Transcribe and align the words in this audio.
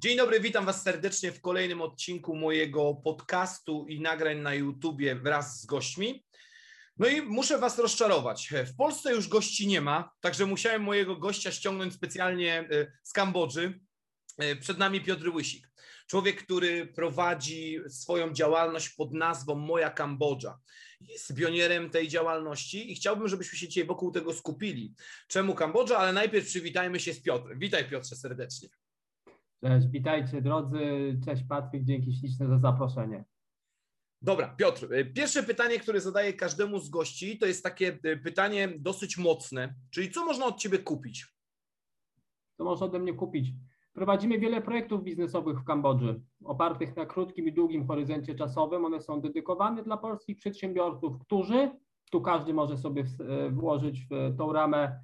Dzień 0.00 0.16
dobry, 0.16 0.40
witam 0.40 0.66
Was 0.66 0.82
serdecznie 0.82 1.32
w 1.32 1.40
kolejnym 1.40 1.82
odcinku 1.82 2.36
mojego 2.36 2.94
podcastu 2.94 3.86
i 3.88 4.00
nagrań 4.00 4.38
na 4.38 4.54
YouTubie 4.54 5.14
wraz 5.14 5.60
z 5.60 5.66
gośćmi. 5.66 6.24
No 6.96 7.08
i 7.08 7.22
muszę 7.22 7.58
Was 7.58 7.78
rozczarować. 7.78 8.50
W 8.66 8.76
Polsce 8.76 9.14
już 9.14 9.28
gości 9.28 9.66
nie 9.66 9.80
ma, 9.80 10.10
także 10.20 10.46
musiałem 10.46 10.82
mojego 10.82 11.16
gościa 11.16 11.52
ściągnąć 11.52 11.94
specjalnie 11.94 12.68
e, 12.70 12.92
z 13.02 13.12
Kambodży. 13.12 13.80
E, 14.38 14.56
przed 14.56 14.78
nami 14.78 15.00
Piotr 15.00 15.28
Łysik, 15.28 15.70
człowiek, 16.06 16.44
który 16.44 16.86
prowadzi 16.86 17.78
swoją 17.88 18.32
działalność 18.32 18.88
pod 18.88 19.12
nazwą 19.12 19.54
Moja 19.54 19.90
Kambodża. 19.90 20.58
Jest 21.00 21.34
pionierem 21.36 21.90
tej 21.90 22.08
działalności 22.08 22.92
i 22.92 22.94
chciałbym, 22.94 23.28
żebyśmy 23.28 23.58
się 23.58 23.68
dzisiaj 23.68 23.84
wokół 23.84 24.12
tego 24.12 24.34
skupili. 24.34 24.94
Czemu 25.28 25.54
Kambodża? 25.54 25.98
Ale 25.98 26.12
najpierw 26.12 26.46
przywitajmy 26.46 27.00
się 27.00 27.14
z 27.14 27.22
Piotrem. 27.22 27.58
Witaj 27.58 27.90
Piotrze 27.90 28.16
serdecznie. 28.16 28.68
Cześć, 29.62 29.86
witajcie 29.88 30.42
drodzy. 30.42 30.78
Cześć 31.24 31.42
Patryk, 31.48 31.84
dzięki 31.84 32.12
śliczne 32.12 32.46
za 32.48 32.58
zaproszenie. 32.58 33.24
Dobra, 34.22 34.48
Piotr, 34.48 34.92
y, 34.92 35.04
pierwsze 35.04 35.42
pytanie, 35.42 35.78
które 35.78 36.00
zadaję 36.00 36.32
każdemu 36.32 36.78
z 36.78 36.90
gości, 36.90 37.38
to 37.38 37.46
jest 37.46 37.64
takie 37.64 37.98
y, 38.04 38.16
pytanie 38.16 38.68
dosyć 38.78 39.18
mocne, 39.18 39.74
czyli 39.90 40.10
co 40.10 40.24
można 40.24 40.46
od 40.46 40.58
Ciebie 40.58 40.78
kupić? 40.78 41.26
Co 42.56 42.64
można 42.64 42.86
ode 42.86 42.98
mnie 42.98 43.14
kupić? 43.14 43.52
Prowadzimy 43.92 44.38
wiele 44.38 44.62
projektów 44.62 45.04
biznesowych 45.04 45.58
w 45.58 45.64
Kambodży, 45.64 46.20
opartych 46.44 46.96
na 46.96 47.06
krótkim 47.06 47.48
i 47.48 47.52
długim 47.52 47.86
horyzoncie 47.86 48.34
czasowym. 48.34 48.84
One 48.84 49.00
są 49.00 49.20
dedykowane 49.20 49.82
dla 49.82 49.96
polskich 49.96 50.36
przedsiębiorców, 50.36 51.18
którzy, 51.18 51.70
tu 52.10 52.20
każdy 52.20 52.54
może 52.54 52.76
sobie 52.76 53.02
y, 53.46 53.50
włożyć 53.50 54.06
w 54.10 54.36
tą 54.36 54.52
ramę 54.52 55.00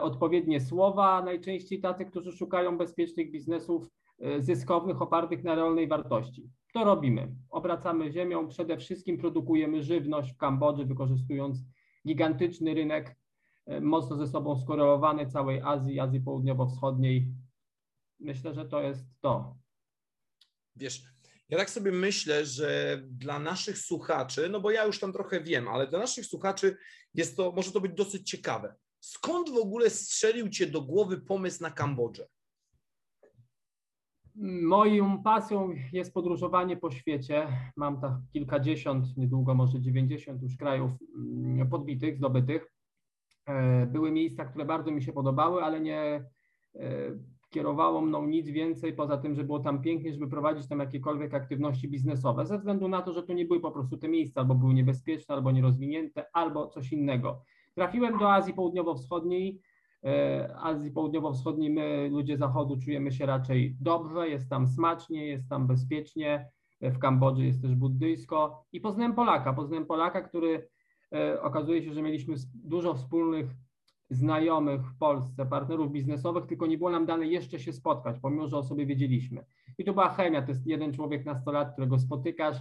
odpowiednie 0.00 0.60
słowa, 0.60 1.22
najczęściej 1.22 1.80
tacy, 1.80 2.04
którzy 2.04 2.32
szukają 2.32 2.78
bezpiecznych 2.78 3.30
biznesów 3.30 3.88
e, 4.18 4.42
zyskownych, 4.42 5.02
opartych 5.02 5.44
na 5.44 5.54
realnej 5.54 5.88
wartości. 5.88 6.50
To 6.74 6.84
robimy. 6.84 7.34
Obracamy 7.50 8.12
ziemią, 8.12 8.48
przede 8.48 8.76
wszystkim 8.76 9.18
produkujemy 9.18 9.82
żywność 9.82 10.32
w 10.32 10.36
Kambodży, 10.36 10.84
wykorzystując 10.84 11.58
gigantyczny 12.06 12.74
rynek, 12.74 13.16
e, 13.66 13.80
mocno 13.80 14.16
ze 14.16 14.26
sobą 14.26 14.56
skorelowany 14.56 15.26
całej 15.26 15.60
Azji, 15.60 16.00
Azji 16.00 16.20
Południowo-Wschodniej. 16.20 17.28
Myślę, 18.20 18.54
że 18.54 18.64
to 18.64 18.82
jest 18.82 19.06
to. 19.20 19.56
Wiesz, 20.76 21.02
ja 21.48 21.58
tak 21.58 21.70
sobie 21.70 21.92
myślę, 21.92 22.46
że 22.46 23.00
dla 23.10 23.38
naszych 23.38 23.78
słuchaczy, 23.78 24.48
no 24.48 24.60
bo 24.60 24.70
ja 24.70 24.84
już 24.84 25.00
tam 25.00 25.12
trochę 25.12 25.40
wiem, 25.40 25.68
ale 25.68 25.86
dla 25.86 25.98
naszych 25.98 26.26
słuchaczy 26.26 26.76
jest 27.14 27.36
to, 27.36 27.52
może 27.52 27.72
to 27.72 27.80
być 27.80 27.92
dosyć 27.92 28.30
ciekawe. 28.30 28.74
Skąd 29.02 29.50
w 29.50 29.56
ogóle 29.56 29.90
strzelił 29.90 30.48
Cię 30.48 30.66
do 30.66 30.82
głowy 30.82 31.20
pomysł 31.20 31.62
na 31.62 31.70
Kambodżę? 31.70 32.26
Moją 34.62 35.22
pasją 35.22 35.74
jest 35.92 36.14
podróżowanie 36.14 36.76
po 36.76 36.90
świecie. 36.90 37.48
Mam 37.76 38.00
tak 38.00 38.12
kilkadziesiąt, 38.32 39.16
niedługo 39.16 39.54
może 39.54 39.80
dziewięćdziesiąt 39.80 40.42
już 40.42 40.56
krajów 40.56 40.90
mm, 41.16 41.68
podbitych, 41.68 42.16
zdobytych. 42.16 42.72
E, 43.46 43.86
były 43.86 44.10
miejsca, 44.10 44.44
które 44.44 44.64
bardzo 44.64 44.90
mi 44.90 45.02
się 45.02 45.12
podobały, 45.12 45.62
ale 45.62 45.80
nie 45.80 46.24
e, 46.74 47.18
kierowało 47.50 48.00
mną 48.00 48.26
nic 48.26 48.48
więcej 48.48 48.92
poza 48.92 49.18
tym, 49.18 49.34
że 49.34 49.44
było 49.44 49.60
tam 49.60 49.82
pięknie, 49.82 50.12
żeby 50.12 50.28
prowadzić 50.28 50.68
tam 50.68 50.78
jakiekolwiek 50.78 51.34
aktywności 51.34 51.88
biznesowe, 51.88 52.46
ze 52.46 52.58
względu 52.58 52.88
na 52.88 53.02
to, 53.02 53.12
że 53.12 53.22
tu 53.22 53.32
nie 53.32 53.44
były 53.44 53.60
po 53.60 53.70
prostu 53.70 53.96
te 53.96 54.08
miejsca, 54.08 54.40
albo 54.40 54.54
były 54.54 54.74
niebezpieczne, 54.74 55.34
albo 55.34 55.50
nierozwinięte, 55.50 56.24
albo 56.32 56.68
coś 56.68 56.92
innego. 56.92 57.44
Trafiłem 57.74 58.18
do 58.18 58.32
Azji 58.32 58.54
Południowo-Wschodniej. 58.54 59.60
E, 60.04 60.56
Azji 60.56 60.90
Południowo-Wschodniej 60.90 61.70
my, 61.70 62.08
ludzie 62.10 62.36
Zachodu, 62.36 62.76
czujemy 62.84 63.12
się 63.12 63.26
raczej 63.26 63.76
dobrze, 63.80 64.28
jest 64.28 64.50
tam 64.50 64.66
smacznie, 64.66 65.26
jest 65.26 65.48
tam 65.48 65.66
bezpiecznie. 65.66 66.50
W 66.80 66.98
Kambodży 66.98 67.44
jest 67.46 67.62
też 67.62 67.74
buddyjsko. 67.74 68.64
I 68.72 68.80
poznałem 68.80 69.14
Polaka, 69.14 69.52
poznałem 69.52 69.86
Polaka, 69.86 70.22
który 70.22 70.68
e, 71.12 71.42
okazuje 71.42 71.82
się, 71.82 71.92
że 71.92 72.02
mieliśmy 72.02 72.34
dużo 72.54 72.94
wspólnych 72.94 73.50
znajomych 74.10 74.80
w 74.80 74.98
Polsce, 74.98 75.46
partnerów 75.46 75.92
biznesowych, 75.92 76.46
tylko 76.46 76.66
nie 76.66 76.78
było 76.78 76.90
nam 76.90 77.06
dane 77.06 77.26
jeszcze 77.26 77.58
się 77.58 77.72
spotkać, 77.72 78.16
pomimo 78.22 78.46
że 78.46 78.58
o 78.58 78.62
sobie 78.62 78.86
wiedzieliśmy. 78.86 79.44
I 79.78 79.84
to 79.84 79.92
była 79.92 80.08
chemia, 80.08 80.42
to 80.42 80.48
jest 80.48 80.66
jeden 80.66 80.92
człowiek 80.92 81.24
na 81.24 81.34
100 81.34 81.52
lat, 81.52 81.72
którego 81.72 81.98
spotykasz 81.98 82.56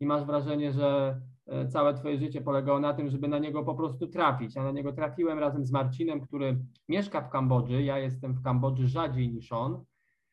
i 0.00 0.06
masz 0.06 0.24
wrażenie, 0.24 0.72
że 0.72 1.20
E, 1.20 1.33
całe 1.68 1.94
Twoje 1.94 2.18
życie 2.18 2.40
polegało 2.40 2.80
na 2.80 2.94
tym, 2.94 3.10
żeby 3.10 3.28
na 3.28 3.38
niego 3.38 3.62
po 3.62 3.74
prostu 3.74 4.06
trafić. 4.06 4.56
A 4.56 4.62
na 4.62 4.70
niego 4.70 4.92
trafiłem 4.92 5.38
razem 5.38 5.64
z 5.64 5.70
Marcinem, 5.70 6.20
który 6.20 6.58
mieszka 6.88 7.20
w 7.20 7.30
Kambodży. 7.30 7.82
Ja 7.82 7.98
jestem 7.98 8.34
w 8.34 8.42
Kambodży 8.42 8.88
rzadziej 8.88 9.32
niż 9.32 9.52
on. 9.52 9.84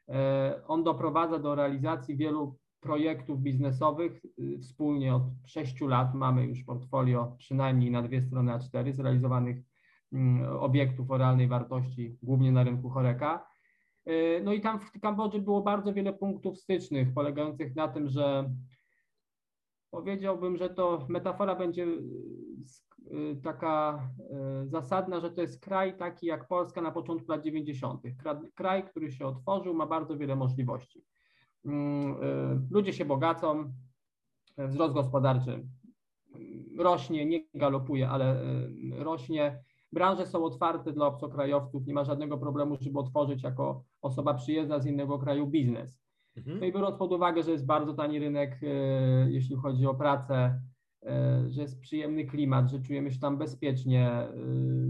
E, 0.10 0.62
on 0.68 0.84
doprowadza 0.84 1.40
do 1.40 1.56
realizacji 1.56 2.18
wielu 2.18 2.58
projektów 2.80 3.42
biznesowych. 3.42 4.22
E, 4.56 4.60
wspólnie 4.60 5.16
od 5.16 5.24
sześciu 5.46 5.88
lat 5.88 6.14
mamy 6.14 6.46
już 6.46 6.64
portfolio 6.64 7.36
przynajmniej 7.38 7.92
na 7.92 8.02
dwie 8.02 8.22
strony 8.22 8.52
A4 8.52 8.94
zrealizowanych 8.94 9.58
mm, 10.14 10.58
obiektów 10.58 11.12
o 11.12 11.18
realnej 11.18 11.48
wartości, 11.48 12.18
głównie 12.24 12.52
na 12.52 12.64
rynku 12.64 12.90
Choreka. 12.90 13.52
No 14.44 14.54
i 14.54 14.62
tam 14.62 14.80
w 14.80 14.92
Kambodży 15.02 15.40
było 15.40 15.62
bardzo 15.62 15.94
wiele 15.94 16.14
punktów 16.14 16.60
stycznych, 16.60 17.14
polegających 17.14 17.76
na 17.76 17.88
tym, 17.88 18.10
że 18.10 18.50
Powiedziałbym, 19.92 20.58
że 20.58 20.70
to 20.70 21.06
metafora 21.10 21.56
będzie 21.56 21.84
y, 21.84 22.00
y, 23.12 23.42
taka 23.44 24.10
y, 24.64 24.68
zasadna, 24.68 25.20
że 25.20 25.32
to 25.32 25.42
jest 25.42 25.62
kraj 25.62 25.98
taki 25.98 26.28
jak 26.28 26.48
Polska 26.48 26.82
na 26.82 26.92
początku 26.92 27.32
lat 27.32 27.44
90. 27.44 28.02
Kraj, 28.56 28.84
który 28.84 29.12
się 29.12 29.26
otworzył, 29.26 29.74
ma 29.74 29.86
bardzo 29.86 30.18
wiele 30.18 30.36
możliwości. 30.36 31.04
Mm, 31.66 32.16
ludzie 32.72 32.94
się 32.94 33.06
bogacą, 33.06 33.74
wzrost 34.58 34.94
gospodarczy 34.94 35.64
rośnie, 36.78 37.26
nie 37.26 37.40
galopuje, 37.54 38.10
ale 38.10 38.42
rośnie. 38.98 39.64
Branże 39.92 40.26
są 40.26 40.44
otwarte 40.44 40.94
dla 40.94 41.08
obcokrajowców, 41.08 41.88
nie 41.88 41.94
ma 41.94 42.04
żadnego 42.04 42.38
problemu, 42.38 42.78
żeby 42.82 43.00
otworzyć 43.00 43.44
jako 43.44 43.84
osoba 44.02 44.34
przyjezdna 44.34 44.80
z 44.80 44.86
innego 44.86 45.20
kraju 45.20 45.48
biznes. 45.48 46.02
Mhm. 46.38 46.60
No 46.60 46.66
i 46.66 46.72
biorąc 46.72 46.98
pod 46.98 47.14
uwagę, 47.14 47.44
że 47.44 47.52
jest 47.52 47.66
bardzo 47.66 47.94
tani 47.94 48.20
rynek, 48.20 48.60
e, 48.64 49.32
jeśli 49.32 49.56
chodzi 49.56 49.86
o 49.86 49.96
pracę, 49.96 50.62
e, 51.04 51.44
że 51.50 51.62
jest 51.62 51.80
przyjemny 51.80 52.26
klimat, 52.26 52.72
że 52.72 52.82
czujemy 52.82 53.12
się 53.12 53.20
tam 53.20 53.38
bezpiecznie, 53.38 54.10
e, 54.10 54.34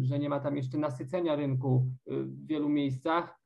że 0.01 0.19
nie 0.19 0.29
ma 0.29 0.39
tam 0.39 0.57
jeszcze 0.57 0.77
nasycenia 0.77 1.35
rynku 1.35 1.91
w 2.07 2.45
wielu 2.47 2.69
miejscach, 2.69 3.41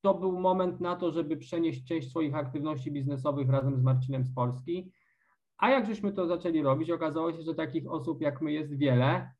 to 0.00 0.14
był 0.14 0.40
moment 0.40 0.80
na 0.80 0.96
to, 0.96 1.10
żeby 1.10 1.36
przenieść 1.36 1.84
część 1.84 2.10
swoich 2.10 2.34
aktywności 2.34 2.92
biznesowych 2.92 3.48
razem 3.48 3.76
z 3.76 3.82
Marcinem 3.82 4.24
z 4.24 4.34
Polski. 4.34 4.92
A 5.58 5.70
jak 5.70 5.86
żeśmy 5.86 6.12
to 6.12 6.26
zaczęli 6.26 6.62
robić, 6.62 6.90
okazało 6.90 7.32
się, 7.32 7.42
że 7.42 7.54
takich 7.54 7.90
osób 7.90 8.20
jak 8.20 8.42
my 8.42 8.52
jest 8.52 8.78
wiele. 8.78 9.30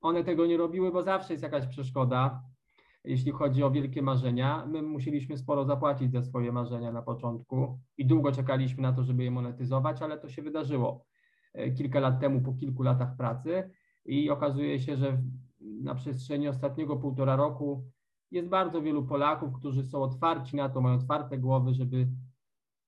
One 0.00 0.24
tego 0.24 0.46
nie 0.46 0.56
robiły, 0.56 0.92
bo 0.92 1.02
zawsze 1.02 1.32
jest 1.32 1.42
jakaś 1.42 1.66
przeszkoda 1.66 2.42
jeśli 3.04 3.32
chodzi 3.32 3.62
o 3.62 3.70
wielkie 3.70 4.02
marzenia. 4.02 4.66
My 4.66 4.82
musieliśmy 4.82 5.38
sporo 5.38 5.64
zapłacić 5.64 6.12
za 6.12 6.22
swoje 6.22 6.52
marzenia 6.52 6.92
na 6.92 7.02
początku 7.02 7.78
i 7.98 8.06
długo 8.06 8.32
czekaliśmy 8.32 8.82
na 8.82 8.92
to, 8.92 9.02
żeby 9.02 9.24
je 9.24 9.30
monetyzować, 9.30 10.02
ale 10.02 10.18
to 10.18 10.28
się 10.28 10.42
wydarzyło 10.42 11.04
e, 11.52 11.70
kilka 11.70 12.00
lat 12.00 12.20
temu, 12.20 12.40
po 12.40 12.52
kilku 12.52 12.82
latach 12.82 13.16
pracy 13.16 13.70
i 14.04 14.30
okazuje 14.30 14.80
się, 14.80 14.96
że 14.96 15.22
na 15.60 15.94
przestrzeni 15.94 16.48
ostatniego 16.48 16.96
półtora 16.96 17.36
roku 17.36 17.84
jest 18.30 18.48
bardzo 18.48 18.82
wielu 18.82 19.06
Polaków, 19.06 19.54
którzy 19.54 19.84
są 19.84 20.02
otwarci 20.02 20.56
na 20.56 20.68
to, 20.68 20.80
mają 20.80 20.96
otwarte 20.96 21.38
głowy, 21.38 21.74
żeby 21.74 22.08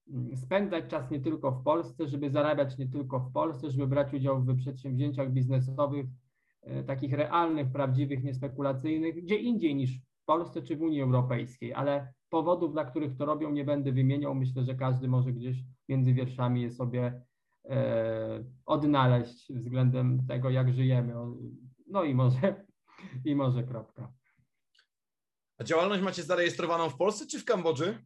mm, 0.08 0.36
spędzać 0.36 0.84
czas 0.86 1.10
nie 1.10 1.20
tylko 1.20 1.52
w 1.52 1.62
Polsce, 1.62 2.08
żeby 2.08 2.30
zarabiać 2.30 2.78
nie 2.78 2.88
tylko 2.88 3.20
w 3.20 3.32
Polsce, 3.32 3.70
żeby 3.70 3.86
brać 3.86 4.14
udział 4.14 4.42
w 4.42 4.56
przedsięwzięciach 4.56 5.32
biznesowych 5.32 6.06
E, 6.66 6.84
takich 6.84 7.12
realnych, 7.12 7.72
prawdziwych, 7.72 8.24
niespekulacyjnych, 8.24 9.24
gdzie 9.24 9.36
indziej 9.36 9.74
niż 9.74 10.00
Polsce 10.26 10.62
czy 10.62 10.76
w 10.76 10.82
Unii 10.82 11.02
Europejskiej, 11.02 11.74
ale 11.74 12.12
powodów, 12.30 12.72
dla 12.72 12.84
których 12.84 13.16
to 13.16 13.26
robią, 13.26 13.50
nie 13.50 13.64
będę 13.64 13.92
wymieniał. 13.92 14.34
Myślę, 14.34 14.64
że 14.64 14.74
każdy 14.74 15.08
może 15.08 15.32
gdzieś 15.32 15.56
między 15.88 16.14
wierszami 16.14 16.62
je 16.62 16.70
sobie 16.70 17.22
e, 17.64 18.44
odnaleźć 18.66 19.52
względem 19.52 20.26
tego, 20.26 20.50
jak 20.50 20.72
żyjemy. 20.72 21.14
No 21.86 22.04
i 22.04 22.14
może, 22.14 22.64
i 23.24 23.36
może 23.36 23.64
kropka. 23.64 24.12
A 25.58 25.64
działalność 25.64 26.02
macie 26.02 26.22
zarejestrowaną 26.22 26.90
w 26.90 26.96
Polsce 26.96 27.26
czy 27.26 27.40
w 27.40 27.44
Kambodży? 27.44 27.98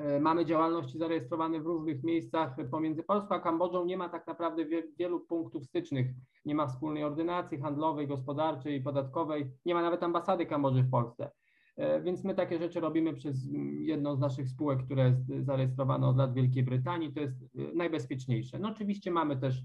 E, 0.00 0.20
mamy 0.20 0.44
działalności 0.44 0.98
zarejestrowane 0.98 1.60
w 1.60 1.66
różnych 1.66 2.02
miejscach 2.02 2.56
pomiędzy 2.70 3.02
Polską 3.02 3.34
a 3.34 3.40
Kambodżą. 3.40 3.84
Nie 3.84 3.96
ma 3.96 4.08
tak 4.08 4.26
naprawdę 4.26 4.64
wielu 4.98 5.20
punktów 5.20 5.64
stycznych. 5.64 6.06
Nie 6.44 6.54
ma 6.54 6.66
wspólnej 6.66 7.04
ordynacji 7.04 7.60
handlowej, 7.60 8.08
gospodarczej, 8.08 8.82
podatkowej. 8.82 9.50
Nie 9.64 9.74
ma 9.74 9.82
nawet 9.82 10.02
ambasady 10.02 10.46
Kambodży 10.46 10.82
w 10.82 10.90
Polsce. 10.90 11.30
E, 11.76 12.00
więc 12.02 12.24
my 12.24 12.34
takie 12.34 12.58
rzeczy 12.58 12.80
robimy 12.80 13.14
przez 13.14 13.48
jedną 13.80 14.16
z 14.16 14.20
naszych 14.20 14.48
spółek, 14.48 14.84
która 14.84 15.06
jest 15.06 15.26
zarejestrowana 15.40 16.08
od 16.08 16.16
lat 16.16 16.32
w 16.32 16.34
Wielkiej 16.34 16.62
Brytanii. 16.62 17.12
To 17.12 17.20
jest 17.20 17.42
e, 17.42 17.74
najbezpieczniejsze. 17.74 18.58
No 18.58 18.68
oczywiście 18.68 19.10
mamy 19.10 19.36
też 19.36 19.62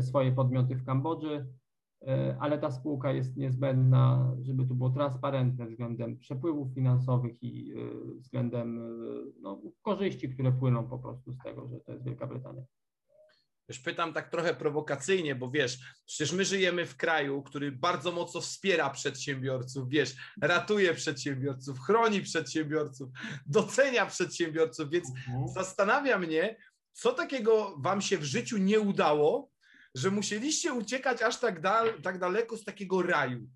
swoje 0.00 0.32
podmioty 0.32 0.76
w 0.76 0.84
Kambodży. 0.84 1.46
Ale 2.40 2.58
ta 2.58 2.70
spółka 2.70 3.12
jest 3.12 3.36
niezbędna, 3.36 4.34
żeby 4.42 4.66
to 4.66 4.74
było 4.74 4.90
transparentne 4.90 5.66
względem 5.66 6.18
przepływów 6.18 6.74
finansowych 6.74 7.42
i 7.42 7.74
względem 8.18 8.80
no, 9.40 9.62
korzyści, 9.82 10.28
które 10.28 10.52
płyną 10.52 10.88
po 10.88 10.98
prostu 10.98 11.32
z 11.32 11.38
tego, 11.38 11.68
że 11.68 11.80
to 11.80 11.92
jest 11.92 12.04
Wielka 12.04 12.26
Brytania. 12.26 12.62
Już 13.68 13.78
pytam 13.78 14.12
tak 14.12 14.30
trochę 14.30 14.54
prowokacyjnie, 14.54 15.34
bo 15.34 15.50
wiesz, 15.50 15.78
przecież 16.06 16.32
my 16.32 16.44
żyjemy 16.44 16.86
w 16.86 16.96
kraju, 16.96 17.42
który 17.42 17.72
bardzo 17.72 18.12
mocno 18.12 18.40
wspiera 18.40 18.90
przedsiębiorców, 18.90 19.88
wiesz, 19.88 20.14
ratuje 20.42 20.94
przedsiębiorców, 20.94 21.80
chroni 21.80 22.20
przedsiębiorców, 22.20 23.10
docenia 23.46 24.06
przedsiębiorców, 24.06 24.90
więc 24.90 25.08
mhm. 25.08 25.48
zastanawia 25.48 26.18
mnie, 26.18 26.56
co 26.92 27.12
takiego 27.12 27.76
wam 27.78 28.00
się 28.00 28.18
w 28.18 28.24
życiu 28.24 28.58
nie 28.58 28.80
udało, 28.80 29.53
że 29.94 30.10
musieliście 30.10 30.74
uciekać 30.74 31.22
aż 31.22 31.40
tak, 31.40 31.60
dal, 31.60 31.88
tak 32.02 32.18
daleko 32.18 32.56
z 32.56 32.64
takiego 32.64 33.02
raju. 33.02 33.46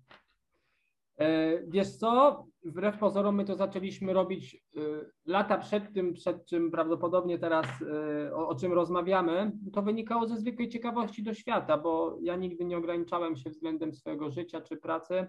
E, 1.19 1.59
wiesz 1.67 1.97
co, 1.97 2.45
wbrew 2.63 2.97
pozorom 2.97 3.35
my 3.35 3.45
to 3.45 3.55
zaczęliśmy 3.55 4.13
robić 4.13 4.55
e, 4.55 4.79
lata 5.25 5.57
przed 5.57 5.93
tym, 5.93 6.13
przed 6.13 6.45
czym 6.45 6.71
prawdopodobnie 6.71 7.39
teraz 7.39 7.65
e, 7.81 8.35
o, 8.35 8.47
o, 8.47 8.55
czym 8.55 8.73
rozmawiamy, 8.73 9.51
to 9.73 9.81
wynikało 9.81 10.27
ze 10.27 10.37
zwykłej 10.37 10.69
ciekawości 10.69 11.23
do 11.23 11.33
świata, 11.33 11.77
bo 11.77 12.17
ja 12.21 12.35
nigdy 12.35 12.65
nie 12.65 12.77
ograniczałem 12.77 13.35
się 13.35 13.49
względem 13.49 13.93
swojego 13.93 14.29
życia 14.29 14.61
czy 14.61 14.77
pracy 14.77 15.27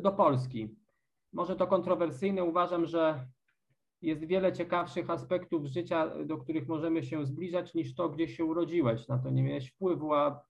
do 0.00 0.12
Polski. 0.12 0.68
Może 1.32 1.56
to 1.56 1.66
kontrowersyjne, 1.66 2.44
uważam, 2.44 2.86
że 2.86 3.26
jest 4.02 4.24
wiele 4.24 4.52
ciekawszych 4.52 5.10
aspektów 5.10 5.66
życia, 5.66 6.24
do 6.24 6.38
których 6.38 6.68
możemy 6.68 7.02
się 7.02 7.26
zbliżać, 7.26 7.74
niż 7.74 7.94
to, 7.94 8.08
gdzie 8.08 8.28
się 8.28 8.44
urodziłeś. 8.44 9.08
Na 9.08 9.18
to 9.18 9.30
nie 9.30 9.42
miałeś 9.42 9.70
wpływu, 9.70 10.14
a 10.14 10.42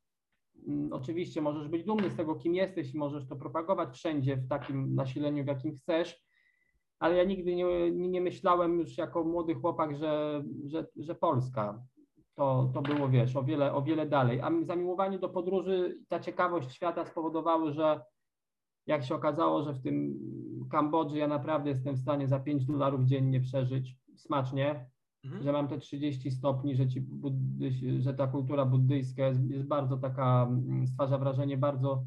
Mm, 0.66 0.92
oczywiście 0.92 1.42
możesz 1.42 1.68
być 1.68 1.84
dumny 1.84 2.10
z 2.10 2.16
tego, 2.16 2.34
kim 2.34 2.54
jesteś 2.54 2.94
i 2.94 2.98
możesz 2.98 3.26
to 3.26 3.36
propagować 3.36 3.96
wszędzie 3.96 4.36
w 4.36 4.48
takim 4.48 4.94
nasileniu, 4.94 5.44
w 5.44 5.46
jakim 5.46 5.76
chcesz, 5.76 6.24
ale 6.98 7.16
ja 7.16 7.24
nigdy 7.24 7.54
nie, 7.54 7.90
nie 7.90 8.20
myślałem 8.20 8.78
już 8.78 8.98
jako 8.98 9.24
młody 9.24 9.54
chłopak, 9.54 9.96
że, 9.96 10.44
że, 10.64 10.86
że 10.96 11.14
Polska 11.14 11.82
to, 12.34 12.70
to 12.74 12.82
było, 12.82 13.08
wiesz, 13.08 13.36
o 13.36 13.42
wiele, 13.42 13.72
o 13.72 13.82
wiele 13.82 14.06
dalej. 14.06 14.40
A 14.40 14.50
zamiłowanie 14.62 15.18
do 15.18 15.28
podróży 15.28 15.98
i 16.02 16.06
ta 16.06 16.20
ciekawość 16.20 16.74
świata 16.74 17.04
spowodowały, 17.04 17.72
że 17.72 18.00
jak 18.86 19.04
się 19.04 19.14
okazało, 19.14 19.62
że 19.62 19.72
w 19.72 19.82
tym 19.82 20.18
Kambodży 20.72 21.18
ja 21.18 21.28
naprawdę 21.28 21.70
jestem 21.70 21.94
w 21.94 22.00
stanie 22.00 22.28
za 22.28 22.40
5 22.40 22.64
dolarów 22.64 23.04
dziennie 23.04 23.40
przeżyć 23.40 23.96
smacznie, 24.16 24.86
mhm. 25.24 25.42
że 25.42 25.52
mam 25.52 25.68
te 25.68 25.78
30 25.78 26.30
stopni, 26.30 26.76
że, 26.76 26.88
ci 26.88 27.06
że 27.98 28.14
ta 28.14 28.26
kultura 28.26 28.64
buddyjska 28.64 29.26
jest, 29.26 29.50
jest 29.50 29.66
bardzo 29.66 29.96
taka, 29.96 30.48
mm, 30.50 30.86
stwarza 30.86 31.18
wrażenie 31.18 31.56
bardzo 31.56 32.04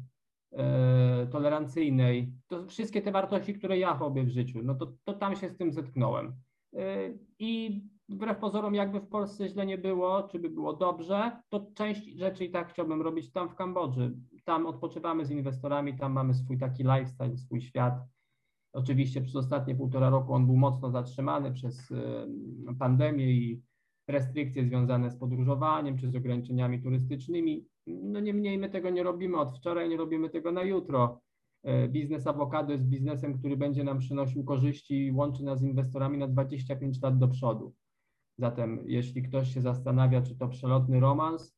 e, 0.52 1.26
tolerancyjnej. 1.26 2.32
To 2.46 2.66
wszystkie 2.66 3.02
te 3.02 3.12
wartości, 3.12 3.54
które 3.54 3.78
ja 3.78 3.98
robię 3.98 4.24
w 4.24 4.28
życiu, 4.28 4.60
no 4.62 4.74
to, 4.74 4.92
to 5.04 5.14
tam 5.14 5.36
się 5.36 5.50
z 5.50 5.56
tym 5.56 5.72
zetknąłem. 5.72 6.34
E, 6.76 7.10
I 7.38 7.82
wbrew 8.08 8.38
pozorom, 8.38 8.74
jakby 8.74 9.00
w 9.00 9.08
Polsce 9.08 9.48
źle 9.48 9.66
nie 9.66 9.78
było, 9.78 10.22
czy 10.22 10.38
by 10.38 10.50
było 10.50 10.72
dobrze, 10.72 11.40
to 11.48 11.66
część 11.74 12.06
rzeczy 12.06 12.44
i 12.44 12.50
tak 12.50 12.72
chciałbym 12.72 13.02
robić 13.02 13.32
tam 13.32 13.48
w 13.48 13.54
Kambodży. 13.54 14.16
Tam 14.44 14.66
odpoczywamy 14.66 15.24
z 15.24 15.30
inwestorami, 15.30 15.98
tam 15.98 16.12
mamy 16.12 16.34
swój 16.34 16.58
taki 16.58 16.82
lifestyle, 16.82 17.36
swój 17.36 17.60
świat 17.60 18.15
Oczywiście 18.76 19.20
przez 19.20 19.36
ostatnie 19.36 19.74
półtora 19.74 20.10
roku 20.10 20.34
on 20.34 20.46
był 20.46 20.56
mocno 20.56 20.90
zatrzymany 20.90 21.52
przez 21.52 21.92
pandemię 22.78 23.30
i 23.30 23.62
restrykcje 24.08 24.64
związane 24.64 25.10
z 25.10 25.16
podróżowaniem 25.16 25.98
czy 25.98 26.10
z 26.10 26.16
ograniczeniami 26.16 26.82
turystycznymi. 26.82 27.66
No 27.86 28.20
niemniej 28.20 28.58
my 28.58 28.70
tego 28.70 28.90
nie 28.90 29.02
robimy 29.02 29.38
od 29.38 29.58
wczoraj, 29.58 29.88
nie 29.88 29.96
robimy 29.96 30.30
tego 30.30 30.52
na 30.52 30.62
jutro. 30.62 31.20
E, 31.62 31.88
biznes 31.88 32.26
awokado 32.26 32.72
jest 32.72 32.84
biznesem, 32.84 33.38
który 33.38 33.56
będzie 33.56 33.84
nam 33.84 33.98
przynosił 33.98 34.44
korzyści 34.44 35.06
i 35.06 35.12
łączy 35.12 35.44
nas 35.44 35.60
z 35.60 35.62
inwestorami 35.62 36.18
na 36.18 36.28
25 36.28 37.02
lat 37.02 37.18
do 37.18 37.28
przodu. 37.28 37.74
Zatem 38.38 38.84
jeśli 38.86 39.22
ktoś 39.22 39.54
się 39.54 39.60
zastanawia, 39.60 40.22
czy 40.22 40.36
to 40.36 40.48
przelotny 40.48 41.00
romans, 41.00 41.56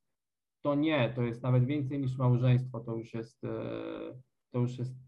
to 0.63 0.75
nie, 0.75 1.13
to 1.17 1.23
jest 1.23 1.43
nawet 1.43 1.65
więcej 1.65 2.01
niż 2.01 2.19
małżeństwo, 2.19 2.81
to 2.81 2.97
już 2.97 3.15
jest, 3.15 3.45
e, 3.45 3.51
to 4.53 4.59
już 4.59 4.79
jest 4.79 5.08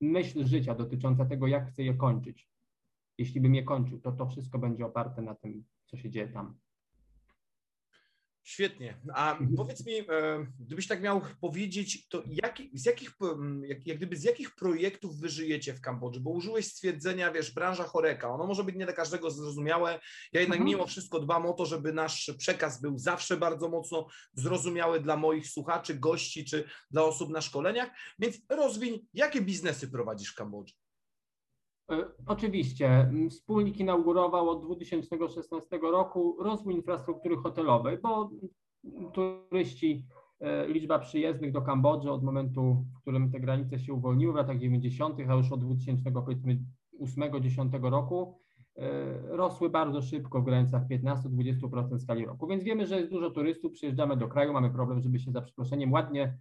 myśl 0.00 0.46
życia 0.46 0.74
dotycząca 0.74 1.24
tego, 1.24 1.46
jak 1.46 1.68
chcę 1.68 1.82
je 1.82 1.94
kończyć. 1.94 2.48
Jeśli 3.18 3.40
bym 3.40 3.54
je 3.54 3.62
kończył, 3.62 4.00
to 4.00 4.12
to 4.12 4.26
wszystko 4.26 4.58
będzie 4.58 4.86
oparte 4.86 5.22
na 5.22 5.34
tym, 5.34 5.64
co 5.86 5.96
się 5.96 6.10
dzieje 6.10 6.28
tam. 6.28 6.58
Świetnie. 8.50 9.00
A 9.14 9.38
powiedz 9.56 9.86
mi, 9.86 9.98
e, 9.98 10.04
gdybyś 10.60 10.86
tak 10.86 11.02
miał 11.02 11.20
powiedzieć, 11.40 12.08
to 12.08 12.22
jak, 12.26 12.58
z 12.72 12.86
jakich, 12.86 13.10
jak, 13.62 13.86
jak 13.86 13.96
gdyby 13.96 14.16
z 14.16 14.24
jakich 14.24 14.54
projektów 14.54 15.20
wy 15.20 15.28
żyjecie 15.28 15.74
w 15.74 15.80
Kambodży? 15.80 16.20
Bo 16.20 16.30
użyłeś 16.30 16.66
stwierdzenia, 16.66 17.32
wiesz, 17.32 17.54
branża 17.54 17.84
choreka. 17.84 18.30
Ono 18.30 18.46
może 18.46 18.64
być 18.64 18.76
nie 18.76 18.84
dla 18.84 18.94
każdego 18.94 19.30
zrozumiałe. 19.30 20.00
Ja 20.32 20.40
jednak 20.40 20.60
mhm. 20.60 20.64
mimo 20.64 20.86
wszystko 20.86 21.20
dbam 21.20 21.46
o 21.46 21.52
to, 21.52 21.66
żeby 21.66 21.92
nasz 21.92 22.30
przekaz 22.38 22.80
był 22.80 22.98
zawsze 22.98 23.36
bardzo 23.36 23.68
mocno 23.68 24.06
zrozumiały 24.32 25.00
dla 25.00 25.16
moich 25.16 25.48
słuchaczy, 25.48 25.94
gości 25.94 26.44
czy 26.44 26.64
dla 26.90 27.04
osób 27.04 27.30
na 27.30 27.40
szkoleniach. 27.40 27.90
Więc 28.18 28.36
rozwiń, 28.48 29.06
jakie 29.14 29.40
biznesy 29.40 29.88
prowadzisz 29.88 30.32
w 30.32 30.34
Kambodży? 30.34 30.74
E, 31.90 32.04
oczywiście. 32.26 33.10
Wspólnik 33.30 33.80
inaugurował 33.80 34.50
od 34.50 34.64
2016 34.64 35.78
roku 35.82 36.36
rozwój 36.40 36.74
infrastruktury 36.74 37.36
hotelowej, 37.36 37.98
bo 37.98 38.30
turyści, 39.12 40.06
e, 40.40 40.68
liczba 40.68 40.98
przyjezdnych 40.98 41.52
do 41.52 41.62
Kambodży 41.62 42.10
od 42.10 42.22
momentu, 42.22 42.84
w 42.96 43.00
którym 43.00 43.30
te 43.30 43.40
granice 43.40 43.78
się 43.78 43.94
uwolniły 43.94 44.32
w 44.32 44.36
latach 44.36 44.58
90., 44.58 45.30
a 45.30 45.34
już 45.34 45.52
od 45.52 45.64
2008-2010 45.64 47.90
roku, 47.90 48.38
e, 48.76 49.36
rosły 49.36 49.70
bardzo 49.70 50.02
szybko 50.02 50.40
w 50.40 50.44
granicach 50.44 50.88
15-20% 50.88 51.98
w 51.98 52.02
skali 52.02 52.26
roku. 52.26 52.46
Więc 52.46 52.64
wiemy, 52.64 52.86
że 52.86 52.98
jest 52.98 53.10
dużo 53.10 53.30
turystów, 53.30 53.72
przyjeżdżamy 53.72 54.16
do 54.16 54.28
kraju, 54.28 54.52
mamy 54.52 54.70
problem, 54.70 55.00
żeby 55.00 55.18
się 55.18 55.30
za 55.30 55.42
przeproszeniem 55.42 55.92
ładnie 55.92 56.38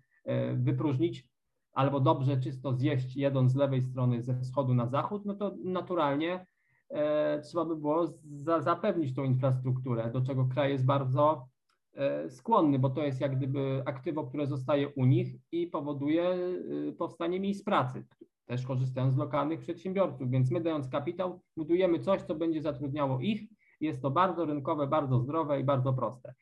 wypróżnić 0.55 1.29
albo 1.73 1.99
dobrze 1.99 2.37
czysto 2.37 2.73
zjeść 2.73 3.15
jedąc 3.15 3.51
z 3.51 3.55
lewej 3.55 3.81
strony 3.81 4.21
ze 4.21 4.39
wschodu 4.39 4.73
na 4.73 4.87
zachód, 4.87 5.25
no 5.25 5.33
to 5.33 5.55
naturalnie 5.63 6.45
e, 6.89 7.41
trzeba 7.41 7.65
by 7.65 7.75
było 7.75 8.07
za, 8.31 8.61
zapewnić 8.61 9.15
tą 9.15 9.23
infrastrukturę, 9.23 10.11
do 10.11 10.21
czego 10.21 10.45
kraj 10.45 10.71
jest 10.71 10.85
bardzo 10.85 11.47
e, 11.93 12.29
skłonny, 12.29 12.79
bo 12.79 12.89
to 12.89 13.03
jest 13.03 13.21
jak 13.21 13.37
gdyby 13.37 13.83
aktywo, 13.85 14.23
które 14.23 14.47
zostaje 14.47 14.89
u 14.89 15.05
nich 15.05 15.35
i 15.51 15.67
powoduje 15.67 16.23
e, 16.23 16.91
powstanie 16.97 17.39
miejsc 17.39 17.63
pracy, 17.63 18.05
też 18.45 18.65
korzystając 18.65 19.13
z 19.13 19.17
lokalnych 19.17 19.59
przedsiębiorców. 19.59 20.29
Więc 20.29 20.51
my 20.51 20.61
dając 20.61 20.89
kapitał, 20.89 21.41
budujemy 21.57 21.99
coś, 21.99 22.21
co 22.21 22.35
będzie 22.35 22.61
zatrudniało 22.61 23.19
ich. 23.19 23.41
Jest 23.81 24.01
to 24.01 24.11
bardzo 24.11 24.45
rynkowe, 24.45 24.87
bardzo 24.87 25.19
zdrowe 25.19 25.59
i 25.59 25.63
bardzo 25.63 25.93
proste. 25.93 26.33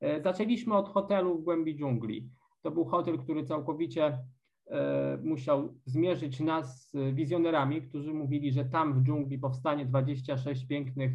E, 0.00 0.22
zaczęliśmy 0.22 0.74
od 0.74 0.88
hotelu 0.88 1.38
w 1.38 1.44
głębi 1.44 1.76
dżungli. 1.76 2.30
To 2.62 2.70
był 2.70 2.84
hotel, 2.84 3.18
który 3.18 3.44
całkowicie 3.44 4.18
musiał 5.22 5.74
zmierzyć 5.84 6.40
nas 6.40 6.90
z 6.90 7.14
wizjonerami, 7.14 7.82
którzy 7.82 8.14
mówili, 8.14 8.52
że 8.52 8.64
tam 8.64 8.94
w 8.94 9.02
dżungli 9.02 9.38
powstanie 9.38 9.86
26 9.86 10.66
pięknych 10.66 11.12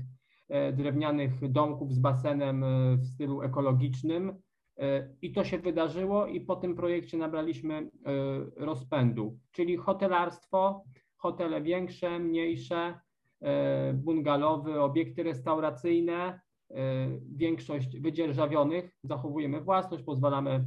e, 0.50 0.74
drewnianych 0.74 1.52
domków 1.52 1.94
z 1.94 2.00
basenem 2.00 2.64
e, 2.64 2.98
w 2.98 3.06
stylu 3.06 3.42
ekologicznym. 3.42 4.34
I 5.22 5.32
to 5.32 5.44
się 5.44 5.58
wydarzyło, 5.58 6.28
i 6.28 6.42
po 6.42 6.56
tym 6.56 6.76
projekcie 6.76 7.18
nabraliśmy 7.18 7.90
rozpędu, 8.56 9.40
czyli 9.52 9.78
hotelarstwo, 9.78 10.84
hotele 11.18 11.62
większe, 11.62 12.20
mniejsze, 12.20 13.00
bungalowy, 13.94 14.82
obiekty 14.82 15.24
restauracyjne, 15.24 16.40
większość 17.36 18.00
wydzierżawionych. 18.00 18.98
Zachowujemy 19.04 19.62
własność, 19.62 20.04
pozwalamy 20.04 20.66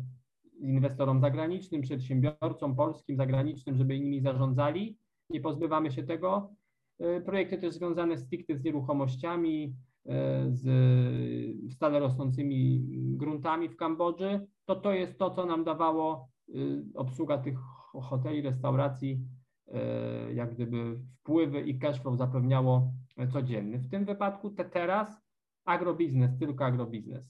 inwestorom 0.61 1.21
zagranicznym, 1.21 1.83
przedsiębiorcom 1.83 2.77
polskim, 2.77 3.17
zagranicznym, 3.17 3.77
żeby 3.77 4.01
nimi 4.01 4.21
zarządzali. 4.21 4.99
Nie 5.31 5.41
pozbywamy 5.41 5.91
się 5.91 6.03
tego. 6.03 6.55
E, 6.99 7.21
projekty 7.21 7.59
też 7.59 7.75
związane 7.75 8.19
stricte 8.19 8.57
z 8.57 8.65
nieruchomościami, 8.65 9.75
e, 10.07 10.47
z 10.51 11.73
stale 11.73 12.01
rosnącymi 12.01 12.85
gruntami 13.17 13.69
w 13.69 13.77
Kambodży, 13.77 14.47
to 14.65 14.77
to 14.77 14.93
jest 14.93 15.19
to, 15.19 15.31
co 15.31 15.47
nam 15.47 15.65
dawało 15.65 16.29
e, 16.49 16.53
obsługa 16.95 17.39
tych 17.39 17.59
hoteli, 18.03 18.43
restauracji, 18.43 19.21
jak 20.35 20.55
gdyby 20.55 20.99
wpływy 21.21 21.61
i 21.61 21.79
cashflow 21.79 22.17
zapewniało 22.17 22.93
codzienny. 23.33 23.79
W 23.79 23.89
tym 23.89 24.05
wypadku 24.05 24.51
te 24.51 24.65
teraz 24.65 25.23
agrobiznes, 25.65 26.39
tylko 26.39 26.65
agrobiznes. 26.65 27.25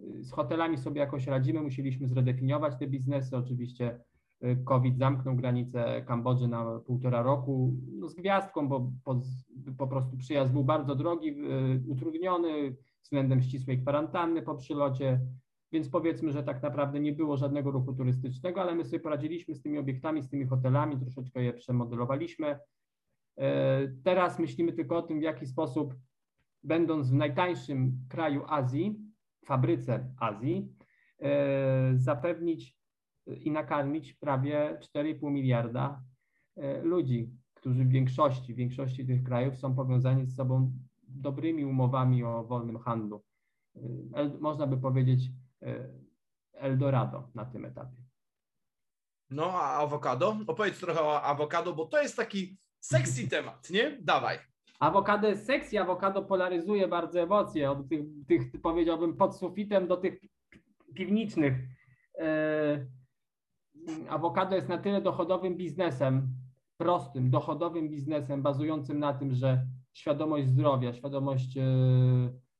Z 0.00 0.30
hotelami 0.30 0.78
sobie 0.78 1.00
jakoś 1.00 1.26
radzimy, 1.26 1.60
musieliśmy 1.60 2.08
zredefiniować 2.08 2.78
te 2.78 2.86
biznesy. 2.86 3.36
Oczywiście 3.36 4.00
y, 4.44 4.56
COVID 4.64 4.98
zamknął 4.98 5.36
granice 5.36 6.02
Kambodży 6.06 6.48
na 6.48 6.80
półtora 6.80 7.22
roku, 7.22 7.74
no 7.92 8.08
z 8.08 8.14
gwiazdką, 8.14 8.68
bo 8.68 8.92
po, 9.04 9.20
po 9.78 9.88
prostu 9.88 10.16
przyjazd 10.16 10.52
był 10.52 10.64
bardzo 10.64 10.94
drogi, 10.94 11.28
y, 11.28 11.82
utrudniony 11.86 12.76
względem 13.02 13.42
ścisłej 13.42 13.82
kwarantanny 13.82 14.42
po 14.42 14.54
przylocie. 14.54 15.20
więc 15.72 15.88
powiedzmy, 15.88 16.32
że 16.32 16.42
tak 16.42 16.62
naprawdę 16.62 17.00
nie 17.00 17.12
było 17.12 17.36
żadnego 17.36 17.70
ruchu 17.70 17.92
turystycznego, 17.92 18.60
ale 18.60 18.74
my 18.74 18.84
sobie 18.84 19.00
poradziliśmy 19.00 19.54
z 19.54 19.62
tymi 19.62 19.78
obiektami, 19.78 20.22
z 20.22 20.28
tymi 20.28 20.46
hotelami, 20.46 20.98
troszeczkę 21.00 21.42
je 21.42 21.52
przemodelowaliśmy. 21.52 22.58
Teraz 24.04 24.38
myślimy 24.38 24.72
tylko 24.72 24.96
o 24.96 25.02
tym, 25.02 25.18
w 25.20 25.22
jaki 25.22 25.46
sposób, 25.46 25.94
będąc 26.64 27.10
w 27.10 27.14
najtańszym 27.14 27.98
kraju 28.08 28.44
Azji, 28.46 29.07
fabryce 29.48 30.14
Azji, 30.20 30.74
e, 31.18 31.92
zapewnić 31.96 32.78
i 33.26 33.50
nakarmić 33.50 34.12
prawie 34.12 34.78
4,5 34.80 35.30
miliarda 35.30 36.02
e, 36.56 36.82
ludzi, 36.82 37.30
którzy 37.54 37.84
w 37.84 37.88
większości, 37.88 38.54
w 38.54 38.56
większości 38.56 39.06
tych 39.06 39.22
krajów 39.22 39.58
są 39.58 39.74
powiązani 39.74 40.26
z 40.26 40.36
sobą 40.36 40.72
dobrymi 41.02 41.64
umowami 41.64 42.24
o 42.24 42.44
wolnym 42.44 42.78
handlu. 42.78 43.24
Można 44.40 44.66
by 44.66 44.76
powiedzieć 44.76 45.30
Eldorado 46.52 47.30
na 47.34 47.44
tym 47.44 47.64
etapie. 47.64 48.02
No, 49.30 49.52
a 49.52 49.76
awokado? 49.76 50.36
Opowiedz 50.46 50.80
trochę 50.80 51.02
o 51.02 51.22
awokado, 51.22 51.74
bo 51.74 51.86
to 51.86 52.02
jest 52.02 52.16
taki 52.16 52.58
sexy 52.80 53.28
temat, 53.28 53.70
nie? 53.70 53.98
Dawaj. 54.00 54.38
Awokado 54.78 55.28
jest 55.28 55.46
sexy, 55.46 55.80
awokado 55.80 56.22
polaryzuje 56.22 56.88
bardzo 56.88 57.20
emocje, 57.20 57.70
od 57.70 57.88
tych, 57.88 58.00
tych 58.26 58.42
powiedziałbym 58.62 59.16
pod 59.16 59.36
sufitem 59.36 59.88
do 59.88 59.96
tych 59.96 60.20
piwniczych. 60.94 61.54
E, 62.18 62.86
awokado 64.08 64.56
jest 64.56 64.68
na 64.68 64.78
tyle 64.78 65.00
dochodowym 65.00 65.56
biznesem, 65.56 66.28
prostym, 66.76 67.30
dochodowym 67.30 67.88
biznesem, 67.88 68.42
bazującym 68.42 68.98
na 68.98 69.14
tym, 69.14 69.34
że 69.34 69.66
świadomość 69.92 70.46
zdrowia, 70.46 70.92
świadomość 70.92 71.56
e, 71.56 71.62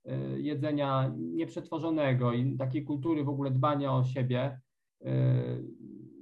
e, 0.04 0.40
jedzenia 0.40 1.12
nieprzetworzonego 1.16 2.32
i 2.32 2.56
takiej 2.56 2.84
kultury 2.84 3.24
w 3.24 3.28
ogóle 3.28 3.50
dbania 3.50 3.92
o 3.92 4.04
siebie 4.04 4.60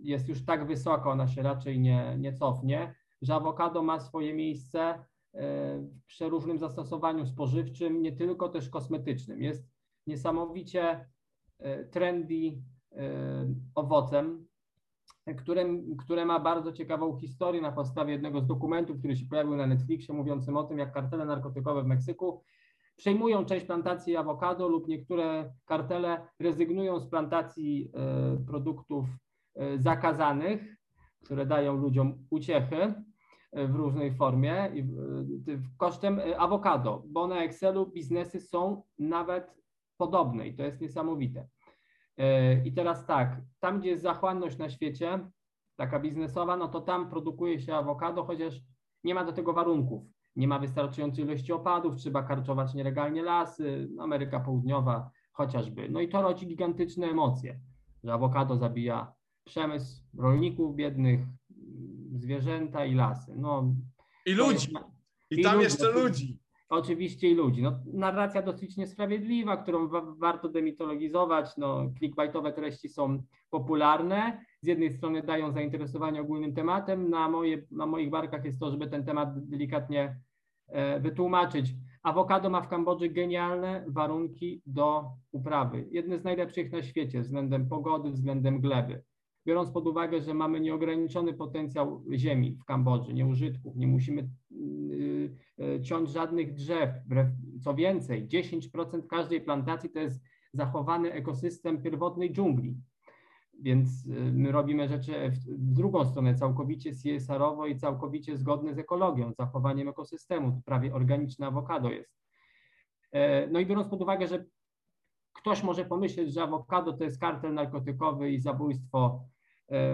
jest 0.02 0.28
już 0.28 0.44
tak 0.44 0.66
wysoko, 0.66 1.10
ona 1.10 1.28
się 1.28 1.42
raczej 1.42 1.80
nie, 1.80 2.16
nie 2.18 2.32
cofnie, 2.32 2.94
że 3.22 3.34
awokado 3.34 3.82
ma 3.82 4.00
swoje 4.00 4.34
miejsce 4.34 5.04
w 5.36 6.06
przeróżnym 6.06 6.58
zastosowaniu 6.58 7.26
spożywczym, 7.26 8.02
nie 8.02 8.12
tylko 8.12 8.48
też 8.48 8.68
kosmetycznym. 8.68 9.42
Jest 9.42 9.68
niesamowicie 10.06 11.08
e, 11.58 11.84
trendy 11.84 12.62
e, 12.92 13.54
owocem, 13.74 14.46
które, 15.36 15.64
które 15.98 16.24
ma 16.24 16.40
bardzo 16.40 16.72
ciekawą 16.72 17.16
historię 17.18 17.60
na 17.60 17.72
podstawie 17.72 18.12
jednego 18.12 18.40
z 18.40 18.46
dokumentów, 18.46 18.98
który 18.98 19.16
się 19.16 19.26
pojawił 19.26 19.56
na 19.56 19.66
Netflixie, 19.66 20.14
mówiącym 20.14 20.56
o 20.56 20.64
tym, 20.64 20.78
jak 20.78 20.92
kartele 20.92 21.24
narkotykowe 21.24 21.82
w 21.82 21.86
Meksyku 21.86 22.42
przejmują 22.96 23.44
część 23.44 23.66
plantacji 23.66 24.16
awokado 24.16 24.68
lub 24.68 24.88
niektóre 24.88 25.52
kartele 25.64 26.28
rezygnują 26.40 27.00
z 27.00 27.08
plantacji 27.08 27.92
produktów 28.46 29.06
zakazanych, 29.76 30.76
które 31.24 31.46
dają 31.46 31.76
ludziom 31.76 32.26
uciechy 32.30 32.94
w 33.68 33.74
różnej 33.74 34.14
formie 34.14 34.72
kosztem 35.76 36.20
awokado, 36.38 37.02
bo 37.06 37.26
na 37.26 37.42
Excelu 37.42 37.86
biznesy 37.86 38.40
są 38.40 38.82
nawet 38.98 39.54
podobne 39.96 40.48
i 40.48 40.54
to 40.54 40.62
jest 40.62 40.80
niesamowite. 40.80 41.48
I 42.64 42.72
teraz 42.72 43.06
tak, 43.06 43.40
tam 43.60 43.80
gdzie 43.80 43.88
jest 43.88 44.02
zachłanność 44.02 44.58
na 44.58 44.68
świecie, 44.68 45.30
taka 45.76 46.00
biznesowa, 46.00 46.56
no 46.56 46.68
to 46.68 46.80
tam 46.80 47.10
produkuje 47.10 47.60
się 47.60 47.74
awokado, 47.74 48.24
chociaż 48.24 48.60
nie 49.04 49.14
ma 49.14 49.24
do 49.24 49.32
tego 49.32 49.52
warunków. 49.52 50.02
Nie 50.36 50.48
ma 50.48 50.58
wystarczającej 50.58 51.24
ilości 51.24 51.52
opadów, 51.52 51.96
trzeba 51.96 52.22
karczować 52.22 52.74
nielegalnie 52.74 53.22
lasy, 53.22 53.88
Ameryka 53.98 54.40
Południowa 54.40 55.10
chociażby. 55.32 55.88
No 55.88 56.00
i 56.00 56.08
to 56.08 56.22
rodzi 56.22 56.46
gigantyczne 56.46 57.06
emocje, 57.06 57.60
że 58.04 58.12
awokado 58.12 58.56
zabija 58.56 59.12
przemysł 59.44 60.02
rolników 60.18 60.76
biednych, 60.76 61.20
zwierzęta 62.16 62.84
i 62.84 62.94
lasy. 62.94 63.34
No, 63.36 63.74
I 64.26 64.32
ludzi. 64.32 64.68
I, 65.30 65.40
I 65.40 65.42
tam 65.42 65.54
ludzi. 65.54 65.64
jeszcze 65.64 65.92
ludzi. 65.92 66.38
Oczywiście 66.68 67.30
i 67.30 67.34
ludzi. 67.34 67.62
No, 67.62 67.78
narracja 67.92 68.42
dosyć 68.42 68.76
niesprawiedliwa, 68.76 69.56
którą 69.56 69.88
wa 69.88 70.02
warto 70.18 70.48
demitologizować. 70.48 71.56
No, 71.56 71.90
clickbaitowe 71.98 72.52
treści 72.52 72.88
są 72.88 73.22
popularne. 73.50 74.44
Z 74.62 74.66
jednej 74.66 74.92
strony 74.92 75.22
dają 75.22 75.52
zainteresowanie 75.52 76.20
ogólnym 76.20 76.54
tematem. 76.54 77.10
Na, 77.10 77.28
moje, 77.28 77.62
na 77.70 77.86
moich 77.86 78.10
barkach 78.10 78.44
jest 78.44 78.60
to, 78.60 78.70
żeby 78.70 78.86
ten 78.86 79.04
temat 79.04 79.48
delikatnie 79.48 80.20
e, 80.68 81.00
wytłumaczyć. 81.00 81.74
Awokado 82.02 82.50
ma 82.50 82.60
w 82.60 82.68
Kambodży 82.68 83.08
genialne 83.08 83.84
warunki 83.88 84.62
do 84.66 85.04
uprawy. 85.32 85.88
Jedne 85.90 86.18
z 86.18 86.24
najlepszych 86.24 86.72
na 86.72 86.82
świecie 86.82 87.20
względem 87.20 87.68
pogody, 87.68 88.10
względem 88.10 88.60
gleby 88.60 89.02
biorąc 89.46 89.70
pod 89.70 89.86
uwagę, 89.86 90.20
że 90.20 90.34
mamy 90.34 90.60
nieograniczony 90.60 91.34
potencjał 91.34 92.04
ziemi 92.12 92.56
w 92.60 92.64
Kambodży, 92.64 93.14
nieużytków, 93.14 93.76
nie 93.76 93.86
musimy 93.86 94.28
y, 94.52 95.36
y, 95.60 95.82
ciąć 95.82 96.10
żadnych 96.10 96.54
drzew. 96.54 96.90
Co 97.60 97.74
więcej, 97.74 98.28
10% 98.28 99.06
każdej 99.06 99.40
plantacji 99.40 99.90
to 99.90 99.98
jest 99.98 100.20
zachowany 100.52 101.12
ekosystem 101.12 101.82
pierwotnej 101.82 102.32
dżungli. 102.32 102.76
Więc 103.60 104.06
y, 104.06 104.32
my 104.32 104.52
robimy 104.52 104.88
rzeczy 104.88 105.30
w 105.30 105.72
drugą 105.74 106.04
stronę, 106.04 106.34
całkowicie 106.34 106.92
CSR-owo 106.92 107.66
i 107.66 107.76
całkowicie 107.76 108.36
zgodne 108.36 108.74
z 108.74 108.78
ekologią, 108.78 109.32
z 109.32 109.36
zachowaniem 109.36 109.88
ekosystemu. 109.88 110.52
To 110.52 110.60
prawie 110.64 110.94
organiczne 110.94 111.46
awokado 111.46 111.90
jest. 111.90 112.16
E, 113.12 113.46
no 113.46 113.60
i 113.60 113.66
biorąc 113.66 113.88
pod 113.88 114.02
uwagę, 114.02 114.26
że 114.26 114.44
ktoś 115.32 115.62
może 115.62 115.84
pomyśleć, 115.84 116.32
że 116.32 116.42
awokado 116.42 116.92
to 116.92 117.04
jest 117.04 117.20
kartel 117.20 117.54
narkotykowy 117.54 118.30
i 118.30 118.40
zabójstwo 118.40 119.24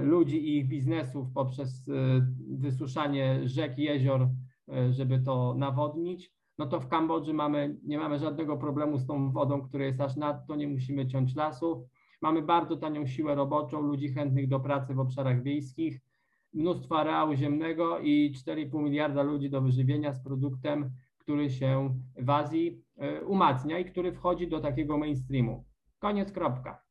ludzi 0.03 0.49
i 0.49 0.59
ich 0.59 0.69
biznesów 0.69 1.33
poprzez 1.35 1.89
e, 1.89 1.93
wysuszanie 2.59 3.49
rzek 3.49 3.79
i 3.79 3.83
jezior, 3.83 4.29
e, 4.69 4.93
żeby 4.93 5.21
to 5.21 5.55
nawodnić, 5.55 6.33
no 6.59 6.67
to 6.67 6.81
w 6.81 6.89
Kambodży 6.89 7.35
mamy, 7.35 7.79
nie 7.83 7.99
mamy 7.99 8.19
żadnego 8.19 8.57
problemu 8.57 8.99
z 8.99 9.07
tą 9.07 9.33
wodą, 9.33 9.63
która 9.63 9.85
jest 9.85 10.01
aż 10.01 10.17
nadto, 10.17 10.57
nie 10.57 10.69
musimy 10.69 11.07
ciąć 11.07 11.35
lasów. 11.35 11.85
Mamy 12.23 12.43
bardzo 12.43 12.77
tanią 12.77 13.07
siłę 13.07 13.35
roboczą, 13.35 13.83
ludzi 13.83 14.09
chętnych 14.09 14.49
do 14.49 14.61
pracy 14.61 14.95
w 14.95 15.01
obszarach 15.01 15.43
wiejskich, 15.43 16.01
mnóstwo 16.53 16.99
areału 16.99 17.35
ziemnego 17.35 17.99
i 17.99 18.33
4,5 18.47 18.83
miliarda 18.83 19.23
ludzi 19.23 19.51
do 19.51 19.63
wyżywienia 19.63 20.13
z 20.13 20.23
produktem, 20.25 20.91
który 21.19 21.51
się 21.51 21.99
w 22.17 22.31
Azji 22.31 22.83
umacnia 23.27 23.79
i 23.79 23.85
który 23.85 24.13
wchodzi 24.13 24.49
do 24.49 24.61
takiego 24.61 24.99
mainstreamu. 24.99 25.65
Koniec, 25.99 26.33
kropka. 26.33 26.83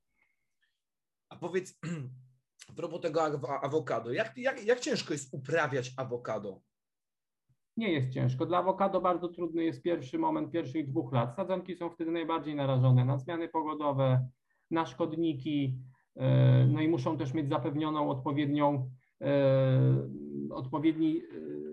A 1.30 1.36
powiedz, 1.36 1.80
a 2.72 2.76
propos 2.76 3.02
tego 3.02 3.22
awokado, 3.62 4.12
jak, 4.12 4.38
jak, 4.38 4.66
jak 4.66 4.80
ciężko 4.80 5.14
jest 5.14 5.34
uprawiać 5.34 5.94
awokado? 5.98 6.62
Nie 7.78 7.92
jest 7.92 8.10
ciężko. 8.10 8.46
Dla 8.46 8.58
awokado 8.58 9.02
bardzo 9.02 9.30
trudny 9.30 9.64
jest 9.64 9.82
pierwszy 9.82 10.20
moment 10.20 10.52
pierwszych 10.52 10.90
dwóch 10.90 11.14
lat. 11.14 11.36
Sadzonki 11.36 11.76
są 11.76 11.90
wtedy 11.90 12.12
najbardziej 12.12 12.56
narażone 12.56 13.06
na 13.06 13.18
zmiany 13.18 13.50
pogodowe, 13.50 14.28
na 14.72 14.86
szkodniki, 14.86 15.78
e, 16.16 16.68
no 16.68 16.82
i 16.82 16.88
muszą 16.88 17.18
też 17.18 17.34
mieć 17.34 17.50
zapewnioną 17.50 18.10
odpowiednią, 18.10 18.90
e, 19.22 19.30
odpowiedni 20.52 21.22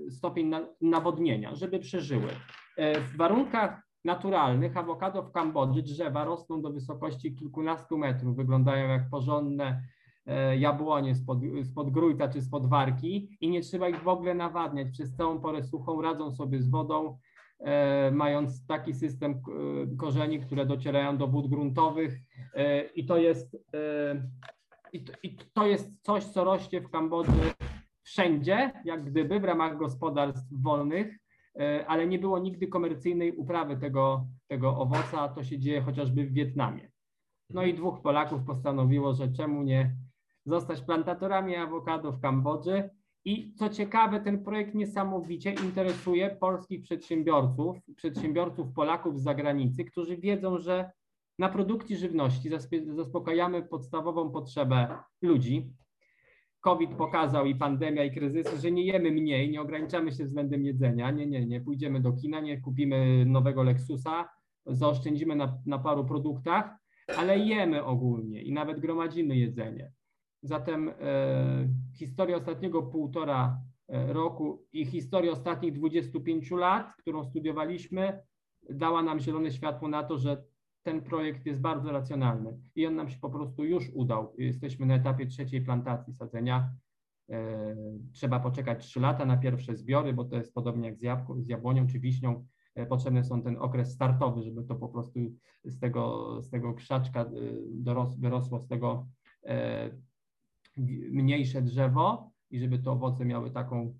e, 0.07 0.11
stopień 0.11 0.51
nawodnienia, 0.81 1.55
żeby 1.55 1.79
przeżyły. 1.79 2.29
W 3.01 3.17
warunkach 3.17 3.83
naturalnych 4.05 4.77
awokado 4.77 5.23
w 5.23 5.33
Kambodży 5.33 5.83
drzewa 5.83 6.25
rosną 6.25 6.63
do 6.63 6.71
wysokości 6.71 7.35
kilkunastu 7.35 7.99
metrów, 7.99 8.37
wyglądają 8.37 8.89
jak 8.89 9.11
porządne 9.11 9.83
jabłonie 10.59 11.15
spod, 11.15 11.39
spod 11.65 11.91
grójca 11.91 12.29
czy 12.29 12.43
spod 12.43 12.67
warki 12.67 13.37
i 13.41 13.51
nie 13.51 13.61
trzeba 13.61 13.89
ich 13.89 14.03
w 14.03 14.09
ogóle 14.09 14.35
nawadniać. 14.35 14.91
Przez 14.91 15.17
całą 15.17 15.41
porę 15.41 15.63
suchą 15.63 16.03
radzą 16.03 16.33
sobie 16.33 16.63
z 16.63 16.71
wodą, 16.71 17.19
e, 17.59 18.11
mając 18.11 18.67
taki 18.67 18.95
system 18.95 19.33
e, 19.33 19.97
korzeni, 19.97 20.41
które 20.41 20.67
docierają 20.67 21.17
do 21.17 21.27
wód 21.27 21.47
gruntowych 21.47 22.19
i 22.95 23.07
to 23.07 23.19
jest, 23.19 23.57
i 24.93 25.05
to, 25.05 25.13
i 25.23 25.37
to 25.53 25.67
jest 25.67 25.91
coś, 26.03 26.25
co 26.25 26.45
rośnie 26.45 26.81
w 26.81 26.91
Kambodży 26.91 27.53
wszędzie, 28.03 28.73
jak 28.85 29.05
gdyby 29.05 29.41
w 29.41 29.45
ramach 29.45 29.79
gospodarstw 29.79 30.49
wolnych, 30.63 31.19
ale 31.87 32.07
nie 32.07 32.19
było 32.19 32.39
nigdy 32.39 32.67
komercyjnej 32.67 33.33
uprawy 33.33 33.77
tego, 33.77 34.27
tego 34.47 34.79
owoca, 34.79 35.29
to 35.29 35.45
się 35.45 35.59
dzieje 35.59 35.83
chociażby 35.83 36.27
w 36.27 36.33
Wietnamie. 36.33 36.91
No 37.51 37.63
i 37.63 37.75
dwóch 37.75 38.03
Polaków 38.03 38.45
postanowiło, 38.45 39.15
że 39.15 39.33
czemu 39.33 39.63
nie 39.63 39.97
zostać 40.49 40.81
plantatorami 40.81 41.57
awokado 41.57 42.13
w 42.13 42.21
Kambodży. 42.21 42.91
I 43.25 43.55
co 43.55 43.69
ciekawe, 43.69 44.21
ten 44.21 44.45
projekt 44.45 44.75
niesamowicie 44.75 45.53
interesuje 45.53 46.37
polskich 46.41 46.83
przedsiębiorców, 46.83 47.77
przedsiębiorców 47.97 48.73
Polaków 48.73 49.21
z 49.21 49.23
zagranicy, 49.23 49.85
którzy 49.85 50.17
wiedzą, 50.17 50.59
że 50.59 50.91
na 51.39 51.49
produkcji 51.49 51.97
żywności 51.97 52.51
zaspokajamy 52.87 53.63
podstawową 53.63 54.31
potrzebę 54.31 54.99
ludzi. 55.23 55.73
COVID 56.61 56.95
pokazał 56.95 57.47
i 57.47 57.55
pandemia 57.55 58.05
i 58.05 58.11
kryzysy, 58.11 58.59
że 58.59 58.73
nie 58.73 58.85
jemy 58.85 59.11
mniej, 59.11 59.51
nie 59.51 59.61
ograniczamy 59.61 60.13
się 60.13 60.25
względem 60.25 60.65
jedzenia. 60.65 61.11
Nie, 61.11 61.27
nie, 61.27 61.47
nie 61.47 61.61
pójdziemy 61.61 62.01
do 62.01 62.13
kina, 62.13 62.41
nie 62.41 62.61
kupimy 62.61 63.25
nowego 63.27 63.63
Lexusa, 63.63 64.29
zaoszczędzimy 64.67 65.37
na, 65.37 65.59
na 65.67 65.79
paru 65.79 66.05
produktach, 66.05 66.71
ale 67.17 67.39
jemy 67.39 67.85
ogólnie 67.85 68.43
i 68.43 68.53
nawet 68.53 68.81
gromadzimy 68.81 69.37
jedzenie. 69.37 69.93
Zatem 70.43 70.89
e, 70.89 70.95
historia 71.95 72.37
ostatniego 72.37 72.83
półtora 72.83 73.61
e, 73.89 74.13
roku 74.13 74.67
i 74.73 74.87
historia 74.87 75.33
ostatnich 75.33 75.73
25 75.73 76.51
lat, 76.51 76.95
którą 76.99 77.25
studiowaliśmy, 77.25 78.23
dała 78.71 79.03
nam 79.03 79.21
zielone 79.21 79.51
światło 79.51 79.89
na 79.89 80.03
to, 80.03 80.19
że 80.19 80.45
ten 80.83 81.03
projekt 81.03 81.47
jest 81.47 81.61
bardzo 81.61 81.93
racjonalny 81.93 82.59
i 82.75 82.87
on 82.87 82.95
nam 82.95 83.09
się 83.09 83.19
po 83.19 83.31
prostu 83.31 83.65
już 83.65 83.91
udał. 83.95 84.35
Jesteśmy 84.39 84.87
na 84.87 84.95
etapie 84.95 85.27
trzeciej 85.27 85.61
plantacji 85.61 86.13
sadzenia. 86.15 86.71
E, 87.31 87.77
trzeba 88.13 88.41
poczekać 88.41 88.87
3 88.87 89.01
lata 89.01 89.25
na 89.25 89.37
pierwsze 89.37 89.77
zbiory, 89.77 90.13
bo 90.13 90.25
to 90.25 90.37
jest 90.37 90.55
podobnie 90.55 90.89
jak 90.89 90.99
z, 90.99 91.03
jabłką, 91.03 91.43
z 91.43 91.49
jabłonią 91.49 91.87
czy 91.87 92.01
wiśnią. 92.01 92.47
Potrzebny 92.89 93.25
są 93.25 93.43
ten 93.43 93.57
okres 93.57 93.93
startowy, 93.93 94.43
żeby 94.43 94.65
to 94.65 94.75
po 94.75 94.89
prostu 94.89 95.21
z 95.65 95.79
tego, 95.79 96.37
z 96.43 96.51
tego 96.51 96.75
krzaczka 96.75 97.23
e, 97.23 97.27
doros, 97.71 98.19
wyrosło 98.19 98.61
z 98.61 98.69
tego 98.69 99.07
mniejsze 101.11 101.63
drzewo 101.63 102.31
i 102.51 102.61
żeby 102.61 102.79
te 102.79 102.91
owoce 102.91 103.25
miały 103.25 103.51
taką 103.51 103.99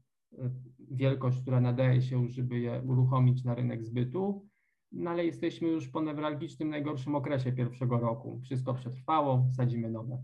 wielkość, 0.91 1.41
która 1.43 1.61
nadaje 1.61 2.03
się, 2.03 2.29
żeby 2.29 2.59
je 2.59 2.83
uruchomić 2.83 3.45
na 3.45 3.55
rynek 3.55 3.85
zbytu 3.85 4.49
no 4.93 5.11
ale 5.11 5.25
jesteśmy 5.25 5.69
już 5.69 5.89
po 5.89 6.01
newralgicznym 6.01 6.71
najgorszym 6.71 7.15
okresie 7.15 7.53
pierwszego 7.53 7.99
roku. 7.99 8.41
Wszystko 8.41 8.75
przetrwało, 8.75 9.47
sadzimy 9.57 9.91
nowe. 9.91 10.23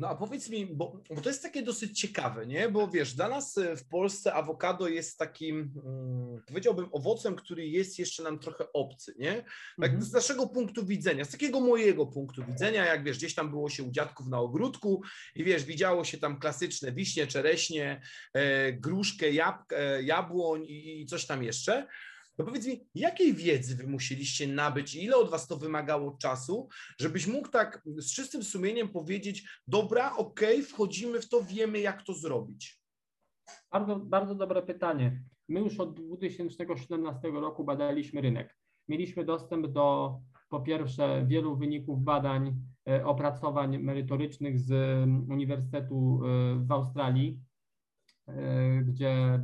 No 0.00 0.08
a 0.08 0.14
powiedz 0.14 0.48
mi, 0.48 0.66
bo, 0.66 1.02
bo, 1.10 1.20
to 1.20 1.28
jest 1.28 1.42
takie 1.42 1.62
dosyć 1.62 2.00
ciekawe, 2.00 2.46
nie? 2.46 2.68
Bo 2.68 2.88
wiesz, 2.88 3.14
dla 3.14 3.28
nas 3.28 3.58
e, 3.58 3.76
w 3.76 3.84
Polsce 3.84 4.34
awokado 4.34 4.88
jest 4.88 5.18
takim, 5.18 5.72
hmm, 5.74 6.42
powiedziałbym, 6.46 6.88
owocem, 6.92 7.36
który 7.36 7.68
jest 7.68 7.98
jeszcze 7.98 8.22
nam 8.22 8.38
trochę 8.38 8.72
obcy, 8.72 9.14
nie? 9.18 9.34
Tak 9.80 9.90
mm 9.90 10.00
-hmm. 10.00 10.04
z 10.04 10.12
naszego 10.12 10.46
punktu 10.46 10.86
widzenia, 10.86 11.24
z 11.24 11.30
takiego 11.30 11.60
mojego 11.60 12.06
punktu 12.06 12.44
widzenia, 12.44 12.86
jak 12.86 13.04
wiesz, 13.04 13.18
gdzieś 13.18 13.34
tam 13.34 13.50
było 13.50 13.68
się 13.68 13.82
u 13.82 13.90
dziadków 13.90 14.26
na 14.26 14.38
ogródku 14.38 15.02
i 15.34 15.44
wiesz, 15.44 15.64
widziało 15.64 16.04
się 16.04 16.18
tam 16.18 16.40
klasyczne 16.40 16.92
wiśnie, 16.92 17.26
czereśnie, 17.26 18.02
e, 18.32 18.72
gruszkę, 18.72 19.30
jab, 19.30 19.72
e, 19.72 20.02
jabłoń 20.02 20.64
i, 20.64 21.00
i 21.00 21.06
coś 21.06 21.26
tam 21.26 21.42
jeszcze. 21.42 21.86
No 22.38 22.44
powiedz 22.44 22.66
mi, 22.66 22.88
jakiej 22.94 23.34
wiedzy 23.34 23.76
wy 23.76 23.86
musieliście 23.86 24.46
nabyć 24.48 24.94
i 24.94 25.04
ile 25.04 25.16
od 25.16 25.30
was 25.30 25.46
to 25.46 25.56
wymagało 25.56 26.16
czasu, 26.20 26.68
żebyś 27.00 27.26
mógł 27.26 27.48
tak 27.48 27.82
z 27.96 28.14
czystym 28.14 28.44
sumieniem 28.44 28.88
powiedzieć, 28.88 29.48
dobra, 29.66 30.16
okej, 30.16 30.54
okay, 30.54 30.66
wchodzimy 30.66 31.20
w 31.20 31.28
to, 31.28 31.42
wiemy 31.42 31.80
jak 31.80 32.02
to 32.02 32.14
zrobić? 32.14 32.80
Bardzo, 33.72 33.96
bardzo 33.96 34.34
dobre 34.34 34.62
pytanie. 34.62 35.22
My 35.48 35.60
już 35.60 35.80
od 35.80 36.00
2017 36.00 37.28
roku 37.28 37.64
badaliśmy 37.64 38.20
rynek. 38.20 38.56
Mieliśmy 38.88 39.24
dostęp 39.24 39.66
do 39.66 40.14
po 40.48 40.60
pierwsze 40.60 41.24
wielu 41.26 41.56
wyników 41.56 42.02
badań, 42.04 42.56
e, 42.88 43.04
opracowań 43.04 43.78
merytorycznych 43.78 44.58
z 44.58 44.70
Uniwersytetu 45.28 46.20
e, 46.24 46.56
w 46.64 46.72
Australii, 46.72 47.40
e, 48.28 48.82
gdzie 48.82 49.42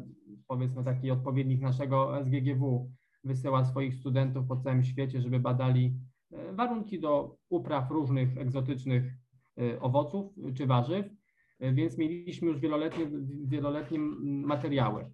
powiedzmy 0.49 0.85
taki 0.85 1.11
odpowiednik 1.11 1.61
naszego 1.61 2.25
SGGW 2.25 2.91
wysyła 3.25 3.65
swoich 3.65 3.95
studentów 3.95 4.47
po 4.47 4.57
całym 4.57 4.85
świecie, 4.85 5.21
żeby 5.21 5.41
badali 5.41 5.95
e, 6.33 6.53
warunki 6.53 7.01
do 7.01 7.37
upraw 7.49 7.91
różnych 7.91 8.39
egzotycznych 8.39 9.05
e, 9.59 9.81
owoców 9.81 10.33
czy 10.55 10.67
warzyw, 10.67 11.07
e, 11.61 11.73
więc 11.73 11.99
mieliśmy 11.99 12.49
już 12.49 12.61
wieloletnie, 12.61 13.07
wieloletnie 13.47 13.99
materiały. 14.23 15.11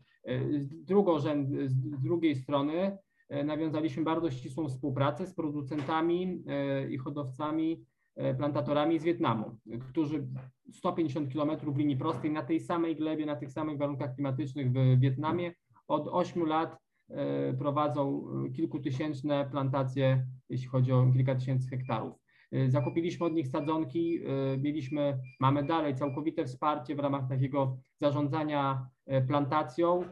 Z, 0.59 0.85
drugorzęd, 0.85 1.49
z 1.67 2.01
drugiej 2.03 2.37
strony 2.37 2.99
nawiązaliśmy 3.45 4.03
bardzo 4.05 4.31
ścisłą 4.31 4.69
współpracę 4.69 5.27
z 5.27 5.35
producentami 5.35 6.43
i 6.91 6.99
hodowcami, 6.99 7.85
plantatorami 8.39 8.99
z 8.99 9.05
Wietnamu, 9.05 9.59
którzy 9.91 10.27
150 10.73 11.33
km 11.33 11.51
linii 11.77 11.97
prostej 11.97 12.31
na 12.31 12.43
tej 12.43 12.61
samej 12.61 12.97
glebie, 12.97 13.27
na 13.27 13.37
tych 13.37 13.53
samych 13.53 13.79
warunkach 13.79 14.15
klimatycznych 14.15 14.73
w 14.73 15.01
Wietnamie 15.01 15.53
od 15.89 16.09
8 16.09 16.47
lat 16.47 16.79
e, 17.09 17.55
prowadzą 17.55 18.25
kilkutysięczne 18.57 19.49
plantacje, 19.51 20.27
jeśli 20.49 20.69
chodzi 20.69 20.93
o 20.93 21.13
kilka 21.13 21.35
tysięcy 21.35 21.69
hektarów. 21.69 22.15
E, 22.53 22.71
zakupiliśmy 22.71 23.27
od 23.27 23.33
nich 23.33 23.49
sadzonki, 23.49 24.21
e, 24.25 24.59
mieliśmy, 24.59 25.19
mamy 25.41 25.65
dalej 25.65 25.95
całkowite 25.95 26.45
wsparcie 26.45 26.97
w 26.97 26.99
ramach 26.99 27.29
takiego 27.29 27.77
zarządzania 27.97 28.87
plantacją. 29.29 30.05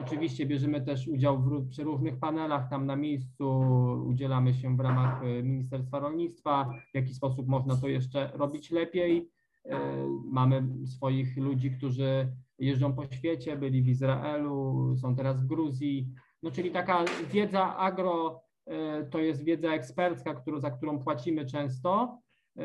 Oczywiście 0.00 0.46
bierzemy 0.46 0.80
też 0.80 1.08
udział 1.08 1.42
w 1.42 1.68
przy 1.68 1.84
różnych 1.84 2.18
panelach 2.18 2.70
tam 2.70 2.86
na 2.86 2.96
miejscu, 2.96 3.60
udzielamy 4.06 4.54
się 4.54 4.76
w 4.76 4.80
ramach 4.80 5.22
Ministerstwa 5.42 5.98
Rolnictwa, 5.98 6.74
w 6.92 6.94
jaki 6.94 7.14
sposób 7.14 7.48
można 7.48 7.76
to 7.76 7.88
jeszcze 7.88 8.30
robić 8.34 8.70
lepiej. 8.70 9.30
E, 9.64 10.06
mamy 10.24 10.62
swoich 10.86 11.36
ludzi, 11.36 11.70
którzy 11.70 12.32
jeżdżą 12.58 12.92
po 12.92 13.06
świecie, 13.06 13.56
byli 13.56 13.82
w 13.82 13.88
Izraelu, 13.88 14.94
są 14.96 15.16
teraz 15.16 15.42
w 15.42 15.46
Gruzji. 15.46 16.08
No, 16.42 16.50
czyli 16.50 16.70
taka 16.70 17.04
wiedza 17.32 17.76
agro 17.76 18.42
e, 18.66 19.04
to 19.04 19.18
jest 19.18 19.44
wiedza 19.44 19.74
ekspercka, 19.74 20.34
którą, 20.34 20.60
za 20.60 20.70
którą 20.70 20.98
płacimy 20.98 21.46
często. 21.46 22.18
E, 22.58 22.64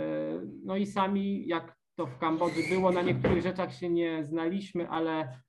no 0.63 0.77
i 0.77 0.85
sami, 0.85 1.47
jak 1.47 1.77
to 1.95 2.05
w 2.05 2.17
Kambodży 2.17 2.61
było, 2.69 2.91
na 2.91 3.01
niektórych 3.01 3.43
rzeczach 3.43 3.73
się 3.73 3.89
nie 3.89 4.23
znaliśmy, 4.23 4.89
ale 4.89 5.39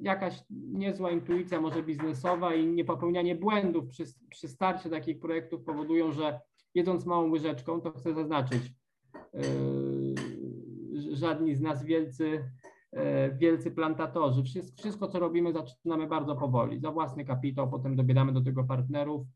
jakaś 0.00 0.44
niezła 0.50 1.10
intuicja 1.10 1.60
może 1.60 1.82
biznesowa 1.82 2.54
i 2.54 2.66
niepopełnianie 2.66 3.34
błędów 3.34 3.86
przy, 3.88 4.04
przy 4.30 4.48
starcie 4.48 4.90
takich 4.90 5.20
projektów 5.20 5.64
powodują, 5.64 6.12
że 6.12 6.40
jedząc 6.74 7.06
małą 7.06 7.30
łyżeczką, 7.30 7.80
to 7.80 7.92
chcę 7.92 8.14
zaznaczyć, 8.14 8.62
Yy, 9.34 11.16
żadni 11.16 11.54
z 11.54 11.60
nas 11.60 11.84
wielcy, 11.84 12.44
yy, 12.92 13.00
wielcy 13.38 13.70
plantatorzy. 13.70 14.42
Wszystko, 14.42 14.82
wszystko, 14.82 15.08
co 15.08 15.18
robimy, 15.18 15.52
zaczynamy 15.52 16.06
bardzo 16.06 16.36
powoli, 16.36 16.80
za 16.80 16.90
własny 16.90 17.24
kapitał, 17.24 17.70
potem 17.70 17.96
dobieramy 17.96 18.32
do 18.32 18.40
tego 18.40 18.64
partnerów 18.64 19.26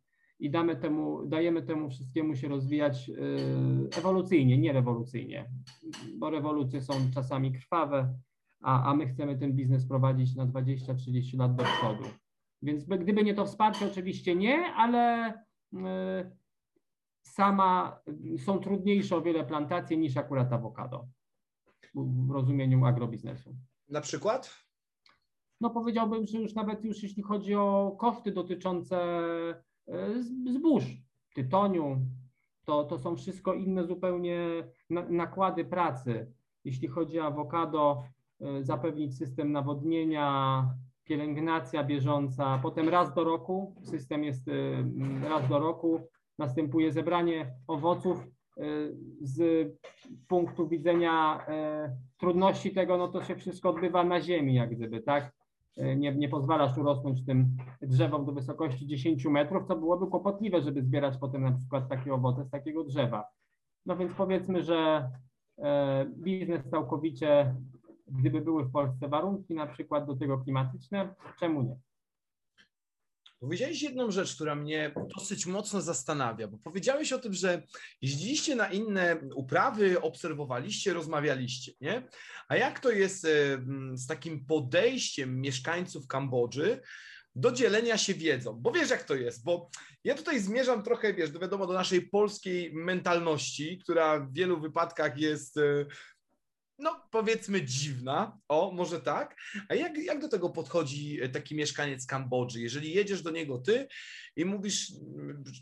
i 0.41 0.51
damy 0.51 0.77
temu, 0.77 1.27
dajemy 1.27 1.63
temu 1.63 1.91
wszystkiemu 1.91 2.37
się 2.37 2.49
rozwijać 2.49 3.09
yy, 3.09 3.17
ewolucyjnie, 3.99 4.59
nie 4.59 4.73
rewolucyjnie, 4.73 5.51
bo 6.19 6.31
rewolucje 6.31 6.81
są 6.81 6.95
czasami 7.15 7.53
krwawe, 7.53 8.15
a, 8.65 8.83
a 8.91 8.95
my 8.95 9.07
chcemy 9.07 9.39
ten 9.39 9.53
biznes 9.53 9.87
prowadzić 9.87 10.37
na 10.37 10.47
20-30 10.47 11.39
lat 11.39 11.55
do 11.55 11.65
przodu. 11.65 12.05
Więc 12.63 12.85
gdyby 12.85 13.25
nie 13.25 13.35
to 13.35 13.47
wsparcie, 13.47 13.87
oczywiście 13.87 14.37
nie, 14.37 14.75
ale 14.77 15.33
sama, 17.23 18.01
są 18.45 18.59
trudniejsze 18.59 19.17
o 19.17 19.23
wiele 19.23 19.45
plantacje 19.45 19.97
niż 19.97 20.17
akurat 20.17 20.53
awokado 20.53 21.09
w 21.95 22.31
rozumieniu 22.31 22.85
agrobiznesu. 22.85 23.57
Na 23.89 24.01
przykład? 24.01 24.65
No 25.61 25.71
powiedziałbym, 25.71 26.27
że 26.27 26.39
już 26.39 26.55
nawet 26.55 26.85
już 26.85 27.03
jeśli 27.03 27.23
chodzi 27.23 27.55
o 27.55 27.97
koszty 28.01 28.33
dotyczące 28.33 28.99
e, 29.89 30.23
zbóż, 30.53 30.85
tytoniu, 31.35 32.07
to, 32.65 32.85
to 32.85 32.99
są 32.99 33.17
wszystko 33.17 33.55
inne 33.55 33.87
zupełnie 33.87 34.39
nakłady 34.91 35.65
pracy. 35.65 36.33
Jeśli 36.65 36.89
chodzi 36.89 37.21
o 37.21 37.25
awokado, 37.25 38.05
zapewnić 38.63 39.19
system 39.19 39.53
nawodnienia, 39.53 40.65
pielęgnacja 41.05 41.85
bieżąca, 41.85 42.59
potem 42.63 42.89
raz 42.89 43.15
do 43.15 43.25
roku, 43.25 43.75
system 43.83 44.25
jest 44.25 44.49
e, 44.49 45.29
raz 45.29 45.49
do 45.49 45.59
roku, 45.59 46.01
następuje 46.39 46.93
zebranie 46.93 47.55
owoców 47.67 48.19
e, 48.21 48.63
z 49.21 49.69
punktu 50.29 50.69
widzenia 50.69 51.47
e, 51.49 51.97
trudności 52.19 52.75
tego, 52.75 52.99
no 52.99 53.09
to 53.09 53.25
się 53.25 53.37
wszystko 53.37 53.71
odbywa 53.71 54.05
na 54.05 54.21
ziemi, 54.21 54.55
jak 54.55 54.71
gdyby, 54.71 55.03
tak? 55.03 55.33
E, 55.77 55.97
nie, 55.97 56.15
nie 56.15 56.29
pozwalasz 56.29 56.79
urosnąć 56.79 57.25
tym 57.25 57.57
drzewom 57.83 58.25
do 58.25 58.33
wysokości 58.33 58.87
10 58.87 59.25
metrów, 59.25 59.65
co 59.65 59.77
byłoby 59.77 60.07
kłopotliwe, 60.07 60.61
żeby 60.61 60.83
zbierać 60.83 61.19
potem 61.19 61.43
na 61.43 61.53
przykład 61.53 61.89
takie 61.89 62.15
owoce 62.15 62.45
z 62.45 62.51
takiego 62.51 62.85
drzewa. 62.85 63.25
No 63.87 63.97
więc 63.97 64.15
powiedzmy, 64.15 64.63
że 64.63 65.11
biznes 66.07 66.71
całkowicie, 66.71 67.55
gdyby 68.07 68.41
były 68.41 68.65
w 68.65 68.73
Polsce 68.73 69.09
warunki 69.09 69.55
na 69.55 69.67
przykład 69.67 70.07
do 70.07 70.17
tego 70.17 70.39
klimatyczne, 70.39 71.15
czemu 71.41 71.63
nie? 71.63 71.77
Powiedziałeś 73.41 73.83
jedną 73.83 74.11
rzecz, 74.11 74.35
która 74.35 74.55
mnie 74.55 74.95
dosyć 75.17 75.47
mocno 75.47 75.81
zastanawia, 75.81 76.49
bo 76.49 76.59
powiedziałeś 76.59 77.13
o 77.13 77.19
tym, 77.19 77.33
że 77.33 77.63
jeździliście 78.03 78.57
na 78.57 78.73
inne 78.73 79.17
uprawy, 79.35 80.01
obserwowaliście, 80.01 80.93
rozmawialiście, 80.93 81.73
nie? 81.81 82.09
A 82.49 82.57
jak 82.57 82.81
to 82.81 82.91
jest 82.91 83.25
e, 83.25 83.29
z 83.95 84.07
takim 84.07 84.47
podejściem 84.47 85.41
mieszkańców 85.41 86.07
Kambodży 86.07 86.81
do 87.35 87.53
dzielenia 87.53 87.99
się 87.99 88.15
wiedzą? 88.15 88.55
Bo 88.61 88.73
wiesz, 88.73 88.91
jak 88.91 89.03
to 89.03 89.15
jest, 89.15 89.45
bo 89.45 89.71
ja 90.05 90.15
tutaj 90.15 90.41
zmierzam 90.41 90.83
trochę, 90.83 91.15
wiesz, 91.15 91.31
do, 91.31 91.39
wiadomo, 91.39 91.67
do 91.67 91.73
naszej 91.73 92.03
polskiej 92.09 92.73
mentalności, 92.75 93.79
która 93.79 94.21
w 94.21 94.33
wielu 94.33 94.61
wypadkach 94.61 95.19
jest 95.19 95.57
e, 95.57 95.87
no 96.79 97.01
powiedzmy 97.11 97.63
dziwna, 97.63 98.39
o 98.49 98.71
może 98.71 99.01
tak, 99.01 99.37
a 99.69 99.75
jak, 99.75 99.99
jak 99.99 100.21
do 100.21 100.29
tego 100.29 100.51
podchodzi 100.51 101.19
taki 101.33 101.55
mieszkaniec 101.55 102.07
Kambodży? 102.07 102.61
Jeżeli 102.61 102.93
jedziesz 102.93 103.23
do 103.23 103.31
niego 103.31 103.59
ty 103.59 103.89
i 104.37 104.45
mówisz, 104.45 104.93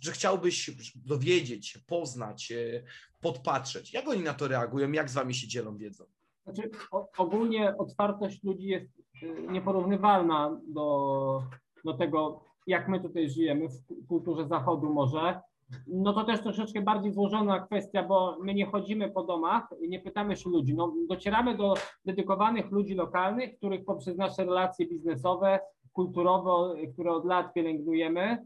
że 0.01 0.13
chciałbyś 0.13 0.71
dowiedzieć 0.95 1.79
poznać, 1.87 2.53
e, 2.53 2.85
podpatrzeć, 3.21 3.93
jak 3.93 4.09
oni 4.09 4.23
na 4.23 4.35
to 4.35 4.49
reagują, 4.49 4.93
jak 4.93 5.11
z 5.11 5.15
wami 5.15 5.35
się 5.35 5.49
dzielą 5.49 5.77
wiedzą? 5.77 6.05
Znaczy, 6.45 6.71
ogólnie 7.17 7.77
otwartość 7.77 8.43
ludzi 8.43 8.67
jest 8.67 9.03
e, 9.23 9.53
nieporównywalna 9.53 10.61
do, 10.67 11.43
do 11.85 11.95
tego, 11.95 12.45
jak 12.67 12.89
my 12.89 13.01
tutaj 13.01 13.31
żyjemy 13.31 13.69
w 13.69 14.07
kulturze 14.09 14.49
zachodu 14.49 14.93
może 14.93 15.41
no 15.87 16.13
to 16.13 16.25
też 16.25 16.41
troszeczkę 16.41 16.83
bardziej 16.83 17.13
złożona 17.13 17.61
kwestia, 17.61 18.03
bo 18.03 18.39
my 18.43 18.55
nie 18.55 18.67
chodzimy 18.67 19.11
po 19.11 19.23
domach 19.23 19.69
nie 19.89 20.01
pytamy 20.01 20.37
się 20.37 20.51
ludzi. 20.51 20.75
No, 20.75 20.95
docieramy 21.09 21.57
do 21.57 21.75
dedykowanych 22.05 22.71
ludzi 22.71 22.95
lokalnych, 22.95 23.57
których 23.57 23.85
poprzez 23.85 24.17
nasze 24.17 24.45
relacje 24.45 24.87
biznesowe, 24.87 25.61
kulturowe, 25.93 26.75
które 26.93 27.11
od 27.11 27.25
lat 27.25 27.55
pielęgnujemy, 27.55 28.39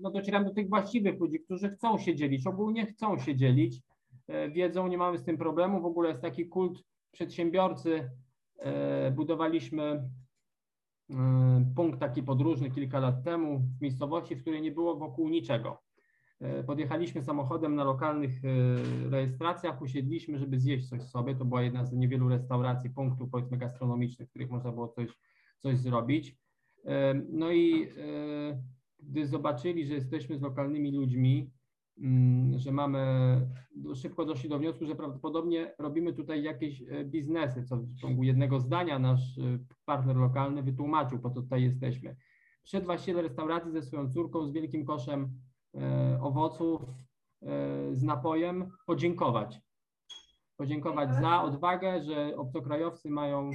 no 0.00 0.10
docieramy 0.10 0.44
do 0.44 0.54
tych 0.54 0.68
właściwych 0.68 1.20
ludzi, 1.20 1.40
którzy 1.40 1.68
chcą 1.68 1.98
się 1.98 2.14
dzielić, 2.14 2.46
ogólnie 2.46 2.86
chcą 2.86 3.18
się 3.18 3.36
dzielić, 3.36 3.80
e, 4.28 4.50
wiedzą, 4.50 4.86
nie 4.86 4.98
mamy 4.98 5.18
z 5.18 5.24
tym 5.24 5.38
problemu. 5.38 5.80
W 5.80 5.86
ogóle 5.86 6.08
jest 6.08 6.22
taki 6.22 6.48
kult 6.48 6.78
przedsiębiorcy. 7.12 8.10
E, 8.58 9.10
budowaliśmy 9.10 10.08
punkt 11.76 12.00
taki 12.00 12.22
podróżny 12.22 12.70
kilka 12.70 12.98
lat 12.98 13.24
temu 13.24 13.58
w 13.58 13.82
miejscowości, 13.82 14.36
w 14.36 14.40
której 14.40 14.62
nie 14.62 14.72
było 14.72 14.96
wokół 14.96 15.28
niczego. 15.28 15.82
Y, 16.60 16.64
podjechaliśmy 16.64 17.22
samochodem 17.22 17.74
na 17.74 17.84
lokalnych 17.84 18.44
y, 18.44 19.10
rejestracjach, 19.10 19.82
usiedliśmy, 19.82 20.38
żeby 20.38 20.60
zjeść 20.60 20.88
coś 20.88 21.02
sobie. 21.02 21.34
To 21.36 21.44
była 21.44 21.62
jedna 21.62 21.84
z 21.84 21.92
niewielu 21.92 22.28
restauracji, 22.28 22.90
punktów 22.90 23.30
powiedzmy 23.30 23.56
gastronomicznych, 23.56 24.28
w 24.28 24.30
których 24.30 24.50
można 24.50 24.72
było 24.72 24.88
coś, 24.88 25.08
coś 25.58 25.78
zrobić. 25.78 26.36
No 27.28 27.52
i 27.52 27.88
gdy 29.00 29.26
zobaczyli, 29.26 29.86
że 29.86 29.94
jesteśmy 29.94 30.38
z 30.38 30.42
lokalnymi 30.42 30.92
ludźmi, 30.92 31.50
że 32.56 32.72
mamy, 32.72 33.00
szybko 33.94 34.24
doszli 34.24 34.48
do 34.48 34.58
wniosku, 34.58 34.86
że 34.86 34.94
prawdopodobnie 34.94 35.74
robimy 35.78 36.12
tutaj 36.12 36.42
jakieś 36.42 36.82
e, 36.82 37.04
biznesy, 37.04 37.64
co 37.64 37.76
w 37.76 37.94
ciągu 37.94 38.22
jednego 38.22 38.60
zdania 38.60 38.98
nasz 38.98 39.38
e, 39.38 39.58
partner 39.84 40.16
lokalny 40.16 40.62
wytłumaczył, 40.62 41.18
po 41.18 41.30
co 41.30 41.42
tutaj 41.42 41.62
jesteśmy. 41.62 42.16
Przyszedł 42.62 42.86
właściciel 42.86 43.22
restauracji 43.22 43.72
ze 43.72 43.82
swoją 43.82 44.10
córką 44.10 44.46
z 44.46 44.52
wielkim 44.52 44.84
koszem 44.84 45.40
e, 45.74 46.18
owoców, 46.22 46.82
z 47.92 48.02
napojem, 48.02 48.70
podziękować. 48.86 49.60
Podziękować 50.56 51.14
za 51.14 51.42
odwagę, 51.42 52.02
że 52.02 52.36
obcokrajowcy 52.36 53.10
mają 53.10 53.50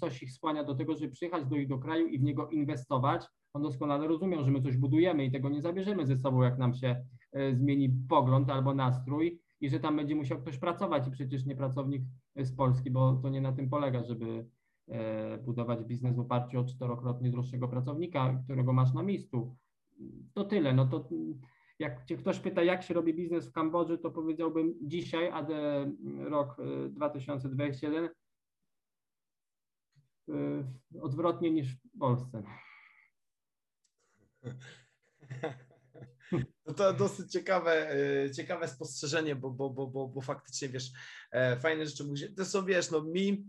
coś 0.00 0.22
ich 0.22 0.32
skłania 0.32 0.64
do 0.64 0.74
tego, 0.74 0.96
żeby 0.96 1.12
przyjechać 1.12 1.46
do 1.46 1.56
ich 1.56 1.68
do 1.68 1.78
kraju 1.78 2.06
i 2.06 2.18
w 2.18 2.22
niego 2.22 2.48
inwestować, 2.48 3.26
on 3.52 3.62
doskonale 3.62 4.08
rozumiał, 4.08 4.44
że 4.44 4.50
my 4.50 4.62
coś 4.62 4.76
budujemy 4.76 5.24
i 5.24 5.30
tego 5.30 5.48
nie 5.48 5.62
zabierzemy 5.62 6.06
ze 6.06 6.16
sobą, 6.16 6.42
jak 6.42 6.58
nam 6.58 6.74
się 6.74 7.04
e, 7.32 7.54
zmieni 7.54 7.88
pogląd 8.08 8.50
albo 8.50 8.74
nastrój 8.74 9.40
i 9.60 9.70
że 9.70 9.80
tam 9.80 9.96
będzie 9.96 10.14
musiał 10.14 10.40
ktoś 10.40 10.58
pracować 10.58 11.08
i 11.08 11.10
przecież 11.10 11.46
nie 11.46 11.56
pracownik 11.56 12.02
z 12.36 12.56
Polski, 12.56 12.90
bo 12.90 13.12
to 13.22 13.28
nie 13.28 13.40
na 13.40 13.52
tym 13.52 13.70
polega, 13.70 14.04
żeby 14.04 14.46
e, 14.88 15.38
budować 15.38 15.84
biznes 15.84 16.16
w 16.16 16.20
oparciu 16.20 16.60
o 16.60 16.64
czterokrotnie 16.64 17.30
droższego 17.30 17.68
pracownika, 17.68 18.40
którego 18.44 18.72
masz 18.72 18.94
na 18.94 19.02
miejscu. 19.02 19.56
To 20.34 20.44
tyle. 20.44 20.72
No 20.72 20.86
to 20.86 21.08
jak 21.78 22.04
cię 22.04 22.16
ktoś 22.16 22.38
pyta, 22.38 22.62
jak 22.62 22.82
się 22.82 22.94
robi 22.94 23.14
biznes 23.14 23.48
w 23.48 23.52
Kambodży, 23.52 23.98
to 23.98 24.10
powiedziałbym 24.10 24.74
dzisiaj, 24.82 25.28
a 25.28 25.46
rok 26.18 26.56
2021 26.90 28.08
e, 30.28 30.32
odwrotnie 31.02 31.50
niż 31.50 31.76
w 31.76 31.98
Polsce. 31.98 32.42
No 36.66 36.74
to 36.74 36.92
dosyć 36.92 37.32
ciekawe, 37.32 37.90
e, 37.90 38.30
ciekawe 38.30 38.68
spostrzeżenie, 38.68 39.36
bo, 39.36 39.50
bo, 39.50 39.70
bo, 39.70 39.86
bo, 39.86 40.08
bo 40.08 40.20
faktycznie, 40.20 40.68
wiesz, 40.68 40.90
e, 41.30 41.60
fajne 41.60 41.86
rzeczy 41.86 42.04
mówisz. 42.04 42.34
To 42.36 42.44
są, 42.44 42.64
wiesz, 42.64 42.90
no 42.90 43.02
mi, 43.02 43.46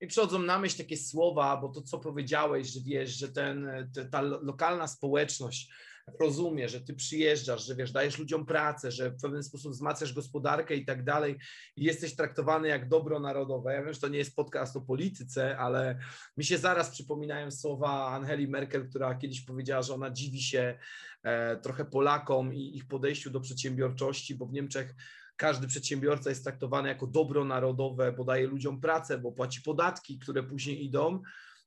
mi 0.00 0.08
przychodzą 0.08 0.38
na 0.38 0.58
myśl 0.58 0.76
takie 0.78 0.96
słowa, 0.96 1.56
bo 1.56 1.68
to, 1.68 1.82
co 1.82 1.98
powiedziałeś, 1.98 2.68
że 2.68 2.80
wiesz, 2.80 3.10
że 3.10 3.28
ten, 3.28 3.68
ta 4.10 4.20
lokalna 4.20 4.86
społeczność 4.86 5.72
rozumie, 6.20 6.68
że 6.68 6.80
ty 6.80 6.94
przyjeżdżasz, 6.94 7.66
że 7.66 7.74
wiesz, 7.74 7.92
dajesz 7.92 8.18
ludziom 8.18 8.46
pracę, 8.46 8.90
że 8.92 9.10
w 9.10 9.20
pewien 9.20 9.42
sposób 9.42 9.72
wzmacniasz 9.72 10.12
gospodarkę 10.12 10.74
i 10.74 10.84
tak 10.84 11.04
dalej 11.04 11.36
i 11.76 11.84
jesteś 11.84 12.16
traktowany 12.16 12.68
jak 12.68 12.88
dobro 12.88 13.20
narodowe. 13.20 13.74
Ja 13.74 13.84
wiem, 13.84 13.94
że 13.94 14.00
to 14.00 14.08
nie 14.08 14.18
jest 14.18 14.36
podcast 14.36 14.76
o 14.76 14.80
polityce, 14.80 15.58
ale 15.58 15.98
mi 16.36 16.44
się 16.44 16.58
zaraz 16.58 16.90
przypominają 16.90 17.50
słowa 17.50 18.08
Angeli 18.08 18.48
Merkel, 18.48 18.88
która 18.88 19.14
kiedyś 19.14 19.40
powiedziała, 19.40 19.82
że 19.82 19.94
ona 19.94 20.10
dziwi 20.10 20.42
się 20.42 20.78
e, 21.22 21.56
trochę 21.56 21.84
Polakom 21.84 22.54
i 22.54 22.76
ich 22.76 22.88
podejściu 22.88 23.30
do 23.30 23.40
przedsiębiorczości, 23.40 24.34
bo 24.34 24.46
w 24.46 24.52
Niemczech 24.52 24.94
każdy 25.36 25.66
przedsiębiorca 25.66 26.30
jest 26.30 26.44
traktowany 26.44 26.88
jako 26.88 27.06
dobro 27.06 27.44
narodowe, 27.44 28.12
bo 28.12 28.24
daje 28.24 28.46
ludziom 28.46 28.80
pracę, 28.80 29.18
bo 29.18 29.32
płaci 29.32 29.62
podatki, 29.62 30.18
które 30.18 30.42
później 30.42 30.84
idą. 30.84 31.22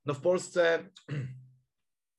No 0.06 0.14
w 0.14 0.22
Polsce 0.22 0.90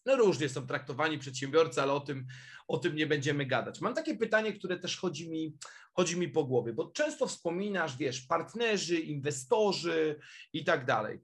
no 0.07 0.17
różnie 0.17 0.49
są 0.49 0.67
traktowani 0.67 1.19
przedsiębiorcy, 1.19 1.83
ale 1.83 1.93
o 1.93 2.01
tym, 2.01 2.27
o 2.69 2.79
tym 2.79 2.97
nie 2.97 3.07
będziemy 3.07 3.47
gadać. 3.47 3.81
Mam 3.81 3.95
takie 3.95 4.17
pytanie, 4.17 4.53
które 4.53 4.79
też 4.79 4.97
chodzi 4.97 5.31
mi, 5.31 5.57
chodzi 5.95 6.19
mi 6.19 6.29
po 6.29 6.45
głowie, 6.45 6.73
bo 6.73 6.91
często 6.91 7.27
wspominasz, 7.27 7.97
wiesz, 7.97 8.21
partnerzy, 8.21 9.01
inwestorzy 9.01 10.19
i 10.53 10.65
tak 10.65 10.85
dalej. 10.85 11.21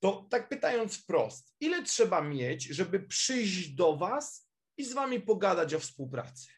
To 0.00 0.26
tak 0.30 0.48
pytając 0.48 0.96
wprost, 1.02 1.56
ile 1.60 1.82
trzeba 1.82 2.22
mieć, 2.22 2.64
żeby 2.64 3.00
przyjść 3.00 3.74
do 3.74 3.96
Was 3.96 4.50
i 4.76 4.84
z 4.84 4.92
Wami 4.92 5.20
pogadać 5.20 5.74
o 5.74 5.78
współpracy? 5.78 6.48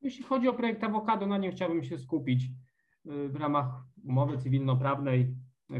Jeśli 0.00 0.24
chodzi 0.24 0.48
o 0.48 0.54
projekt 0.54 0.84
awokado, 0.84 1.26
na 1.26 1.38
nim 1.38 1.52
chciałbym 1.52 1.84
się 1.84 1.98
skupić 1.98 2.44
y, 2.44 2.48
w 3.28 3.36
ramach 3.36 3.66
umowy 4.04 4.38
cywilnoprawnej, 4.38 5.34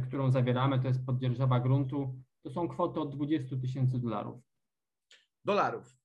którą 0.09 0.31
zawieramy, 0.31 0.81
to 0.81 0.89
jest 0.89 1.07
poddzierżawa 1.07 1.61
gruntu. 1.61 2.23
To 2.43 2.51
są 2.51 2.69
kwoty 2.69 3.01
od 3.01 3.17
20 3.17 3.57
tysięcy 3.57 3.99
dolarów. 3.99 4.48
Dolarów. 5.45 5.97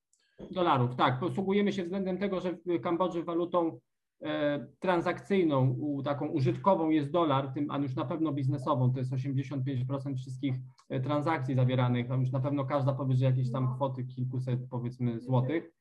Dolarów, 0.51 0.95
tak. 0.95 1.19
Posługujemy 1.19 1.73
się 1.73 1.83
względem 1.83 2.17
tego, 2.17 2.39
że 2.39 2.53
w 2.53 2.81
Kambodży 2.81 3.23
walutą 3.23 3.79
e, 4.21 4.67
transakcyjną, 4.79 5.69
u, 5.69 6.03
taką 6.03 6.27
użytkową 6.27 6.89
jest 6.89 7.11
dolar, 7.11 7.53
tym, 7.53 7.71
a 7.71 7.77
już 7.77 7.95
na 7.95 8.05
pewno 8.05 8.31
biznesową, 8.31 8.93
to 8.93 8.99
jest 8.99 9.11
85% 9.11 10.15
wszystkich 10.17 10.55
e, 10.89 10.99
transakcji 10.99 11.55
zawieranych, 11.55 12.11
a 12.11 12.15
już 12.15 12.31
na 12.31 12.39
pewno 12.39 12.65
każda 12.65 12.93
powyżej 12.93 13.25
jakiejś 13.25 13.51
tam 13.51 13.75
kwoty 13.75 14.03
kilkuset 14.03 14.59
powiedzmy 14.69 15.19
złotych, 15.19 15.71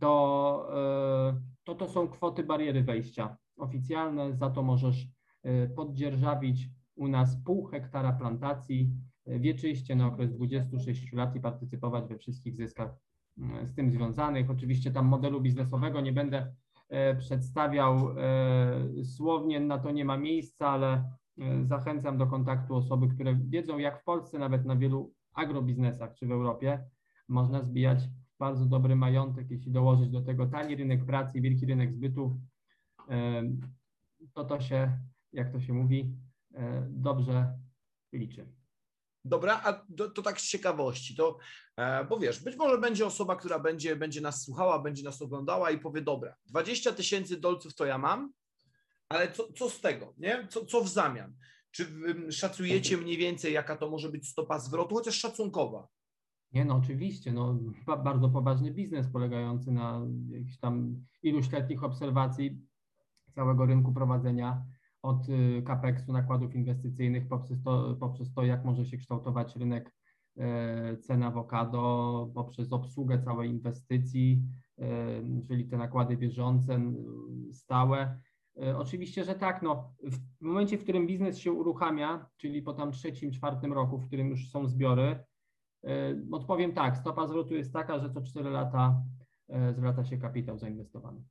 to, 0.00 0.68
e, 0.74 1.40
to 1.64 1.74
to 1.74 1.88
są 1.88 2.08
kwoty 2.08 2.44
bariery 2.44 2.82
wejścia 2.82 3.36
oficjalne, 3.56 4.36
za 4.36 4.50
to 4.50 4.62
możesz 4.62 5.08
e, 5.42 5.68
poddzierżawić 5.68 6.68
u 6.94 7.08
nas 7.08 7.36
pół 7.44 7.64
hektara 7.64 8.12
plantacji 8.12 8.90
wieczyście 9.26 9.96
na 9.96 10.06
okres 10.06 10.32
26 10.32 11.12
lat 11.12 11.36
i 11.36 11.40
partycypować 11.40 12.08
we 12.08 12.18
wszystkich 12.18 12.56
zyskach 12.56 12.90
mm, 13.38 13.66
z 13.66 13.74
tym 13.74 13.90
związanych. 13.90 14.50
Oczywiście 14.50 14.90
tam 14.90 15.06
modelu 15.06 15.40
biznesowego 15.40 16.00
nie 16.00 16.12
będę 16.12 16.52
e, 16.88 17.16
przedstawiał 17.16 18.18
e, 18.18 19.04
słownie, 19.04 19.60
na 19.60 19.78
to 19.78 19.90
nie 19.90 20.04
ma 20.04 20.16
miejsca, 20.16 20.68
ale 20.68 21.10
e, 21.38 21.64
zachęcam 21.64 22.18
do 22.18 22.26
kontaktu 22.26 22.74
osoby, 22.74 23.08
które 23.08 23.34
wiedzą, 23.34 23.78
jak 23.78 24.00
w 24.00 24.04
Polsce, 24.04 24.38
nawet 24.38 24.64
na 24.64 24.76
wielu 24.76 25.14
agrobiznesach 25.34 26.14
czy 26.14 26.26
w 26.26 26.32
Europie, 26.32 26.84
można 27.28 27.62
zbijać 27.62 27.98
bardzo 28.38 28.66
dobry 28.66 28.96
majątek, 28.96 29.50
jeśli 29.50 29.72
dołożyć 29.72 30.10
do 30.10 30.20
tego 30.20 30.46
tani 30.46 30.76
rynek 30.76 31.04
pracy, 31.04 31.40
wielki 31.40 31.66
rynek 31.66 31.92
zbytu, 31.92 32.40
to 34.32 34.44
to 34.44 34.60
się, 34.60 34.98
jak 35.32 35.52
to 35.52 35.60
się 35.60 35.72
mówi, 35.72 36.16
dobrze 36.88 37.58
liczy. 38.12 38.55
Dobra, 39.26 39.60
a 39.64 39.72
to, 39.96 40.10
to, 40.10 40.22
tak 40.22 40.40
z 40.40 40.48
ciekawości, 40.48 41.16
to, 41.16 41.38
e, 41.76 42.04
bo 42.04 42.18
wiesz, 42.18 42.42
być 42.42 42.56
może 42.56 42.78
będzie 42.78 43.06
osoba, 43.06 43.36
która 43.36 43.58
będzie, 43.58 43.96
będzie 43.96 44.20
nas 44.20 44.42
słuchała, 44.42 44.78
będzie 44.78 45.02
nas 45.02 45.22
oglądała 45.22 45.70
i 45.70 45.78
powie, 45.78 46.02
dobra, 46.02 46.36
20 46.46 46.92
tysięcy 46.92 47.40
dolców 47.40 47.74
to 47.74 47.84
ja 47.84 47.98
mam, 47.98 48.32
ale 49.08 49.32
co, 49.32 49.52
co 49.52 49.70
z 49.70 49.80
tego, 49.80 50.14
nie? 50.18 50.46
Co, 50.50 50.66
co 50.66 50.84
w 50.84 50.88
zamian? 50.88 51.34
Czy 51.70 51.86
szacujecie 52.30 52.96
mniej 52.96 53.16
więcej, 53.16 53.52
jaka 53.52 53.76
to 53.76 53.90
może 53.90 54.08
być 54.08 54.28
stopa 54.28 54.58
zwrotu, 54.58 54.94
chociaż 54.94 55.18
szacunkowa? 55.18 55.88
Nie, 56.52 56.64
no 56.64 56.76
oczywiście, 56.76 57.32
no 57.32 57.58
bardzo 58.04 58.28
poważny 58.28 58.70
biznes 58.70 59.06
polegający 59.12 59.72
na 59.72 60.00
jakichś 60.28 60.58
tam 60.58 61.04
iluś 61.22 61.52
letnich 61.52 61.84
obserwacji 61.84 62.60
całego 63.34 63.66
rynku 63.66 63.92
prowadzenia 63.92 64.64
od 65.06 65.28
y, 65.28 65.62
CAPEX-u, 65.62 66.12
nakładów 66.12 66.54
inwestycyjnych, 66.54 67.28
poprzez 67.28 67.62
to, 67.62 67.96
poprzez 68.00 68.32
to, 68.32 68.44
jak 68.44 68.64
może 68.64 68.86
się 68.86 68.96
kształtować 68.96 69.56
rynek 69.56 69.94
e, 70.36 70.96
cen 70.96 71.22
awokado, 71.22 72.30
poprzez 72.34 72.72
obsługę 72.72 73.18
całej 73.18 73.50
inwestycji, 73.50 74.42
e, 74.78 74.86
czyli 75.48 75.64
te 75.64 75.76
nakłady 75.76 76.16
bieżące, 76.16 76.80
stałe. 77.52 78.20
E, 78.62 78.78
oczywiście, 78.78 79.24
że 79.24 79.34
tak. 79.34 79.62
No, 79.62 79.94
w 80.02 80.40
momencie, 80.40 80.78
w 80.78 80.82
którym 80.82 81.06
biznes 81.06 81.38
się 81.38 81.52
uruchamia, 81.52 82.26
czyli 82.36 82.62
po 82.62 82.72
tam 82.72 82.92
trzecim, 82.92 83.32
czwartym 83.32 83.72
roku, 83.72 83.98
w 83.98 84.06
którym 84.06 84.28
już 84.28 84.50
są 84.50 84.66
zbiory, 84.66 85.24
odpowiem 86.32 86.72
tak, 86.72 86.96
stopa 86.96 87.26
zwrotu 87.26 87.54
jest 87.54 87.72
taka, 87.72 87.98
że 87.98 88.10
co 88.10 88.22
4 88.22 88.50
lata 88.50 89.02
zwraca 89.72 90.04
się 90.04 90.18
kapitał 90.18 90.58
zainwestowany. 90.58 91.22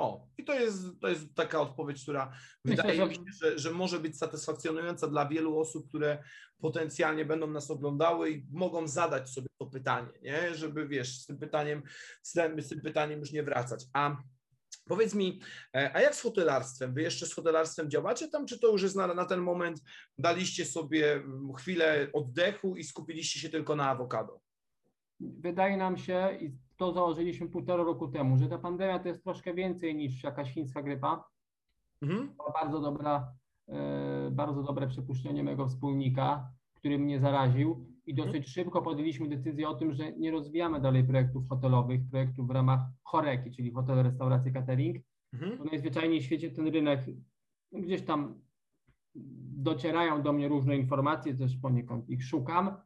O, 0.00 0.28
i 0.38 0.44
to 0.44 0.54
jest, 0.54 0.82
to 1.00 1.08
jest 1.08 1.34
taka 1.34 1.60
odpowiedź, 1.60 2.02
która 2.02 2.32
Myślę, 2.64 2.82
wydaje 2.82 3.06
mi 3.06 3.14
się, 3.14 3.22
że, 3.40 3.58
że 3.58 3.70
może 3.70 4.00
być 4.00 4.18
satysfakcjonująca 4.18 5.08
dla 5.08 5.28
wielu 5.28 5.58
osób, 5.58 5.88
które 5.88 6.22
potencjalnie 6.60 7.24
będą 7.24 7.46
nas 7.46 7.70
oglądały 7.70 8.30
i 8.30 8.46
mogą 8.52 8.88
zadać 8.88 9.30
sobie 9.30 9.48
to 9.58 9.66
pytanie, 9.66 10.12
nie? 10.22 10.54
żeby 10.54 10.88
wiesz, 10.88 11.18
z 11.18 11.26
tym 11.26 11.38
pytaniem, 11.38 11.82
z 12.22 12.32
tym, 12.32 12.62
z 12.62 12.68
tym 12.68 12.80
pytaniem 12.80 13.20
już 13.20 13.32
nie 13.32 13.42
wracać. 13.42 13.84
A 13.92 14.16
Powiedz 14.84 15.14
mi, 15.14 15.40
e, 15.74 15.90
a 15.94 16.00
jak 16.00 16.14
z 16.14 16.20
hotelarstwem? 16.20 16.94
Wy 16.94 17.02
jeszcze 17.02 17.26
z 17.26 17.34
hotelarstwem 17.34 17.90
działacie 17.90 18.28
tam, 18.28 18.46
czy 18.46 18.58
to 18.58 18.72
już 18.72 18.82
jest 18.82 18.96
na, 18.96 19.14
na 19.14 19.24
ten 19.24 19.40
moment, 19.40 19.82
daliście 20.18 20.64
sobie 20.64 21.12
mm, 21.12 21.54
chwilę 21.54 22.08
oddechu 22.12 22.76
i 22.76 22.84
skupiliście 22.84 23.40
się 23.40 23.48
tylko 23.48 23.76
na 23.76 23.90
awokado? 23.90 24.40
Wydaje 25.20 25.76
nam 25.76 25.98
się, 25.98 26.38
i 26.40 26.52
to 26.80 26.92
założyliśmy 26.92 27.48
półtora 27.48 27.84
roku 27.84 28.08
temu, 28.08 28.38
że 28.38 28.48
ta 28.48 28.58
pandemia 28.58 28.98
to 28.98 29.08
jest 29.08 29.24
troszkę 29.24 29.54
więcej 29.54 29.94
niż 29.94 30.22
jakaś 30.22 30.52
chińska 30.54 30.82
grypa. 30.82 31.24
Mhm. 32.02 32.34
Bardzo 32.54 32.80
dobra, 32.80 33.32
e, 33.68 34.30
bardzo 34.30 34.62
dobre 34.62 34.86
przypuszczenie 34.86 35.42
mego 35.44 35.66
wspólnika, 35.66 36.52
który 36.74 36.98
mnie 36.98 37.20
zaraził 37.20 37.86
i 38.06 38.10
mhm. 38.10 38.28
dosyć 38.28 38.48
szybko 38.48 38.82
podjęliśmy 38.82 39.28
decyzję 39.28 39.68
o 39.68 39.74
tym, 39.74 39.92
że 39.92 40.12
nie 40.12 40.30
rozwijamy 40.30 40.80
dalej 40.80 41.04
projektów 41.04 41.48
hotelowych, 41.48 42.00
projektów 42.10 42.48
w 42.48 42.50
ramach 42.50 42.80
choreki, 43.02 43.50
czyli 43.50 43.70
hotel, 43.70 44.02
restauracja, 44.02 44.52
catering. 44.52 44.96
Mhm. 45.32 45.58
Bo 45.58 45.64
najzwyczajniej 45.64 46.20
w 46.20 46.24
świecie 46.24 46.50
ten 46.50 46.66
rynek 46.66 47.00
gdzieś 47.72 48.02
tam 48.02 48.40
docierają 49.68 50.22
do 50.22 50.32
mnie 50.32 50.48
różne 50.48 50.76
informacje, 50.76 51.34
też 51.34 51.56
poniekąd 51.56 52.08
ich 52.08 52.24
szukam, 52.24 52.76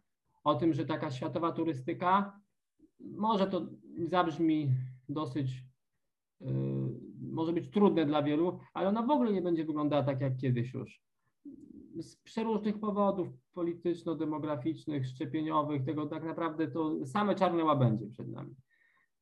o 0.44 0.54
tym, 0.54 0.72
że 0.72 0.86
taka 0.86 1.10
światowa 1.10 1.52
turystyka, 1.52 2.40
może 3.00 3.46
to 3.46 3.66
zabrzmi 3.98 4.70
dosyć, 5.08 5.64
yy, 6.40 6.50
może 7.20 7.52
być 7.52 7.70
trudne 7.70 8.06
dla 8.06 8.22
wielu, 8.22 8.58
ale 8.74 8.88
ona 8.88 9.02
w 9.02 9.10
ogóle 9.10 9.32
nie 9.32 9.42
będzie 9.42 9.64
wyglądała 9.64 10.02
tak 10.02 10.20
jak 10.20 10.36
kiedyś 10.36 10.74
już 10.74 11.04
z 12.02 12.16
przeróżnych 12.16 12.80
powodów 12.80 13.28
polityczno-demograficznych, 13.52 15.06
szczepieniowych, 15.06 15.84
tego 15.84 16.06
tak 16.06 16.24
naprawdę 16.24 16.68
to 16.68 17.06
same 17.06 17.34
czarne 17.34 17.64
łabędzie 17.64 18.06
przed 18.06 18.28
nami. 18.28 18.54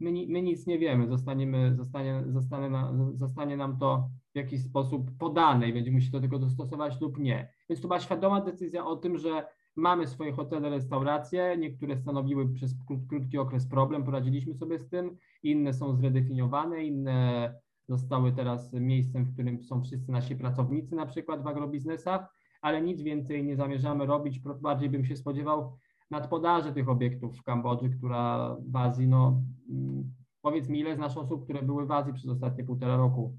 My, 0.01 0.13
my 0.29 0.43
nic 0.43 0.67
nie 0.67 0.79
wiemy, 0.79 1.09
zostaniemy, 1.09 1.75
zostanie, 1.77 2.25
zostanie, 2.27 2.71
na, 2.71 2.95
zostanie 3.15 3.57
nam 3.57 3.79
to 3.79 4.09
w 4.33 4.37
jakiś 4.37 4.63
sposób 4.63 5.11
podane 5.19 5.69
i 5.69 5.73
będziemy 5.73 6.01
się 6.01 6.11
do 6.11 6.21
tego 6.21 6.39
dostosować 6.39 7.01
lub 7.01 7.19
nie. 7.19 7.53
Więc 7.69 7.81
to 7.81 7.89
była 7.89 8.01
świadoma 8.01 8.41
decyzja 8.41 8.87
o 8.87 8.97
tym, 8.97 9.19
że 9.19 9.47
mamy 9.77 10.07
swoje 10.07 10.33
hotele, 10.33 10.71
restauracje, 10.71 11.57
niektóre 11.59 11.97
stanowiły 11.97 12.55
przez 12.55 12.75
krótki 13.09 13.39
okres 13.39 13.67
problem, 13.67 14.05
poradziliśmy 14.05 14.55
sobie 14.55 14.79
z 14.79 14.89
tym, 14.89 15.17
inne 15.43 15.75
są 15.75 15.95
zredefiniowane, 15.95 16.85
inne 16.85 17.55
zostały 17.89 18.33
teraz 18.33 18.73
miejscem, 18.73 19.25
w 19.25 19.33
którym 19.33 19.63
są 19.63 19.83
wszyscy 19.83 20.13
nasi 20.13 20.37
pracownicy, 20.37 20.95
na 20.95 21.07
przykład 21.07 21.43
w 21.43 21.47
agrobiznesach 21.47 22.29
ale 22.63 22.83
nic 22.83 23.03
więcej 23.03 23.45
nie 23.45 23.57
zamierzamy 23.57 24.07
robić. 24.07 24.41
Bardziej 24.61 24.91
bym 24.91 25.05
się 25.05 25.17
spodziewał 25.17 25.79
nadpodaży 26.11 26.73
tych 26.73 26.89
obiektów 26.89 27.39
w 27.39 27.43
Kambodży, 27.43 27.91
która 27.91 28.57
w 28.67 28.77
Azji, 28.77 29.09
no 29.09 29.43
mm, 29.71 30.15
powiedz 30.43 30.69
mi, 30.69 30.81
ile 30.81 30.97
znasz 30.97 31.17
osób, 31.17 31.45
które 31.45 31.63
były 31.63 31.87
w 31.87 31.93
Azji 31.93 32.13
przez 32.13 32.31
ostatnie 32.31 32.65
półtora 32.65 32.97
roku? 32.97 33.39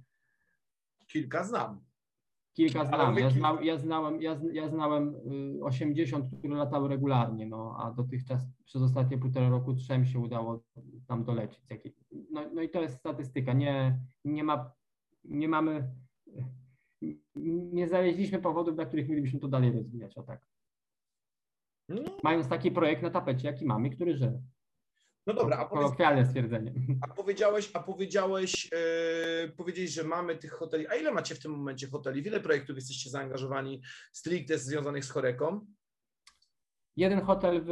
Kilka 1.07 1.43
znam. 1.43 1.81
Kilka 2.53 2.85
znam. 2.85 3.17
Ja, 3.17 3.29
zna, 3.29 3.57
ja, 3.61 3.77
znałem, 3.77 4.21
ja, 4.21 4.39
ja 4.51 4.69
znałem 4.69 5.15
80, 5.61 6.33
y, 6.33 6.37
które 6.37 6.55
latały 6.55 6.89
regularnie, 6.89 7.45
no, 7.45 7.75
a 7.79 7.91
dotychczas 7.91 8.41
przez 8.65 8.81
ostatnie 8.81 9.17
półtora 9.17 9.49
roku 9.49 9.73
trzem 9.73 10.05
się 10.05 10.19
udało 10.19 10.63
tam 11.07 11.23
dolecieć. 11.23 11.61
No, 12.31 12.41
no 12.53 12.61
i 12.61 12.69
to 12.69 12.81
jest 12.81 12.97
statystyka. 12.99 13.53
Nie, 13.53 13.99
nie, 14.25 14.43
ma, 14.43 14.71
nie 15.23 15.47
mamy 15.47 15.93
nie 17.35 17.87
znaleźliśmy 17.87 18.39
powodów, 18.39 18.75
dla 18.75 18.85
których 18.85 19.09
mielibyśmy 19.09 19.39
to 19.39 19.47
dalej 19.47 19.71
rozwijać, 19.71 20.17
o 20.17 20.23
tak. 20.23 20.47
No. 21.89 22.01
Mając 22.23 22.47
taki 22.47 22.71
projekt 22.71 23.01
na 23.01 23.09
tapecie, 23.09 23.47
jaki 23.47 23.65
mamy, 23.65 23.89
który 23.89 24.17
żyje. 24.17 24.41
No 25.27 25.33
dobra, 25.33 25.57
a 25.57 25.65
kolokwialne 25.65 26.25
stwierdzenie. 26.25 26.73
A 27.01 27.07
powiedziałeś, 27.07 27.71
a 27.73 27.79
powiedziałeś, 27.79 28.71
yy, 28.71 29.51
powiedziałeś, 29.57 29.91
że 29.91 30.03
mamy 30.03 30.35
tych 30.35 30.51
hoteli. 30.51 30.87
A 30.87 30.95
ile 30.95 31.11
macie 31.11 31.35
w 31.35 31.39
tym 31.39 31.51
momencie 31.51 31.87
hoteli? 31.87 32.21
W 32.21 32.27
ile 32.27 32.39
projektów 32.39 32.75
jesteście 32.75 33.09
zaangażowani 33.09 33.81
stricte 34.11 34.57
związanych 34.57 35.05
z 35.05 35.09
choreką? 35.09 35.65
Jeden 36.95 37.21
hotel 37.21 37.61
w, 37.61 37.67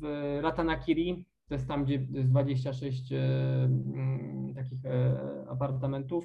w 0.00 0.38
Ratanakiri, 0.42 1.26
to 1.48 1.54
jest 1.54 1.68
tam, 1.68 1.84
gdzie 1.84 1.94
jest 1.94 2.30
26 2.30 3.10
yy, 3.10 3.18
yy, 3.18 4.54
takich 4.54 4.84
e, 4.84 5.46
apartamentów. 5.48 6.24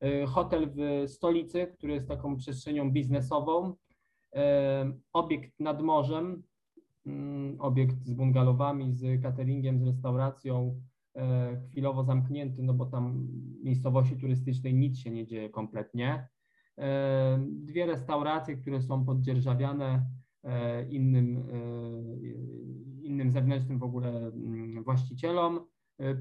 E, 0.00 0.26
hotel 0.26 0.70
w 0.74 1.10
stolicy, 1.10 1.66
który 1.66 1.92
jest 1.92 2.08
taką 2.08 2.36
przestrzenią 2.36 2.90
biznesową, 2.90 3.74
e, 4.34 4.92
obiekt 5.12 5.60
nad 5.60 5.82
morzem, 5.82 6.24
mm, 6.26 6.42
obiekt 7.58 8.04
z 8.04 8.12
bungalowami, 8.12 8.92
z 8.92 9.22
cateringiem, 9.22 9.78
z 9.78 9.82
restauracją, 9.82 10.80
e, 11.16 11.60
chwilowo 11.70 12.04
zamknięty, 12.04 12.62
no 12.62 12.74
bo 12.74 12.86
tam 12.86 13.28
miejscowości 13.62 14.16
turystycznej 14.16 14.74
nic 14.74 14.98
się 14.98 15.10
nie 15.10 15.26
dzieje 15.26 15.50
kompletnie. 15.50 16.28
Dwie 17.48 17.86
restauracje, 17.86 18.56
które 18.56 18.82
są 18.82 19.04
poddzierżawiane 19.04 20.06
innym, 20.90 21.44
innym 23.02 23.30
zewnętrznym 23.30 23.78
w 23.78 23.82
ogóle 23.82 24.10
mm, 24.26 24.84
właścicielom. 24.84 25.60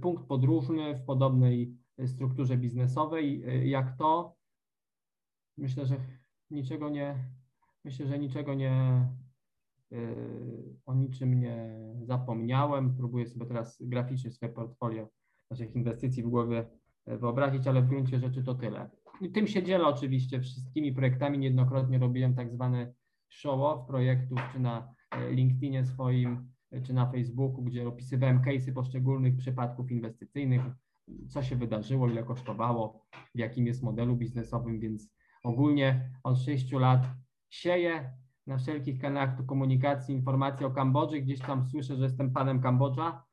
Punkt 0.01 0.25
podróżny 0.25 0.95
w 0.95 1.03
podobnej 1.03 1.77
strukturze 2.05 2.57
biznesowej, 2.57 3.43
jak 3.69 3.97
to. 3.97 4.35
Myślę, 5.57 5.85
że 5.85 5.95
niczego 6.51 6.89
nie, 6.89 7.15
myślę, 7.85 8.07
że 8.07 8.19
niczego 8.19 8.53
nie, 8.53 9.07
o 10.85 10.93
niczym 10.93 11.39
nie 11.39 11.79
zapomniałem. 12.01 12.95
Próbuję 12.97 13.27
sobie 13.27 13.45
teraz 13.45 13.77
graficznie 13.81 14.31
swoje 14.31 14.51
portfolio 14.51 15.09
naszych 15.51 15.75
inwestycji 15.75 16.23
w 16.23 16.29
głowie 16.29 16.65
y, 17.07 17.17
wyobrazić, 17.17 17.67
ale 17.67 17.81
w 17.81 17.87
gruncie 17.87 18.19
rzeczy 18.19 18.43
to 18.43 18.55
tyle. 18.55 18.89
I 19.21 19.31
tym 19.31 19.47
się 19.47 19.63
dzielę 19.63 19.85
oczywiście 19.85 20.41
wszystkimi 20.41 20.93
projektami. 20.93 21.37
Niejednokrotnie 21.37 21.99
robiłem 21.99 22.35
tak 22.35 22.51
zwany 22.51 22.93
show-off 23.29 23.85
projektów, 23.87 24.39
czy 24.53 24.59
na 24.59 24.93
LinkedInie 25.29 25.85
swoim, 25.85 26.53
czy 26.83 26.93
na 26.93 27.11
Facebooku, 27.11 27.63
gdzie 27.63 27.87
opisywałem 27.87 28.41
case'y 28.41 28.73
poszczególnych 28.73 29.37
przypadków 29.37 29.91
inwestycyjnych, 29.91 30.61
co 31.27 31.43
się 31.43 31.55
wydarzyło, 31.55 32.09
ile 32.09 32.23
kosztowało, 32.23 33.05
w 33.35 33.39
jakim 33.39 33.67
jest 33.67 33.83
modelu 33.83 34.15
biznesowym, 34.15 34.79
więc 34.79 35.09
ogólnie 35.43 36.11
od 36.23 36.39
6 36.39 36.71
lat 36.71 37.07
sieję 37.49 38.13
na 38.47 38.57
wszelkich 38.57 39.01
kanałach 39.01 39.45
komunikacji 39.45 40.15
informacje 40.15 40.67
o 40.67 40.71
Kambodży. 40.71 41.21
Gdzieś 41.21 41.39
tam 41.39 41.65
słyszę, 41.65 41.95
że 41.95 42.03
jestem 42.03 42.31
panem 42.33 42.61
Kambodża, 42.61 43.23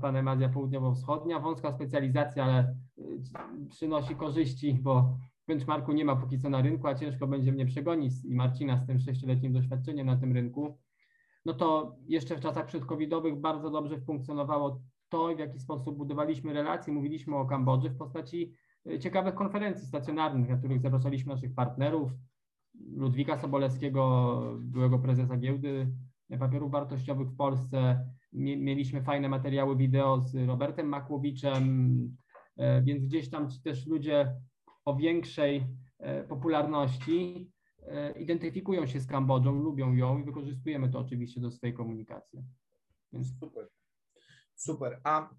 panem 0.00 0.28
Azja 0.28 0.48
Południowo-Wschodnia. 0.48 1.40
Wąska 1.40 1.72
specjalizacja, 1.72 2.44
ale 2.44 2.76
y, 2.98 3.68
przynosi 3.70 4.16
korzyści, 4.16 4.78
bo 4.82 5.18
benchmarku 5.48 5.92
nie 5.92 6.04
ma 6.04 6.16
póki 6.16 6.38
co 6.38 6.50
na 6.50 6.62
rynku, 6.62 6.86
a 6.86 6.94
ciężko 6.94 7.26
będzie 7.26 7.52
mnie 7.52 7.66
przegonić 7.66 8.24
i 8.24 8.34
Marcina 8.34 8.76
z 8.76 8.86
tym 8.86 8.98
sześcioletnim 8.98 9.52
doświadczeniem 9.52 10.06
na 10.06 10.16
tym 10.16 10.32
rynku. 10.32 10.78
No 11.44 11.54
to 11.54 11.96
jeszcze 12.06 12.36
w 12.36 12.40
czasach 12.40 12.66
przedcovidowych 12.66 13.40
bardzo 13.40 13.70
dobrze 13.70 14.00
funkcjonowało 14.00 14.80
to, 15.08 15.36
w 15.36 15.38
jaki 15.38 15.60
sposób 15.60 15.96
budowaliśmy 15.96 16.52
relacje, 16.52 16.92
mówiliśmy 16.92 17.36
o 17.36 17.46
Kambodży 17.46 17.90
w 17.90 17.96
postaci 17.96 18.54
e, 18.86 18.98
ciekawych 18.98 19.34
konferencji 19.34 19.86
stacjonarnych, 19.86 20.48
na 20.48 20.56
których 20.56 20.80
zapraszaliśmy 20.80 21.34
naszych 21.34 21.54
partnerów, 21.54 22.12
Ludwika 22.96 23.38
Sobolewskiego, 23.38 24.40
byłego 24.60 24.98
prezesa 24.98 25.36
giełdy 25.36 25.92
papierów 26.38 26.70
wartościowych 26.72 27.28
w 27.28 27.36
Polsce. 27.36 28.06
Mieliśmy 28.32 29.02
fajne 29.02 29.28
materiały 29.28 29.76
wideo 29.76 30.20
z 30.20 30.34
Robertem 30.34 30.88
Makłowiczem, 30.88 32.16
e, 32.56 32.82
więc 32.82 33.06
gdzieś 33.06 33.30
tam 33.30 33.50
ci 33.50 33.62
też 33.62 33.86
ludzie 33.86 34.34
o 34.84 34.96
większej 34.96 35.66
e, 35.98 36.24
popularności 36.24 37.50
identyfikują 38.20 38.86
się 38.86 39.00
z 39.00 39.06
Kambodżą, 39.06 39.52
lubią 39.52 39.94
ją 39.94 40.18
i 40.18 40.24
wykorzystujemy 40.24 40.90
to 40.90 40.98
oczywiście 40.98 41.40
do 41.40 41.50
swojej 41.50 41.74
komunikacji. 41.74 42.42
Więc... 43.12 43.38
Super. 43.40 43.68
Super. 44.54 45.00
A 45.04 45.30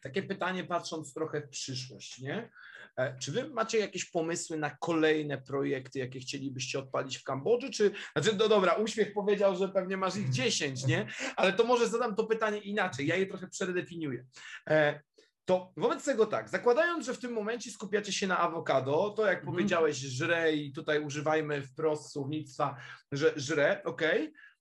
takie 0.00 0.22
pytanie, 0.22 0.64
patrząc 0.64 1.14
trochę 1.14 1.40
w 1.40 1.48
przyszłość, 1.48 2.18
nie? 2.18 2.50
E, 2.96 3.18
czy 3.18 3.32
wy 3.32 3.48
macie 3.48 3.78
jakieś 3.78 4.04
pomysły 4.04 4.56
na 4.56 4.70
kolejne 4.70 5.38
projekty, 5.38 5.98
jakie 5.98 6.20
chcielibyście 6.20 6.78
odpalić 6.78 7.16
w 7.18 7.24
Kambodży? 7.24 7.70
Czy, 7.70 7.90
znaczy, 8.16 8.36
no 8.38 8.48
dobra, 8.48 8.72
uśmiech 8.74 9.12
powiedział, 9.14 9.56
że 9.56 9.68
pewnie 9.68 9.96
masz 9.96 10.16
ich 10.16 10.30
10, 10.30 10.86
nie? 10.86 11.06
Ale 11.36 11.52
to 11.52 11.64
może 11.64 11.88
zadam 11.88 12.14
to 12.16 12.24
pytanie 12.24 12.58
inaczej. 12.58 13.06
Ja 13.06 13.16
je 13.16 13.26
trochę 13.26 13.48
przedefiniuję. 13.48 14.24
E, 14.70 15.00
To 15.44 15.72
wobec 15.76 16.04
tego 16.04 16.26
tak, 16.26 16.48
zakładając, 16.48 17.06
że 17.06 17.14
w 17.14 17.18
tym 17.18 17.32
momencie 17.32 17.70
skupiacie 17.70 18.12
się 18.12 18.26
na 18.26 18.38
awokado, 18.38 19.10
to 19.16 19.26
jak 19.26 19.38
Mhm. 19.38 19.52
powiedziałeś, 19.54 19.96
żre 19.96 20.52
i 20.52 20.72
tutaj 20.72 21.00
używajmy 21.00 21.62
wprost 21.62 22.12
słownictwa, 22.12 22.76
że 23.12 23.32
żre, 23.36 23.82
ok, 23.84 24.02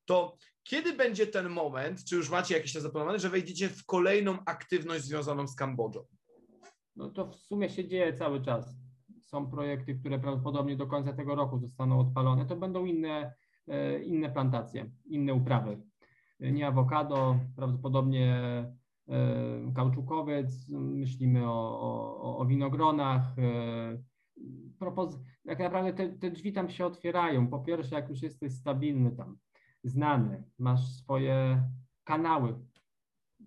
to 0.05 0.37
kiedy 0.65 0.93
będzie 0.93 1.27
ten 1.27 1.49
moment, 1.49 2.03
czy 2.03 2.15
już 2.15 2.29
macie 2.29 2.55
jakieś 2.55 2.73
zaplanowane, 2.73 3.19
że 3.19 3.29
wejdziecie 3.29 3.69
w 3.69 3.85
kolejną 3.85 4.37
aktywność 4.45 5.03
związaną 5.03 5.47
z 5.47 5.55
Kambodżą? 5.55 5.99
No 6.95 7.09
to 7.09 7.27
w 7.27 7.35
sumie 7.35 7.69
się 7.69 7.87
dzieje 7.87 8.13
cały 8.13 8.41
czas. 8.41 8.75
Są 9.21 9.49
projekty, 9.49 9.95
które 9.95 10.19
prawdopodobnie 10.19 10.75
do 10.75 10.87
końca 10.87 11.13
tego 11.13 11.35
roku 11.35 11.59
zostaną 11.59 11.99
odpalone. 11.99 12.45
To 12.45 12.55
będą 12.55 12.85
inne, 12.85 13.33
e, 13.67 14.03
inne 14.03 14.29
plantacje, 14.29 14.91
inne 15.05 15.33
uprawy. 15.33 15.81
Nie 16.39 16.67
awokado, 16.67 17.39
prawdopodobnie 17.55 18.35
e, 19.07 19.71
kauczukowiec, 19.75 20.69
myślimy 20.69 21.49
o, 21.49 21.79
o, 21.81 22.37
o 22.37 22.45
winogronach. 22.45 23.39
e, 23.39 24.03
Propoz- 24.79 25.19
tak 25.45 25.59
naprawdę 25.59 25.93
te, 25.93 26.09
te 26.09 26.31
drzwi 26.31 26.53
tam 26.53 26.69
się 26.69 26.85
otwierają. 26.85 27.47
Po 27.47 27.59
pierwsze, 27.59 27.95
jak 27.95 28.09
już 28.09 28.21
jesteś 28.21 28.53
stabilny 28.53 29.11
tam, 29.11 29.37
znany, 29.85 30.43
masz 30.59 30.87
swoje 30.87 31.63
kanały 32.03 32.55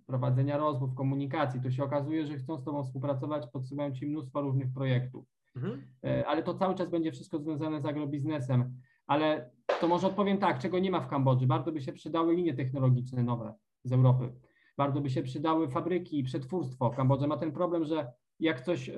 prowadzenia 0.06 0.56
rozmów, 0.56 0.94
komunikacji, 0.94 1.60
to 1.60 1.70
się 1.70 1.84
okazuje, 1.84 2.26
że 2.26 2.36
chcą 2.36 2.58
z 2.58 2.64
Tobą 2.64 2.84
współpracować, 2.84 3.46
podsyłają 3.46 3.92
Ci 3.92 4.06
mnóstwo 4.06 4.40
różnych 4.40 4.72
projektów. 4.72 5.26
Mhm. 5.56 5.82
E, 6.04 6.26
Ale 6.26 6.42
to 6.42 6.54
cały 6.54 6.74
czas 6.74 6.90
będzie 6.90 7.12
wszystko 7.12 7.38
związane 7.38 7.80
z 7.80 7.86
agrobiznesem. 7.86 8.74
Ale 9.06 9.50
to 9.80 9.88
może 9.88 10.06
odpowiem 10.06 10.38
tak, 10.38 10.58
czego 10.58 10.78
nie 10.78 10.90
ma 10.90 11.00
w 11.00 11.08
Kambodży. 11.08 11.46
Bardzo 11.46 11.72
by 11.72 11.80
się 11.80 11.92
przydały 11.92 12.34
linie 12.34 12.54
technologiczne 12.54 13.22
nowe 13.22 13.54
z 13.84 13.92
Europy. 13.92 14.32
Bardzo 14.76 15.00
by 15.00 15.10
się 15.10 15.22
przydały 15.22 15.68
fabryki, 15.68 16.22
przetwórstwo. 16.22 16.90
Kambodża 16.90 17.26
ma 17.26 17.36
ten 17.36 17.52
problem, 17.52 17.84
że 17.84 18.12
jak 18.40 18.60
coś 18.60 18.88
y, 18.88 18.94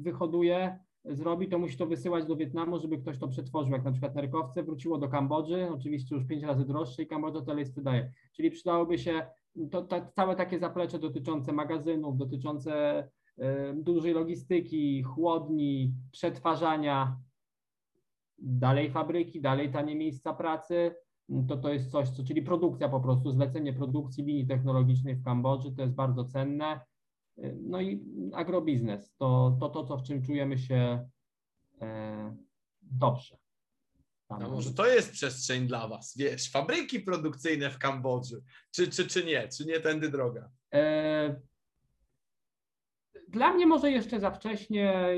wyhoduje, 0.00 0.78
zrobi, 1.04 1.48
to 1.48 1.58
musi 1.58 1.76
to 1.76 1.86
wysyłać 1.86 2.26
do 2.26 2.36
Wietnamu, 2.36 2.78
żeby 2.78 2.98
ktoś 2.98 3.18
to 3.18 3.28
przetworzył, 3.28 3.72
jak 3.72 3.84
na 3.84 3.92
przykład 3.92 4.14
nerkowce, 4.14 4.62
wróciło 4.62 4.98
do 4.98 5.08
Kambodży, 5.08 5.68
oczywiście 5.70 6.14
już 6.14 6.24
pięć 6.24 6.42
razy 6.42 6.64
droższe 6.64 7.02
i 7.02 7.06
Kambodża 7.06 7.40
to 7.40 7.46
dalej 7.46 7.66
sprzedaje. 7.66 8.12
Czyli 8.32 8.50
przydałoby 8.50 8.98
się 8.98 9.26
to, 9.70 9.82
to 9.82 10.06
całe 10.12 10.36
takie 10.36 10.58
zaplecze 10.58 10.98
dotyczące 10.98 11.52
magazynów, 11.52 12.16
dotyczące 12.16 13.02
y, 13.38 13.42
dużej 13.74 14.14
logistyki, 14.14 15.02
chłodni, 15.02 15.94
przetwarzania, 16.12 17.16
dalej 18.38 18.90
fabryki, 18.90 19.40
dalej 19.40 19.72
tanie 19.72 19.96
miejsca 19.96 20.34
pracy, 20.34 20.94
to 21.48 21.56
to 21.56 21.72
jest 21.72 21.90
coś, 21.90 22.10
co, 22.10 22.24
czyli 22.24 22.42
produkcja 22.42 22.88
po 22.88 23.00
prostu, 23.00 23.30
zlecenie 23.32 23.72
produkcji 23.72 24.24
linii 24.24 24.46
technologicznej 24.46 25.14
w 25.14 25.24
Kambodży, 25.24 25.72
to 25.72 25.82
jest 25.82 25.94
bardzo 25.94 26.24
cenne. 26.24 26.80
No 27.62 27.80
i 27.80 28.04
agrobiznes, 28.34 29.14
to 29.16 29.56
to, 29.60 29.68
to 29.68 29.84
co 29.84 29.98
w 29.98 30.02
czym 30.02 30.22
czujemy 30.22 30.58
się 30.58 31.08
e, 31.80 32.36
dobrze. 32.82 33.36
Tam. 34.28 34.42
No 34.42 34.50
może 34.50 34.74
to 34.74 34.86
jest 34.86 35.12
przestrzeń 35.12 35.66
dla 35.66 35.88
Was, 35.88 36.14
wiesz, 36.18 36.50
fabryki 36.50 37.00
produkcyjne 37.00 37.70
w 37.70 37.78
Kambodży, 37.78 38.42
czy, 38.70 38.88
czy, 38.90 39.06
czy 39.06 39.24
nie, 39.24 39.48
czy 39.48 39.64
nie 39.66 39.80
tędy 39.80 40.08
droga? 40.10 40.50
E, 40.74 41.40
Dla 43.28 43.54
mnie 43.54 43.66
może 43.66 43.90
jeszcze 43.90 44.20
za 44.20 44.30
wcześnie 44.30 45.08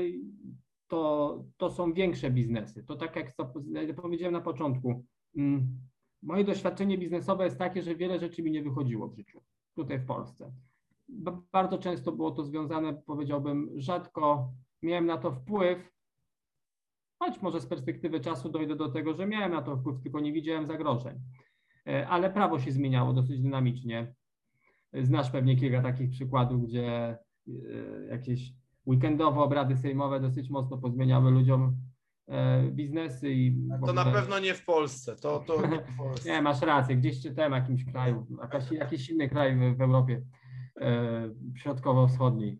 to, 0.87 1.43
to 1.57 1.69
są 1.71 1.93
większe 1.93 2.31
biznesy. 2.31 2.83
To 2.83 2.95
tak 2.95 3.15
jak 3.15 3.35
powiedziałem 3.95 4.33
na 4.33 4.41
początku. 4.41 5.05
mm, 5.37 5.79
Moje 6.21 6.43
doświadczenie 6.43 6.97
biznesowe 6.97 7.45
jest 7.45 7.57
takie, 7.57 7.83
że 7.83 7.95
wiele 7.95 8.19
rzeczy 8.19 8.43
mi 8.43 8.51
nie 8.51 8.63
wychodziło 8.63 9.07
w 9.07 9.15
życiu, 9.15 9.43
tutaj 9.75 9.99
w 9.99 10.05
Polsce. 10.05 10.51
Ba- 11.09 11.41
Bardzo 11.51 11.77
często 11.77 12.11
było 12.11 12.31
to 12.31 12.43
związane, 12.43 12.93
powiedziałbym, 12.93 13.69
rzadko 13.75 14.51
miałem 14.81 15.05
na 15.05 15.17
to 15.17 15.31
wpływ, 15.31 15.91
choć 17.19 17.41
może 17.41 17.61
z 17.61 17.65
perspektywy 17.65 18.19
czasu 18.19 18.49
dojdę 18.49 18.75
do 18.75 18.89
tego, 18.89 19.13
że 19.13 19.27
miałem 19.27 19.51
na 19.51 19.61
to 19.61 19.77
wpływ, 19.77 20.01
tylko 20.03 20.19
nie 20.19 20.33
widziałem 20.33 20.67
zagrożeń. 20.67 21.19
E, 21.87 22.07
Ale 22.07 22.29
prawo 22.29 22.59
się 22.59 22.71
zmieniało 22.71 23.13
dosyć 23.13 23.41
dynamicznie. 23.41 24.13
Znasz 24.93 25.31
pewnie 25.31 25.55
kilka 25.55 25.81
takich 25.81 26.09
przykładów, 26.09 26.63
gdzie 26.67 26.87
e, 26.97 27.17
jakieś 28.09 28.53
weekendowe 28.87 29.41
obrady 29.41 29.77
sejmowe 29.77 30.19
dosyć 30.19 30.49
mocno 30.49 30.77
pozmieniały 30.77 31.31
ludziom 31.31 31.75
e, 32.27 32.63
biznesy 32.71 33.31
i 33.33 33.67
To 33.85 33.93
na 33.93 34.05
pewno 34.05 34.39
nie 34.39 34.53
w 34.53 34.65
Polsce, 34.65 35.15
to, 35.15 35.39
to 35.39 35.67
nie 35.67 35.79
w 35.81 35.97
Polsce. 35.97 36.29
nie, 36.29 36.41
masz 36.41 36.61
rację, 36.61 36.95
gdzieś 36.95 37.21
czytałem 37.21 37.51
w 37.51 37.55
jakimś 37.55 37.85
kraju, 37.85 38.27
jakaś, 38.41 38.71
jakiś 38.71 39.09
inny 39.09 39.29
kraj 39.29 39.55
w, 39.55 39.77
w 39.77 39.81
Europie 39.81 40.21
środkowo-wschodniej. 41.55 42.59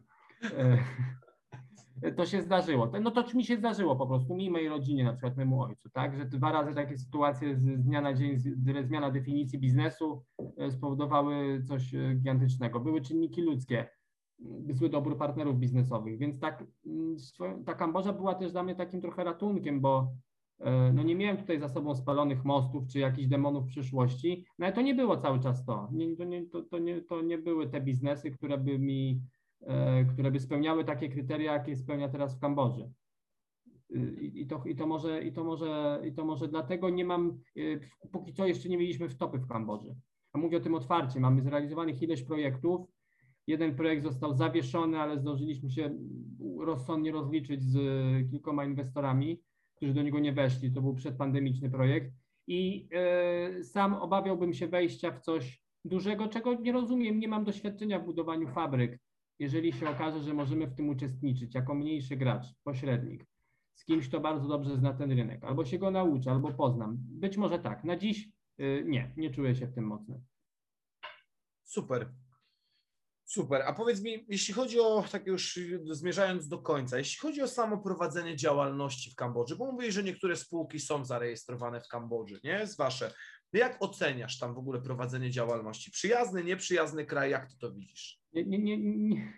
E, 2.01 2.11
to 2.11 2.25
się 2.25 2.41
zdarzyło. 2.41 2.91
No 3.01 3.11
to 3.11 3.23
mi 3.35 3.45
się 3.45 3.57
zdarzyło 3.57 3.95
po 3.95 4.07
prostu, 4.07 4.35
mi 4.35 4.45
i 4.45 4.51
mojej 4.51 4.69
rodzinie, 4.69 5.03
na 5.03 5.13
przykład 5.13 5.37
memu 5.37 5.61
ojcu, 5.61 5.89
tak, 5.89 6.17
że 6.17 6.25
dwa 6.25 6.51
razy 6.51 6.75
takie 6.75 6.97
sytuacje 6.97 7.55
z, 7.55 7.83
dnia 7.83 8.01
na 8.01 8.13
dzień, 8.13 8.39
zmiana 8.83 9.11
definicji 9.11 9.59
biznesu 9.59 10.23
e, 10.57 10.71
spowodowały 10.71 11.63
coś 11.67 11.95
e, 11.95 12.15
gigantycznego. 12.15 12.79
Były 12.79 13.01
czynniki 13.01 13.41
ludzkie, 13.41 13.89
zły 14.69 14.89
dobór 14.89 15.17
partnerów 15.17 15.59
biznesowych, 15.59 16.17
więc 16.17 16.39
tak, 16.39 16.63
ta 17.65 17.73
Kambodża 17.73 18.13
była 18.13 18.35
też 18.35 18.51
dla 18.51 18.63
mnie 18.63 18.75
takim 18.75 19.01
trochę 19.01 19.23
ratunkiem, 19.23 19.81
bo 19.81 20.07
E, 20.07 20.26
no 20.93 21.03
nie 21.03 21.15
miałem 21.15 21.37
tutaj 21.37 21.59
za 21.59 21.69
sobą 21.69 21.95
spalonych 21.95 22.45
mostów 22.45 22.87
czy 22.87 22.99
jakichś 22.99 23.27
demonów 23.27 23.65
przyszłości, 23.65 24.45
no 24.59 24.65
ale 24.65 24.75
to 24.75 24.81
nie 24.81 24.95
było 24.95 25.17
cały 25.17 25.39
czas 25.39 25.65
to. 25.65 25.89
Nie, 25.91 26.15
to, 26.15 26.23
nie, 26.23 26.45
to, 26.45 26.61
to, 26.61 26.79
nie, 26.79 27.01
to 27.01 27.21
nie 27.21 27.37
były 27.37 27.69
te 27.69 27.81
biznesy, 27.81 28.31
które 28.31 28.57
by 28.57 28.79
mi, 28.79 29.21
e, 29.61 30.05
które 30.05 30.31
by 30.31 30.39
spełniały 30.39 30.85
takie 30.85 31.09
kryteria, 31.09 31.53
jakie 31.53 31.75
spełnia 31.75 32.09
teraz 32.09 32.35
w 32.35 32.39
Kambodży. 32.39 32.91
Y, 33.95 34.17
I, 34.21 34.41
i, 34.41 34.47
to, 34.47 34.63
i, 34.65 34.75
to 34.75 34.87
może, 34.87 35.23
i, 35.23 35.31
to 35.31 35.43
może, 35.43 36.01
I 36.05 36.13
to 36.13 36.25
może 36.25 36.47
dlatego 36.47 36.89
nie 36.89 37.05
mam, 37.05 37.39
y, 37.57 37.79
póki 38.11 38.33
co 38.33 38.47
jeszcze 38.47 38.69
nie 38.69 38.77
mieliśmy 38.77 39.09
wtopy 39.09 39.37
w 39.37 39.47
Kambodży. 39.47 39.95
A 40.33 40.37
mówię 40.37 40.57
o 40.57 40.61
tym 40.61 40.75
otwarcie. 40.75 41.19
Mamy 41.19 41.41
zrealizowanych 41.41 42.01
ileś 42.01 42.23
projektów. 42.23 42.87
Jeden 43.47 43.75
projekt 43.75 44.03
został 44.03 44.33
zawieszony, 44.33 44.99
ale 44.99 45.19
zdążyliśmy 45.19 45.69
się 45.69 45.97
rozsądnie 46.59 47.11
rozliczyć 47.11 47.63
z 47.63 47.77
kilkoma 48.29 48.65
inwestorami 48.65 49.41
którzy 49.77 49.93
do 49.93 50.01
niego 50.01 50.19
nie 50.19 50.33
weszli. 50.33 50.71
To 50.71 50.81
był 50.81 50.95
przedpandemiczny 50.95 51.69
projekt 51.69 52.13
i 52.47 52.89
e, 52.93 53.63
sam 53.63 53.93
obawiałbym 53.93 54.53
się 54.53 54.67
wejścia 54.67 55.11
w 55.11 55.19
coś 55.19 55.61
dużego, 55.85 56.27
czego 56.27 56.53
nie 56.53 56.71
rozumiem. 56.71 57.19
Nie 57.19 57.27
mam 57.27 57.45
doświadczenia 57.45 57.99
w 57.99 58.05
budowaniu 58.05 58.47
fabryk. 58.47 58.99
Jeżeli 59.39 59.73
się 59.73 59.89
okaże, 59.89 60.23
że 60.23 60.33
możemy 60.33 60.67
w 60.67 60.75
tym 60.75 60.89
uczestniczyć 60.89 61.55
jako 61.55 61.75
mniejszy 61.75 62.17
gracz, 62.17 62.45
pośrednik, 62.63 63.25
z 63.73 63.85
kimś, 63.85 64.07
kto 64.07 64.19
bardzo 64.19 64.47
dobrze 64.47 64.77
zna 64.77 64.93
ten 64.93 65.11
rynek, 65.11 65.43
albo 65.43 65.65
się 65.65 65.77
go 65.77 65.91
nauczę, 65.91 66.31
albo 66.31 66.53
poznam. 66.53 66.97
Być 66.99 67.37
może 67.37 67.59
tak. 67.59 67.83
Na 67.83 67.97
dziś 67.97 68.29
e, 68.57 68.83
nie, 68.83 69.13
nie 69.17 69.31
czuję 69.31 69.55
się 69.55 69.67
w 69.67 69.73
tym 69.73 69.85
mocno. 69.85 70.19
Super. 71.63 72.13
Super. 73.29 73.61
A 73.61 73.73
powiedz 73.73 74.01
mi, 74.01 74.25
jeśli 74.29 74.53
chodzi 74.53 74.79
o, 74.79 75.03
tak 75.11 75.27
już 75.27 75.59
zmierzając 75.91 76.47
do 76.47 76.57
końca, 76.57 76.97
jeśli 76.97 77.19
chodzi 77.19 77.41
o 77.41 77.47
samo 77.47 77.77
prowadzenie 77.77 78.35
działalności 78.35 79.11
w 79.11 79.15
Kambodży, 79.15 79.55
bo 79.55 79.71
mówisz, 79.71 79.93
że 79.93 80.03
niektóre 80.03 80.35
spółki 80.35 80.79
są 80.79 81.05
zarejestrowane 81.05 81.81
w 81.81 81.87
Kambodży, 81.87 82.39
nie? 82.43 82.67
Z 82.67 82.77
wasze. 82.77 83.13
Jak 83.53 83.77
oceniasz 83.79 84.39
tam 84.39 84.53
w 84.53 84.57
ogóle 84.57 84.81
prowadzenie 84.81 85.31
działalności? 85.31 85.91
Przyjazny, 85.91 86.43
nieprzyjazny 86.43 87.05
kraj, 87.05 87.31
jak 87.31 87.49
ty 87.49 87.57
to 87.57 87.71
widzisz? 87.71 88.19
Nie, 88.33 88.45
nie, 88.45 88.59
nie, 88.59 88.77
nie, 88.77 89.33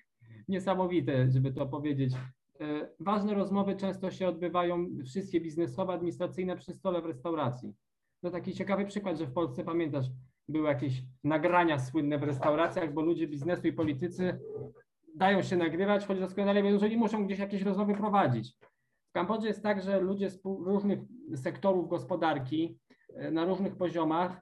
niesamowite, 0.48 1.32
żeby 1.32 1.54
to 1.54 1.66
powiedzieć. 1.66 2.14
E, 2.60 2.90
Ważne 3.00 3.34
rozmowy 3.34 3.76
często 3.76 4.12
się 4.12 4.28
odbywają, 4.28 4.88
wszystkie 5.06 5.42
biznesowe, 5.42 5.94
administracyjne 5.94 6.58
przy 6.58 6.74
stole 6.74 7.02
w 7.02 7.06
restauracji. 7.06 7.74
To 8.22 8.32
taki 8.32 8.54
ciekawy 8.54 8.86
przykład, 8.86 9.18
że 9.18 9.26
w 9.26 9.34
Polsce, 9.34 9.64
pamiętasz, 9.64 10.06
były 10.50 10.68
jakieś 10.68 11.04
nagrania 11.24 11.80
słynne 11.80 12.18
w 12.18 12.24
restauracjach, 12.24 12.94
bo 12.94 13.02
ludzie 13.02 13.28
biznesu 13.28 13.68
i 13.68 13.74
politycy 13.74 14.40
dają 15.16 15.42
się 15.42 15.58
nagrywać, 15.58 16.06
choć 16.06 16.20
doskonale 16.20 16.64
wiedzą, 16.64 16.80
że 16.80 16.90
nie 16.90 16.98
muszą 16.98 17.26
gdzieś 17.26 17.40
jakieś 17.40 17.62
rozmowy 17.62 17.94
prowadzić. 17.96 18.58
W 19.10 19.12
Kambodży 19.12 19.48
jest 19.48 19.64
tak, 19.64 19.82
że 19.82 20.00
ludzie 20.00 20.30
z 20.30 20.42
różnych 20.46 21.00
sektorów 21.36 21.90
gospodarki 21.90 22.80
e, 23.16 23.32
na 23.32 23.46
różnych 23.46 23.76
poziomach 23.76 24.42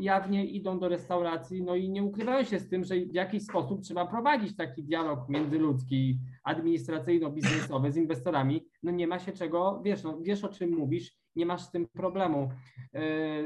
jawnie 0.00 0.46
idą 0.46 0.78
do 0.78 0.88
restauracji, 0.88 1.62
no 1.62 1.74
i 1.74 1.90
nie 1.90 2.02
ukrywają 2.02 2.44
się 2.44 2.58
z 2.58 2.68
tym, 2.68 2.84
że 2.84 2.94
w 2.94 3.14
jakiś 3.14 3.42
sposób 3.42 3.82
trzeba 3.82 4.06
prowadzić 4.06 4.56
taki 4.56 4.82
dialog 4.82 5.28
międzyludzki, 5.28 6.18
administracyjno-biznesowy 6.44 7.90
z 7.90 7.96
inwestorami. 7.96 8.66
No 8.82 8.90
nie 8.90 9.06
ma 9.06 9.18
się 9.18 9.32
czego, 9.32 9.80
wiesz, 9.84 10.02
no, 10.02 10.18
wiesz 10.20 10.44
o 10.44 10.48
czym 10.48 10.70
mówisz, 10.70 11.16
nie 11.38 11.46
masz 11.46 11.62
z 11.62 11.70
tym 11.70 11.86
problemu. 11.86 12.50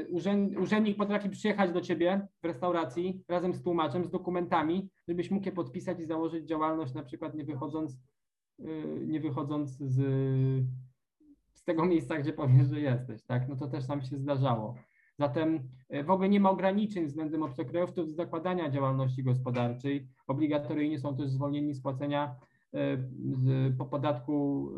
Urzęd, 0.09 0.57
urzędnik 0.57 0.97
potrafi 0.97 1.29
przyjechać 1.29 1.71
do 1.71 1.81
ciebie 1.81 2.27
w 2.41 2.45
restauracji 2.45 3.23
razem 3.27 3.53
z 3.53 3.63
tłumaczem, 3.63 4.05
z 4.05 4.09
dokumentami, 4.09 4.89
żebyś 5.07 5.31
mógł 5.31 5.45
je 5.45 5.51
podpisać 5.51 5.99
i 5.99 6.05
założyć 6.05 6.47
działalność, 6.47 6.93
na 6.93 7.03
przykład 7.03 7.35
nie 7.35 7.43
wychodząc, 7.43 7.99
yy, 8.59 9.05
nie 9.07 9.19
wychodząc 9.19 9.69
z, 9.69 9.95
z 11.53 11.63
tego 11.63 11.85
miejsca, 11.85 12.17
gdzie 12.17 12.33
powiesz, 12.33 12.67
że 12.67 12.79
jesteś, 12.79 13.23
tak? 13.23 13.49
No 13.49 13.55
to 13.55 13.67
też 13.67 13.87
nam 13.87 14.01
się 14.01 14.17
zdarzało. 14.17 14.75
Zatem 15.19 15.69
w 16.05 16.09
ogóle 16.09 16.29
nie 16.29 16.39
ma 16.39 16.49
ograniczeń 16.49 17.05
względem 17.05 17.43
obcokrajowców 17.43 18.09
z 18.09 18.15
zakładania 18.15 18.69
działalności 18.69 19.23
gospodarczej. 19.23 20.07
Obligatoryjnie 20.27 20.99
są 20.99 21.15
też 21.15 21.29
zwolnieni 21.29 21.73
z 21.73 21.81
płacenia 21.81 22.35
po 23.77 23.85
podatku 23.85 24.69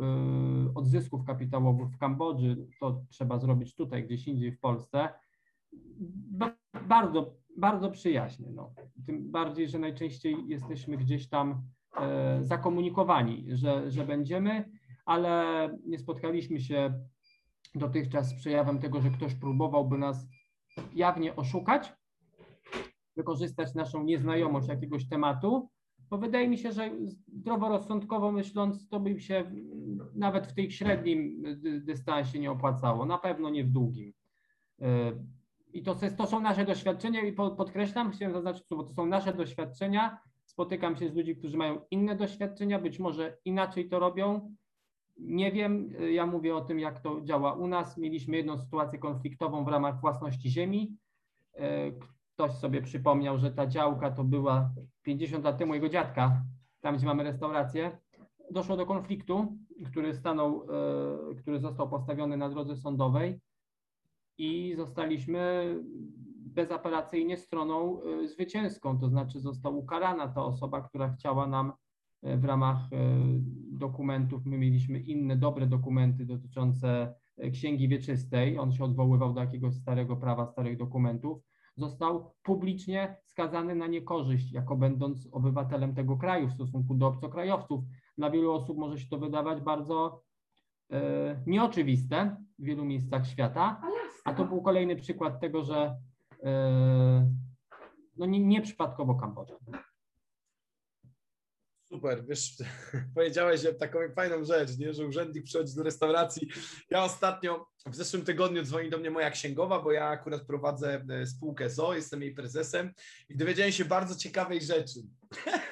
od 0.75 0.87
zysków 0.87 1.23
kapitałowych 1.23 1.89
w 1.89 1.97
Kambodży. 1.97 2.67
To 2.79 3.01
trzeba 3.09 3.37
zrobić 3.37 3.75
tutaj, 3.75 4.03
gdzieś 4.03 4.27
indziej 4.27 4.51
w 4.51 4.59
Polsce. 4.59 5.09
Bardzo, 6.87 7.33
bardzo 7.57 7.91
przyjaźnie. 7.91 8.47
No. 8.51 8.73
Tym 9.05 9.31
bardziej, 9.31 9.69
że 9.69 9.79
najczęściej 9.79 10.47
jesteśmy 10.47 10.97
gdzieś 10.97 11.29
tam 11.29 11.61
e, 12.01 12.43
zakomunikowani, 12.43 13.45
że, 13.47 13.91
że 13.91 14.05
będziemy, 14.05 14.71
ale 15.05 15.69
nie 15.85 15.99
spotkaliśmy 15.99 16.59
się 16.59 16.93
dotychczas 17.75 18.29
z 18.29 18.35
przejawem 18.35 18.79
tego, 18.79 19.01
że 19.01 19.09
ktoś 19.09 19.35
próbowałby 19.35 19.97
nas 19.97 20.27
jawnie 20.95 21.35
oszukać, 21.35 21.93
wykorzystać 23.15 23.73
naszą 23.73 24.03
nieznajomość 24.03 24.67
jakiegoś 24.67 25.07
tematu, 25.07 25.69
bo 26.09 26.17
wydaje 26.17 26.47
mi 26.47 26.57
się, 26.57 26.71
że 26.71 26.91
zdroworozsądkowo 27.27 28.31
myśląc, 28.31 28.89
to 28.89 28.99
by 28.99 29.19
się 29.19 29.51
nawet 30.15 30.47
w 30.47 30.53
tej 30.53 30.71
średnim 30.71 31.43
dystansie 31.85 32.39
nie 32.39 32.51
opłacało, 32.51 33.05
na 33.05 33.17
pewno 33.17 33.49
nie 33.49 33.63
w 33.63 33.69
długim. 33.69 34.13
E, 34.81 35.11
I 35.73 35.83
to, 35.83 35.95
to 36.17 36.27
są 36.27 36.39
nasze 36.39 36.65
doświadczenia 36.65 37.21
i 37.21 37.33
podkreślam, 37.33 38.11
chciałem 38.11 38.33
zaznaczyć, 38.33 38.63
bo 38.69 38.83
to 38.83 38.93
są 38.93 39.05
nasze 39.05 39.33
doświadczenia. 39.33 40.17
Spotykam 40.45 40.95
się 40.95 41.09
z 41.09 41.15
ludźmi, 41.15 41.35
którzy 41.35 41.57
mają 41.57 41.81
inne 41.91 42.15
doświadczenia, 42.15 42.79
być 42.79 42.99
może 42.99 43.37
inaczej 43.45 43.89
to 43.89 43.99
robią. 43.99 44.55
Nie 45.17 45.51
wiem, 45.51 45.89
ja 46.11 46.25
mówię 46.25 46.55
o 46.55 46.61
tym, 46.61 46.79
jak 46.79 46.99
to 46.99 47.21
działa 47.21 47.53
u 47.53 47.67
nas. 47.67 47.97
Mieliśmy 47.97 48.37
jedną 48.37 48.57
sytuację 48.57 48.99
konfliktową 48.99 49.65
w 49.65 49.67
ramach 49.67 50.01
własności 50.01 50.49
ziemi. 50.49 50.97
Ktoś 52.35 52.51
sobie 52.51 52.81
przypomniał, 52.81 53.37
że 53.37 53.51
ta 53.51 53.67
działka 53.67 54.11
to 54.11 54.23
była 54.23 54.71
50 55.01 55.43
lat 55.43 55.57
temu 55.57 55.73
jego 55.73 55.89
dziadka, 55.89 56.43
tam 56.81 56.97
gdzie 56.97 57.05
mamy 57.05 57.23
restaurację. 57.23 57.97
Doszło 58.51 58.77
do 58.77 58.85
konfliktu, 58.85 59.57
który 59.85 60.13
stanął, 60.13 60.67
e, 61.31 61.35
który 61.35 61.59
został 61.59 61.89
postawiony 61.89 62.37
na 62.37 62.49
drodze 62.49 62.75
sądowej 62.75 63.39
i 64.37 64.73
zostaliśmy 64.77 65.75
bezapelacyjnie 66.39 67.37
stroną 67.37 68.01
e, 68.01 68.27
zwycięską, 68.27 68.99
to 68.99 69.09
znaczy 69.09 69.39
została 69.39 69.75
ukarana 69.75 70.27
ta 70.27 70.45
osoba, 70.45 70.81
która 70.81 71.09
chciała 71.13 71.47
nam 71.47 71.73
e, 72.23 72.37
w 72.37 72.45
ramach 72.45 72.79
dokumentów, 73.71 74.45
my 74.45 74.57
mieliśmy 74.57 74.99
inne 74.99 75.35
dobre 75.35 75.67
dokumenty 75.67 76.25
dotyczące 76.25 77.13
księgi 77.53 77.87
wieczystej, 77.87 78.59
on 78.59 78.71
się 78.71 78.83
odwoływał 78.83 79.33
do 79.33 79.41
jakiegoś 79.41 79.75
starego 79.75 80.15
prawa, 80.15 80.45
starych 80.45 80.77
dokumentów, 80.77 81.41
został 81.77 82.33
publicznie 82.43 83.17
skazany 83.23 83.75
na 83.75 83.87
niekorzyść, 83.87 84.51
jako 84.51 84.75
będąc 84.75 85.27
obywatelem 85.31 85.95
tego 85.95 86.17
kraju 86.17 86.47
w 86.47 86.53
stosunku 86.53 86.95
do 86.95 87.07
obcokrajowców. 87.07 87.83
Dla 88.17 88.29
wielu 88.29 88.53
osób 88.53 88.77
może 88.77 88.99
się 88.99 89.09
to 89.09 89.17
wydawać 89.17 89.61
bardzo 89.61 90.23
e, 90.91 91.43
nieoczywiste 91.47 92.37
w 92.59 92.63
wielu 92.63 92.85
miejscach 92.85 93.27
świata, 93.27 93.81
a 94.25 94.33
to 94.33 94.45
był 94.45 94.61
kolejny 94.61 94.95
przykład 94.95 95.39
tego, 95.39 95.63
że 95.63 95.97
e, 96.43 97.31
no 98.17 98.25
nie, 98.25 98.39
nieprzypadkowo 98.39 99.15
Kambodża. 99.15 99.55
Super, 101.95 102.25
wiesz, 102.25 102.53
powiedziałeś 103.15 103.61
taką 103.79 103.99
fajną 104.15 104.43
rzecz, 104.43 104.77
nie? 104.77 104.93
że 104.93 105.05
urzędnik 105.05 105.43
przychodzi 105.43 105.75
do 105.75 105.83
restauracji. 105.83 106.47
Ja 106.89 107.03
ostatnio, 107.03 107.67
w 107.85 107.95
zeszłym 107.95 108.25
tygodniu 108.25 108.63
dzwoni 108.63 108.89
do 108.89 108.97
mnie 108.97 109.09
moja 109.09 109.31
księgowa, 109.31 109.81
bo 109.81 109.91
ja 109.91 110.05
akurat 110.05 110.41
prowadzę 110.41 111.05
e, 111.09 111.27
spółkę 111.27 111.69
ZO, 111.69 111.93
jestem 111.93 112.21
jej 112.21 112.33
prezesem 112.33 112.93
i 113.29 113.37
dowiedziałem 113.37 113.71
się 113.71 113.85
bardzo 113.85 114.15
ciekawej 114.15 114.61
rzeczy. 114.61 114.99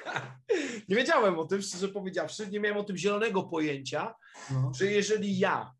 nie 0.88 0.96
wiedziałem 0.96 1.38
o 1.38 1.44
tym, 1.44 1.62
szczerze 1.62 1.88
powiedziawszy, 1.88 2.46
nie 2.50 2.60
miałem 2.60 2.78
o 2.78 2.84
tym 2.84 2.96
zielonego 2.96 3.42
pojęcia, 3.42 4.14
no. 4.50 4.72
że 4.74 4.86
jeżeli 4.86 5.38
ja 5.38 5.72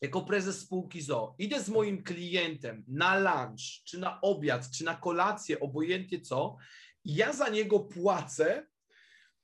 jako 0.00 0.22
prezes 0.22 0.60
spółki 0.60 1.02
ZO 1.02 1.34
idę 1.38 1.60
z 1.60 1.68
moim 1.68 2.02
klientem 2.02 2.84
na 2.88 3.18
lunch, 3.18 3.60
czy 3.84 3.98
na 3.98 4.20
obiad, 4.20 4.70
czy 4.70 4.84
na 4.84 4.94
kolację, 4.94 5.60
obojętnie 5.60 6.20
co, 6.20 6.56
ja 7.04 7.32
za 7.32 7.48
niego 7.48 7.80
płacę, 7.80 8.66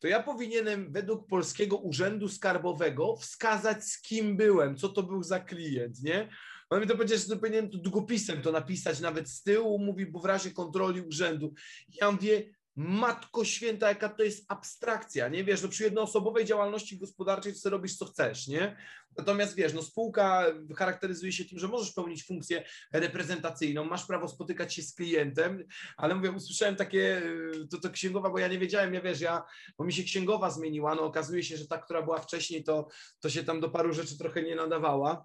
to 0.01 0.09
ja 0.09 0.23
powinienem 0.23 0.93
według 0.93 1.27
Polskiego 1.27 1.77
Urzędu 1.77 2.29
Skarbowego 2.29 3.17
wskazać, 3.17 3.85
z 3.85 4.03
kim 4.03 4.37
byłem, 4.37 4.77
co 4.77 4.89
to 4.89 5.03
był 5.03 5.23
za 5.23 5.41
klient, 5.41 6.03
nie? 6.03 6.29
On 6.71 6.81
mi 6.81 6.87
to 6.87 6.97
powiedział, 6.97 7.19
że 7.19 7.37
powinienem 7.37 7.71
to 7.71 7.79
długopisem 7.79 8.43
to 8.43 8.53
napisać 8.53 9.01
nawet 9.01 9.29
z 9.29 9.43
tyłu, 9.43 9.79
mówi, 9.79 10.07
bo 10.07 10.21
w 10.21 10.25
razie 10.25 10.51
kontroli 10.51 11.01
urzędu. 11.01 11.55
Ja 12.01 12.11
mówię, 12.11 12.43
Matko 12.83 13.45
święta, 13.45 13.89
jaka 13.89 14.09
to 14.09 14.23
jest 14.23 14.45
abstrakcja, 14.49 15.29
nie? 15.29 15.45
Wiesz, 15.45 15.63
no 15.63 15.69
przy 15.69 15.85
jednoosobowej 15.85 16.45
działalności 16.45 16.99
gospodarczej 16.99 17.53
to 17.63 17.71
robisz 17.71 17.97
co 17.97 18.05
chcesz, 18.05 18.49
nie? 18.49 18.77
Natomiast 19.17 19.55
wiesz, 19.55 19.75
no 19.75 19.83
spółka 19.83 20.47
charakteryzuje 20.77 21.33
się 21.33 21.45
tym, 21.45 21.59
że 21.59 21.69
możesz 21.69 21.93
pełnić 21.93 22.25
funkcję 22.25 22.65
reprezentacyjną, 22.93 23.85
masz 23.85 24.07
prawo 24.07 24.29
spotykać 24.29 24.75
się 24.75 24.83
z 24.83 24.95
klientem, 24.95 25.65
ale 25.97 26.15
mówię, 26.15 26.31
usłyszałem 26.31 26.77
takie, 26.77 27.23
to, 27.71 27.81
to 27.81 27.91
księgowa, 27.91 28.31
bo 28.31 28.39
ja 28.39 28.49
nie 28.49 28.59
wiedziałem, 28.59 28.95
ja 28.95 29.01
wiesz, 29.01 29.21
ja, 29.21 29.43
bo 29.79 29.85
mi 29.85 29.93
się 29.93 30.03
księgowa 30.03 30.51
zmieniła, 30.51 30.95
no 30.95 31.03
okazuje 31.03 31.43
się, 31.43 31.57
że 31.57 31.67
ta, 31.67 31.79
która 31.79 32.03
była 32.03 32.19
wcześniej, 32.19 32.65
to, 32.65 32.89
to 33.21 33.31
się 33.31 33.45
tam 33.45 33.61
do 33.61 33.71
paru 33.71 33.93
rzeczy 33.93 34.19
trochę 34.19 34.43
nie 34.43 34.57
nadawała. 34.57 35.25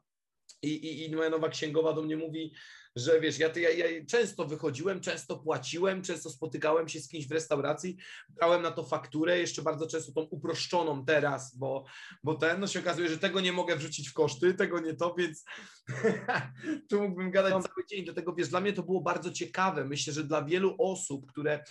I, 0.61 0.69
i, 0.69 1.05
I 1.05 1.15
moja 1.15 1.29
nowa 1.29 1.49
księgowa 1.49 1.93
do 1.93 2.01
mnie 2.01 2.17
mówi, 2.17 2.53
że 2.95 3.19
wiesz, 3.19 3.39
ja, 3.39 3.49
ja, 3.55 3.69
ja 3.69 4.05
często 4.05 4.45
wychodziłem, 4.45 5.01
często 5.01 5.37
płaciłem, 5.37 6.01
często 6.01 6.29
spotykałem 6.29 6.89
się 6.89 6.99
z 6.99 7.07
kimś 7.07 7.27
w 7.27 7.31
restauracji, 7.31 7.97
brałem 8.29 8.61
na 8.61 8.71
to 8.71 8.83
fakturę, 8.83 9.39
jeszcze 9.39 9.61
bardzo 9.61 9.87
często 9.87 10.11
tą 10.11 10.21
uproszczoną 10.21 11.05
teraz, 11.05 11.57
bo, 11.57 11.85
bo 12.23 12.35
ten, 12.35 12.59
no 12.59 12.67
się 12.67 12.79
okazuje, 12.79 13.09
że 13.09 13.17
tego 13.17 13.41
nie 13.41 13.53
mogę 13.53 13.75
wrzucić 13.75 14.09
w 14.09 14.13
koszty, 14.13 14.53
tego 14.53 14.79
nie 14.79 14.93
to, 14.93 15.15
więc 15.17 15.45
tu 16.89 17.01
mógłbym 17.01 17.31
gadać 17.31 17.53
no. 17.53 17.61
cały 17.61 17.85
dzień, 17.89 18.05
dlatego 18.05 18.33
wiesz, 18.33 18.49
dla 18.49 18.61
mnie 18.61 18.73
to 18.73 18.83
było 18.83 19.01
bardzo 19.01 19.31
ciekawe, 19.31 19.85
myślę, 19.85 20.13
że 20.13 20.23
dla 20.23 20.45
wielu 20.45 20.75
osób, 20.79 21.31
które 21.31 21.63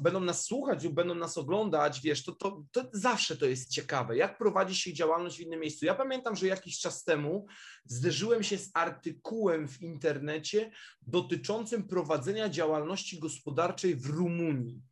będą 0.00 0.20
nas 0.20 0.44
słuchać 0.44 0.84
lub 0.84 0.94
będą 0.94 1.14
nas 1.14 1.38
oglądać, 1.38 2.00
wiesz, 2.00 2.24
to, 2.24 2.32
to, 2.32 2.64
to 2.72 2.90
zawsze 2.92 3.36
to 3.36 3.46
jest 3.46 3.70
ciekawe, 3.70 4.16
jak 4.16 4.38
prowadzi 4.38 4.76
się 4.76 4.92
działalność 4.92 5.36
w 5.36 5.40
innym 5.40 5.60
miejscu. 5.60 5.86
Ja 5.86 5.94
pamiętam, 5.94 6.36
że 6.36 6.46
jakiś 6.46 6.78
czas 6.78 7.04
temu 7.04 7.46
zderzyłem 7.84 8.42
się 8.42 8.58
z 8.58 8.70
artykułem 8.74 9.68
w 9.68 9.82
internecie 9.82 10.70
dotyczącym 11.02 11.88
prowadzenia 11.88 12.48
działalności 12.48 13.18
gospodarczej 13.18 13.96
w 13.96 14.06
Rumunii. 14.06 14.82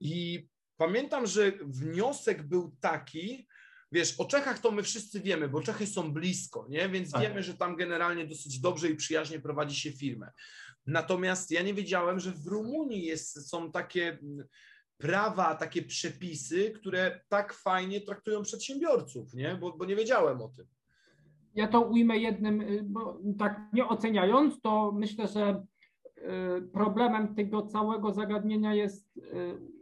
I 0.00 0.48
pamiętam, 0.76 1.26
że 1.26 1.52
wniosek 1.52 2.48
był 2.48 2.76
taki, 2.80 3.48
wiesz, 3.92 4.20
o 4.20 4.24
Czechach 4.24 4.58
to 4.58 4.70
my 4.70 4.82
wszyscy 4.82 5.20
wiemy, 5.20 5.48
bo 5.48 5.62
Czechy 5.62 5.86
są 5.86 6.12
blisko, 6.12 6.66
nie? 6.68 6.88
Więc 6.88 7.10
tak. 7.10 7.22
wiemy, 7.22 7.42
że 7.42 7.54
tam 7.54 7.76
generalnie 7.76 8.26
dosyć 8.26 8.60
dobrze 8.60 8.88
i 8.88 8.96
przyjaźnie 8.96 9.40
prowadzi 9.40 9.76
się 9.76 9.92
firmę. 9.92 10.32
Natomiast 10.86 11.50
ja 11.50 11.62
nie 11.62 11.74
wiedziałem, 11.74 12.20
że 12.20 12.32
w 12.32 12.46
Rumunii 12.46 13.04
jest, 13.04 13.48
są 13.48 13.72
takie 13.72 14.18
prawa, 14.98 15.54
takie 15.54 15.82
przepisy, 15.82 16.70
które 16.70 17.20
tak 17.28 17.52
fajnie 17.52 18.00
traktują 18.00 18.42
przedsiębiorców, 18.42 19.34
nie? 19.34 19.56
Bo, 19.60 19.72
bo 19.72 19.84
nie 19.84 19.96
wiedziałem 19.96 20.42
o 20.42 20.48
tym. 20.48 20.66
Ja 21.54 21.68
to 21.68 21.80
ujmę 21.80 22.18
jednym, 22.18 22.60
y, 22.60 22.82
bo 22.82 23.20
tak 23.38 23.60
nie 23.72 23.88
oceniając, 23.88 24.60
to 24.60 24.92
myślę, 24.92 25.28
że 25.28 25.66
y, 26.18 26.62
problemem 26.62 27.34
tego 27.34 27.66
całego 27.66 28.12
zagadnienia 28.12 28.74
jest, 28.74 29.16
y, 29.16 29.22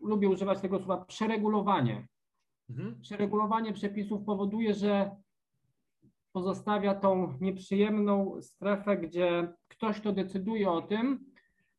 lubię 0.03 0.29
używać 0.29 0.61
tego 0.61 0.79
słowa, 0.79 1.05
przeregulowanie. 1.05 2.09
Mhm. 2.71 3.01
Przeregulowanie 3.01 3.73
przepisów 3.73 4.25
powoduje, 4.25 4.75
że 4.75 5.11
pozostawia 6.33 6.95
tą 6.95 7.39
nieprzyjemną 7.41 8.43
strefę, 8.43 8.97
gdzie 8.97 9.53
ktoś, 9.81 10.01
kto 10.01 10.13
decyduje 10.13 10.71
o 10.71 10.83
tym, 10.83 11.25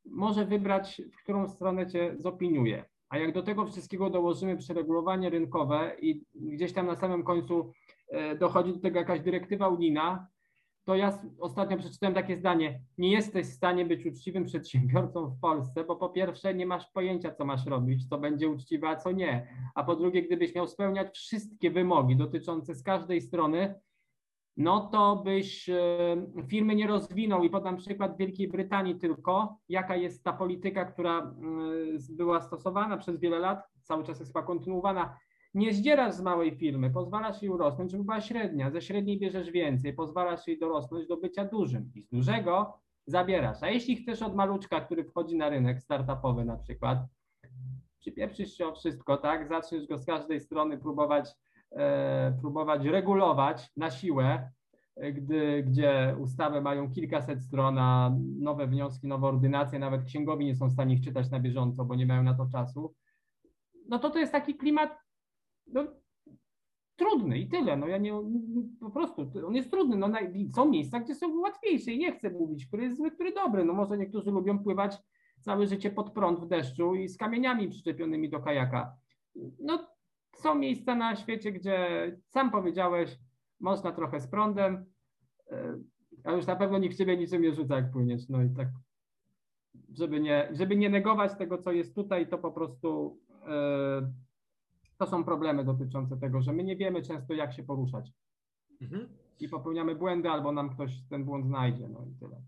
może 0.05 0.45
wybrać, 0.45 1.01
w 1.11 1.23
którą 1.23 1.47
stronę 1.47 1.87
cię 1.87 2.15
zopiniuje. 2.17 2.85
A 3.09 3.17
jak 3.17 3.33
do 3.33 3.43
tego 3.43 3.65
wszystkiego 3.65 4.09
dołożymy 4.09 4.57
przeregulowanie 4.57 5.29
rynkowe 5.29 5.95
i 6.01 6.21
gdzieś 6.35 6.73
tam 6.73 6.87
na 6.87 6.95
samym 6.95 7.23
końcu 7.23 7.71
e, 8.09 8.35
dochodzi 8.35 8.73
do 8.73 8.79
tego 8.79 8.99
jakaś 8.99 9.21
dyrektywa 9.21 9.67
unijna, 9.67 10.27
to 10.85 10.95
ja 10.95 11.19
ostatnio 11.39 11.77
przeczytałem 11.77 12.15
takie 12.15 12.37
zdanie: 12.37 12.81
Nie 12.97 13.11
jesteś 13.11 13.47
w 13.47 13.53
stanie 13.53 13.85
być 13.85 14.05
uczciwym 14.05 14.45
przedsiębiorcą 14.45 15.27
w 15.27 15.39
Polsce, 15.39 15.83
bo 15.83 15.95
po 15.95 16.09
pierwsze 16.09 16.53
nie 16.53 16.65
masz 16.65 16.91
pojęcia, 16.91 17.31
co 17.31 17.45
masz 17.45 17.65
robić, 17.65 18.09
co 18.09 18.17
będzie 18.17 18.49
uczciwe, 18.49 18.89
a 18.89 18.95
co 18.95 19.11
nie. 19.11 19.47
A 19.75 19.83
po 19.83 19.95
drugie, 19.95 20.23
gdybyś 20.23 20.55
miał 20.55 20.67
spełniać 20.67 21.15
wszystkie 21.17 21.71
wymogi 21.71 22.15
dotyczące 22.15 22.75
z 22.75 22.83
każdej 22.83 23.21
strony, 23.21 23.75
no 24.57 24.89
to 24.91 25.15
byś 25.15 25.69
e, 25.69 25.77
firmy 26.47 26.75
nie 26.75 26.87
rozwinął. 26.87 27.43
I 27.43 27.49
podam 27.49 27.77
przykład 27.77 28.17
Wielkiej 28.17 28.47
Brytanii 28.47 28.95
tylko, 28.95 29.57
jaka 29.69 29.95
jest 29.95 30.23
ta 30.23 30.33
polityka, 30.33 30.85
która 30.85 31.35
była 32.09 32.41
stosowana 32.41 32.97
przez 32.97 33.19
wiele 33.19 33.39
lat, 33.39 33.63
cały 33.81 34.03
czas 34.03 34.19
jest 34.19 34.33
chyba 34.33 34.45
kontynuowana. 34.45 35.17
nie 35.53 35.73
zdzierasz 35.73 36.13
z 36.13 36.21
małej 36.21 36.55
firmy, 36.55 36.89
pozwalasz 36.89 37.41
jej 37.41 37.51
urosnąć, 37.51 37.91
żeby 37.91 38.03
była 38.03 38.21
średnia, 38.21 38.71
ze 38.71 38.81
średniej 38.81 39.19
bierzesz 39.19 39.51
więcej, 39.51 39.93
pozwalasz 39.93 40.47
jej 40.47 40.59
dorosnąć 40.59 41.07
do 41.07 41.17
bycia 41.17 41.45
dużym 41.45 41.91
i 41.95 42.01
z 42.01 42.09
dużego 42.09 42.81
zabierasz. 43.07 43.63
A 43.63 43.69
jeśli 43.69 43.95
chcesz 43.95 44.21
od 44.21 44.35
maluczka, 44.35 44.81
który 44.81 45.03
wchodzi 45.03 45.37
na 45.37 45.49
rynek 45.49 45.81
startupowy 45.81 46.45
na 46.45 46.57
przykład, 46.57 46.99
przypieprzysz 47.99 48.53
się 48.57 48.67
o 48.67 48.75
wszystko, 48.75 49.17
tak, 49.17 49.47
zaczniesz 49.47 49.87
go 49.87 49.97
z 49.97 50.05
każdej 50.05 50.39
strony 50.39 50.77
próbować, 50.77 51.29
e, 51.29 51.35
próbować 52.41 52.85
regulować 52.85 53.71
na 53.77 53.91
siłę, 53.91 54.51
gdy, 55.13 55.63
gdzie 55.63 56.15
ustawy 56.19 56.61
mają 56.61 56.91
kilkaset 56.91 57.41
stron, 57.41 57.77
a 57.77 58.15
nowe 58.39 58.67
wnioski, 58.67 59.07
nowe 59.07 59.27
ordynacje, 59.27 59.79
nawet 59.79 60.03
księgowi 60.03 60.45
nie 60.45 60.55
są 60.55 60.67
w 60.67 60.73
stanie 60.73 60.95
ich 60.95 61.03
czytać 61.03 61.31
na 61.31 61.39
bieżąco, 61.39 61.85
bo 61.85 61.95
nie 61.95 62.05
mają 62.05 62.23
na 62.23 62.33
to 62.33 62.47
czasu, 62.51 62.93
no 63.89 63.99
to 63.99 64.09
to 64.09 64.19
jest 64.19 64.31
taki 64.31 64.55
klimat 64.55 64.97
no, 65.67 65.87
trudny 66.95 67.39
i 67.39 67.47
tyle. 67.47 67.77
No 67.77 67.87
ja 67.87 67.97
nie, 67.97 68.13
po 68.79 68.89
prostu, 68.89 69.31
on 69.47 69.55
jest 69.55 69.71
trudny. 69.71 69.97
No, 69.97 70.09
są 70.55 70.69
miejsca, 70.69 70.99
gdzie 70.99 71.15
są 71.15 71.39
łatwiejsze 71.39 71.91
i 71.91 71.97
nie 71.97 72.11
chcę 72.11 72.29
mówić, 72.29 72.65
który 72.65 72.83
jest 72.83 72.97
zły, 72.97 73.11
który 73.11 73.33
dobry. 73.33 73.65
No 73.65 73.73
może 73.73 73.97
niektórzy 73.97 74.31
lubią 74.31 74.59
pływać 74.59 74.97
całe 75.39 75.67
życie 75.67 75.91
pod 75.91 76.11
prąd 76.11 76.39
w 76.39 76.47
deszczu 76.47 76.95
i 76.95 77.07
z 77.07 77.17
kamieniami 77.17 77.69
przyczepionymi 77.69 78.29
do 78.29 78.39
kajaka. 78.39 78.95
No 79.59 79.87
są 80.41 80.55
miejsca 80.55 80.95
na 80.95 81.15
świecie, 81.15 81.51
gdzie 81.51 81.87
sam 82.27 82.51
powiedziałeś, 82.51 83.19
można 83.59 83.91
trochę 83.91 84.19
z 84.19 84.27
prądem, 84.27 84.85
e, 85.51 85.79
a 86.23 86.31
już 86.31 86.45
na 86.45 86.55
pewno 86.55 86.77
nikt 86.77 86.97
ciebie 86.97 87.17
niczym 87.17 87.41
nie 87.41 87.53
rzuca, 87.53 87.75
jak 87.75 87.91
płyniesz. 87.91 88.29
No 88.29 88.43
i 88.43 88.49
tak, 88.49 88.67
żeby 89.93 90.19
nie, 90.19 90.49
żeby 90.51 90.75
nie 90.75 90.89
negować 90.89 91.37
tego, 91.37 91.57
co 91.57 91.71
jest 91.71 91.95
tutaj, 91.95 92.27
to 92.27 92.37
po 92.37 92.51
prostu 92.51 93.19
e, 93.47 94.11
to 94.97 95.07
są 95.07 95.23
problemy 95.23 95.65
dotyczące 95.65 96.17
tego, 96.17 96.41
że 96.41 96.53
my 96.53 96.63
nie 96.63 96.75
wiemy 96.75 97.01
często, 97.01 97.33
jak 97.33 97.53
się 97.53 97.63
poruszać. 97.63 98.11
Mhm. 98.81 99.09
I 99.39 99.49
popełniamy 99.49 99.95
błędy, 99.95 100.29
albo 100.29 100.51
nam 100.51 100.69
ktoś 100.69 100.91
ten 101.09 101.25
błąd 101.25 101.45
znajdzie. 101.45 101.87
No 101.87 102.05
i 102.05 102.19
tyle. 102.19 102.41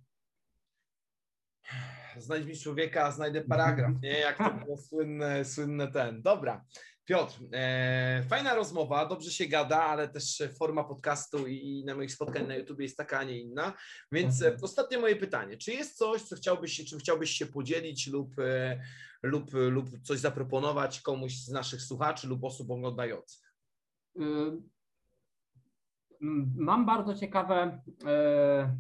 Znajdź 2.18 2.46
mi 2.46 2.56
człowieka, 2.56 3.12
znajdę 3.12 3.42
paragraf, 3.42 4.02
nie? 4.02 4.20
Jak 4.20 4.38
to 4.38 4.54
było 4.66 4.78
słynne, 4.78 5.46
słynne 5.46 5.88
ten. 5.88 6.22
Dobra. 6.22 6.66
Piotr, 7.06 7.40
e, 7.54 8.24
fajna 8.30 8.56
rozmowa, 8.56 9.06
dobrze 9.06 9.32
się 9.32 9.46
gada, 9.46 9.82
ale 9.82 10.08
też 10.08 10.44
forma 10.60 10.84
podcastu 10.84 11.48
i 11.48 11.84
na 11.86 11.96
moich 11.96 12.12
spotkań 12.12 12.48
na 12.48 12.56
YouTube 12.56 12.80
jest 12.80 12.98
taka, 12.98 13.20
a 13.20 13.24
nie 13.24 13.40
inna. 13.40 13.74
Więc 14.12 14.42
e, 14.42 14.58
ostatnie 14.62 14.98
moje 14.98 15.16
pytanie. 15.16 15.58
Czy 15.58 15.72
jest 15.72 15.98
coś, 15.98 16.22
co 16.22 16.36
chciałbyś 16.36 16.86
czym 16.86 17.00
chciałbyś 17.00 17.30
się 17.30 17.46
podzielić 17.46 18.08
lub, 18.08 18.40
e, 18.40 18.82
lub, 19.24 19.52
lub 19.54 20.02
coś 20.02 20.20
zaproponować 20.20 21.02
komuś 21.02 21.34
z 21.36 21.50
naszych 21.50 21.82
słuchaczy 21.82 22.28
lub 22.28 22.44
osób 22.44 22.72
oglądających? 22.72 23.54
Y, 24.20 24.22
mam 26.56 26.86
bardzo 26.86 27.16
ciekawe, 27.16 27.82
e, 28.06 28.10
e, 28.10 28.74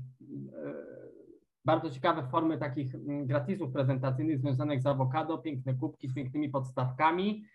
bardzo 1.65 1.89
ciekawe 1.89 2.27
formy 2.31 2.57
takich 2.57 2.91
gratisów 3.25 3.73
prezentacyjnych 3.73 4.39
związanych 4.39 4.81
z 4.81 4.85
awokado, 4.85 5.37
piękne 5.37 5.73
kubki 5.73 6.09
z 6.09 6.13
pięknymi 6.13 6.49
podstawkami 6.49 7.45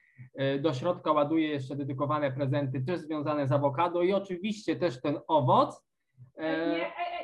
do 0.60 0.74
środka 0.74 1.12
ładuję 1.12 1.48
jeszcze 1.48 1.76
dedykowane 1.76 2.32
prezenty 2.32 2.80
też 2.80 3.00
związane 3.00 3.48
z 3.48 3.52
awokado 3.52 4.02
i 4.02 4.12
oczywiście 4.12 4.76
też 4.76 5.00
ten 5.00 5.18
owoc. 5.28 5.86
E, 6.38 6.76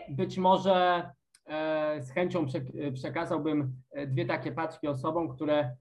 być 0.09 0.39
może 0.39 1.11
e, 1.47 2.03
z 2.03 2.11
chęcią 2.11 2.47
przekazałbym 2.95 3.73
dwie 4.07 4.27
takie 4.27 4.53
paczki 4.53 4.89
osobom, 4.89 5.37
które 5.37 5.77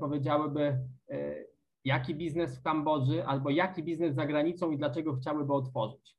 powiedziałyby, 0.00 0.78
jaki 1.84 2.14
biznes 2.14 2.58
w 2.58 2.62
Kambodży 2.62 3.24
albo 3.26 3.50
jaki 3.50 3.82
biznes 3.82 4.14
za 4.14 4.26
granicą 4.26 4.70
i 4.70 4.76
dlaczego 4.76 5.14
chciałyby 5.14 5.52
otworzyć. 5.52 6.16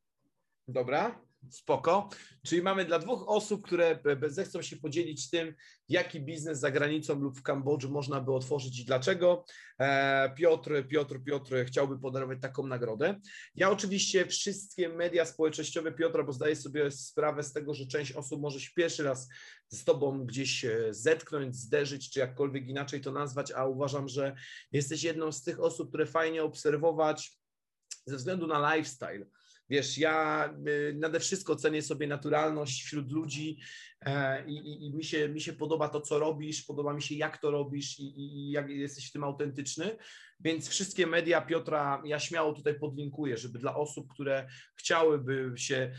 Dobra. 0.68 1.16
Spoko. 1.50 2.10
Czyli 2.46 2.62
mamy 2.62 2.86
dla 2.86 3.00
dwóch 3.00 3.30
osób, 3.30 3.66
które 3.66 4.00
zechcą 4.28 4.62
się 4.62 4.78
podzielić 4.78 5.30
tym, 5.30 5.56
jaki 5.90 6.22
biznes 6.22 6.60
za 6.60 6.72
granicą 6.72 7.20
lub 7.20 7.40
w 7.40 7.44
Kambodży 7.44 7.90
można 7.90 8.22
by 8.22 8.34
otworzyć 8.34 8.80
i 8.80 8.86
dlaczego. 8.86 9.46
E, 9.80 10.34
Piotr, 10.36 10.88
Piotr, 10.88 11.20
Piotr 11.24 11.54
chciałby 11.66 12.00
podarować 12.00 12.38
taką 12.42 12.68
nagrodę. 12.68 13.20
Ja 13.56 13.70
oczywiście 13.70 14.26
wszystkie 14.26 14.90
media 14.90 15.26
społecznościowe 15.26 15.92
Piotra, 15.92 16.24
bo 16.24 16.34
zdaję 16.34 16.56
sobie 16.56 16.92
sprawę 16.92 17.44
z 17.44 17.54
tego, 17.54 17.74
że 17.74 17.88
część 17.88 18.12
osób 18.12 18.42
może 18.42 18.60
się 18.60 18.70
pierwszy 18.76 19.04
raz 19.04 19.30
z 19.68 19.84
Tobą 19.84 20.26
gdzieś 20.26 20.66
e, 20.66 20.88
zetknąć, 20.90 21.56
zderzyć, 21.56 22.12
czy 22.12 22.20
jakkolwiek 22.20 22.68
inaczej 22.68 23.02
to 23.02 23.12
nazwać, 23.12 23.52
a 23.52 23.66
uważam, 23.66 24.08
że 24.08 24.36
jesteś 24.72 25.04
jedną 25.04 25.32
z 25.32 25.44
tych 25.44 25.60
osób, 25.60 25.90
które 25.90 26.06
fajnie 26.06 26.44
obserwować 26.44 27.42
ze 28.06 28.16
względu 28.16 28.48
na 28.48 28.76
lifestyle 28.76 29.26
Wiesz, 29.72 29.98
ja 29.98 30.50
y, 30.68 30.94
nade 31.00 31.20
wszystko 31.20 31.56
cenię 31.56 31.82
sobie 31.82 32.08
naturalność 32.08 32.84
wśród 32.84 33.12
ludzi 33.12 33.60
e, 34.02 34.46
i, 34.48 34.58
i, 34.58 34.86
i, 34.86 34.94
mi, 34.94 35.04
się, 35.04 35.30
mi 35.30 35.42
się 35.42 35.54
podoba 35.54 35.90
to, 35.90 36.02
co 36.02 36.20
robisz, 36.20 36.64
podoba 36.64 36.94
mi 36.94 37.02
się, 37.02 37.16
jak 37.16 37.38
to 37.38 37.52
robisz 37.52 38.00
i, 38.00 38.20
i 38.20 38.52
jak 38.52 38.70
jesteś 38.70 39.10
w 39.10 39.12
tym 39.12 39.24
autentyczny. 39.24 39.98
Więc 40.40 40.70
wszystkie 40.70 41.08
media 41.08 41.42
Piotra 41.42 42.02
ja 42.06 42.20
śmiało 42.20 42.54
tutaj 42.54 42.80
podlinkuję, 42.80 43.38
żeby 43.38 43.60
dla 43.60 43.76
osób, 43.76 44.14
które 44.14 44.48
chciałyby 44.76 45.54
się 45.56 45.92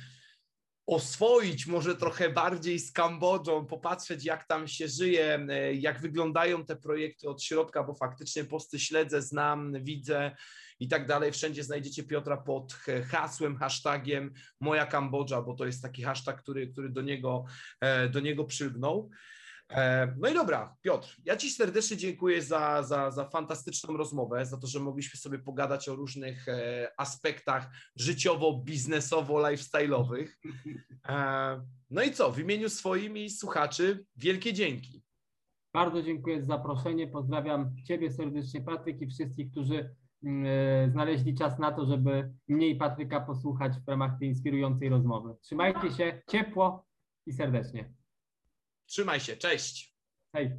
oswoić 0.87 1.67
może 1.67 1.97
trochę 1.97 2.31
bardziej 2.31 2.79
z 2.79 2.93
Kambodżą, 2.93 3.67
popatrzeć 3.67 4.25
jak 4.25 4.45
tam 4.45 4.69
się 4.69 4.89
żyje, 4.89 5.47
e, 5.49 5.75
jak 5.75 6.01
wyglądają 6.01 6.65
te 6.65 6.77
projekty 6.77 7.29
od 7.29 7.43
środka, 7.43 7.85
bo 7.85 7.95
faktycznie 7.95 8.45
posty 8.45 8.79
śledzę, 8.79 9.23
znam, 9.23 9.85
widzę 9.85 10.37
i 10.81 10.89
tak 10.89 11.07
dalej. 11.07 11.33
Wszędzie 11.33 11.65
znajdziecie 11.65 12.03
Piotra 12.03 12.37
pod 12.37 12.73
hasłem, 13.11 13.57
hashtagiem 13.57 14.33
Moja 14.61 14.87
Kambodża, 14.87 15.43
bo 15.43 15.55
to 15.55 15.67
jest 15.67 15.83
taki 15.83 16.03
hashtag, 16.03 16.43
który, 16.43 16.69
który 16.69 16.91
do, 16.91 17.03
niego, 17.03 17.45
e, 17.81 18.09
do 18.09 18.21
niego 18.21 18.45
przylgnął. 18.45 19.11
E, 19.75 20.15
no 20.19 20.29
i 20.29 20.35
dobra, 20.35 20.77
Piotr, 20.81 21.17
ja 21.25 21.37
Ci 21.37 21.51
serdecznie 21.51 21.97
dziękuję 21.97 22.43
za, 22.43 22.83
za, 22.83 23.11
za 23.11 23.25
fantastyczną 23.25 23.97
rozmowę, 23.97 24.47
za 24.47 24.57
to, 24.57 24.67
że 24.67 24.81
mogliśmy 24.81 25.21
sobie 25.21 25.39
pogadać 25.39 25.89
o 25.89 25.97
różnych 25.97 26.49
e, 26.49 26.89
aspektach 26.97 27.71
życiowo-biznesowo-lifestyle'owych. 27.97 30.29
No 31.91 32.03
i 32.03 32.13
co, 32.13 32.33
w 32.33 32.39
imieniu 32.39 32.69
swoim 32.69 33.17
i 33.17 33.31
słuchaczy 33.31 34.07
wielkie 34.17 34.53
dzięki. 34.53 35.03
Bardzo 35.75 36.03
dziękuję 36.03 36.41
za 36.41 36.47
zaproszenie. 36.47 37.09
Pozdrawiam 37.09 37.77
Ciebie 37.85 38.13
serdecznie, 38.13 38.61
Patryk, 38.61 39.01
i 39.01 39.07
wszystkich, 39.07 39.51
którzy 39.51 39.95
Mm, 40.23 40.47
e, 40.47 40.91
znaleźli 40.91 41.35
czas 41.35 41.59
na 41.59 41.73
to, 41.73 41.87
żeby 41.87 42.33
mnie 42.49 42.69
i 42.69 42.77
Patryka 42.77 43.21
posłuchać 43.21 43.73
w 43.79 43.89
ramach 43.89 44.19
tej 44.19 44.29
inspirującej 44.29 44.89
rozmowy. 44.89 45.35
Trzymajcie 45.41 45.91
się 45.91 46.23
ciepło 46.31 46.87
i 47.27 47.33
serdecznie. 47.33 47.93
Trzymaj 48.93 49.21
się, 49.21 49.37
cześć. 49.37 49.95
Hej. 50.35 50.51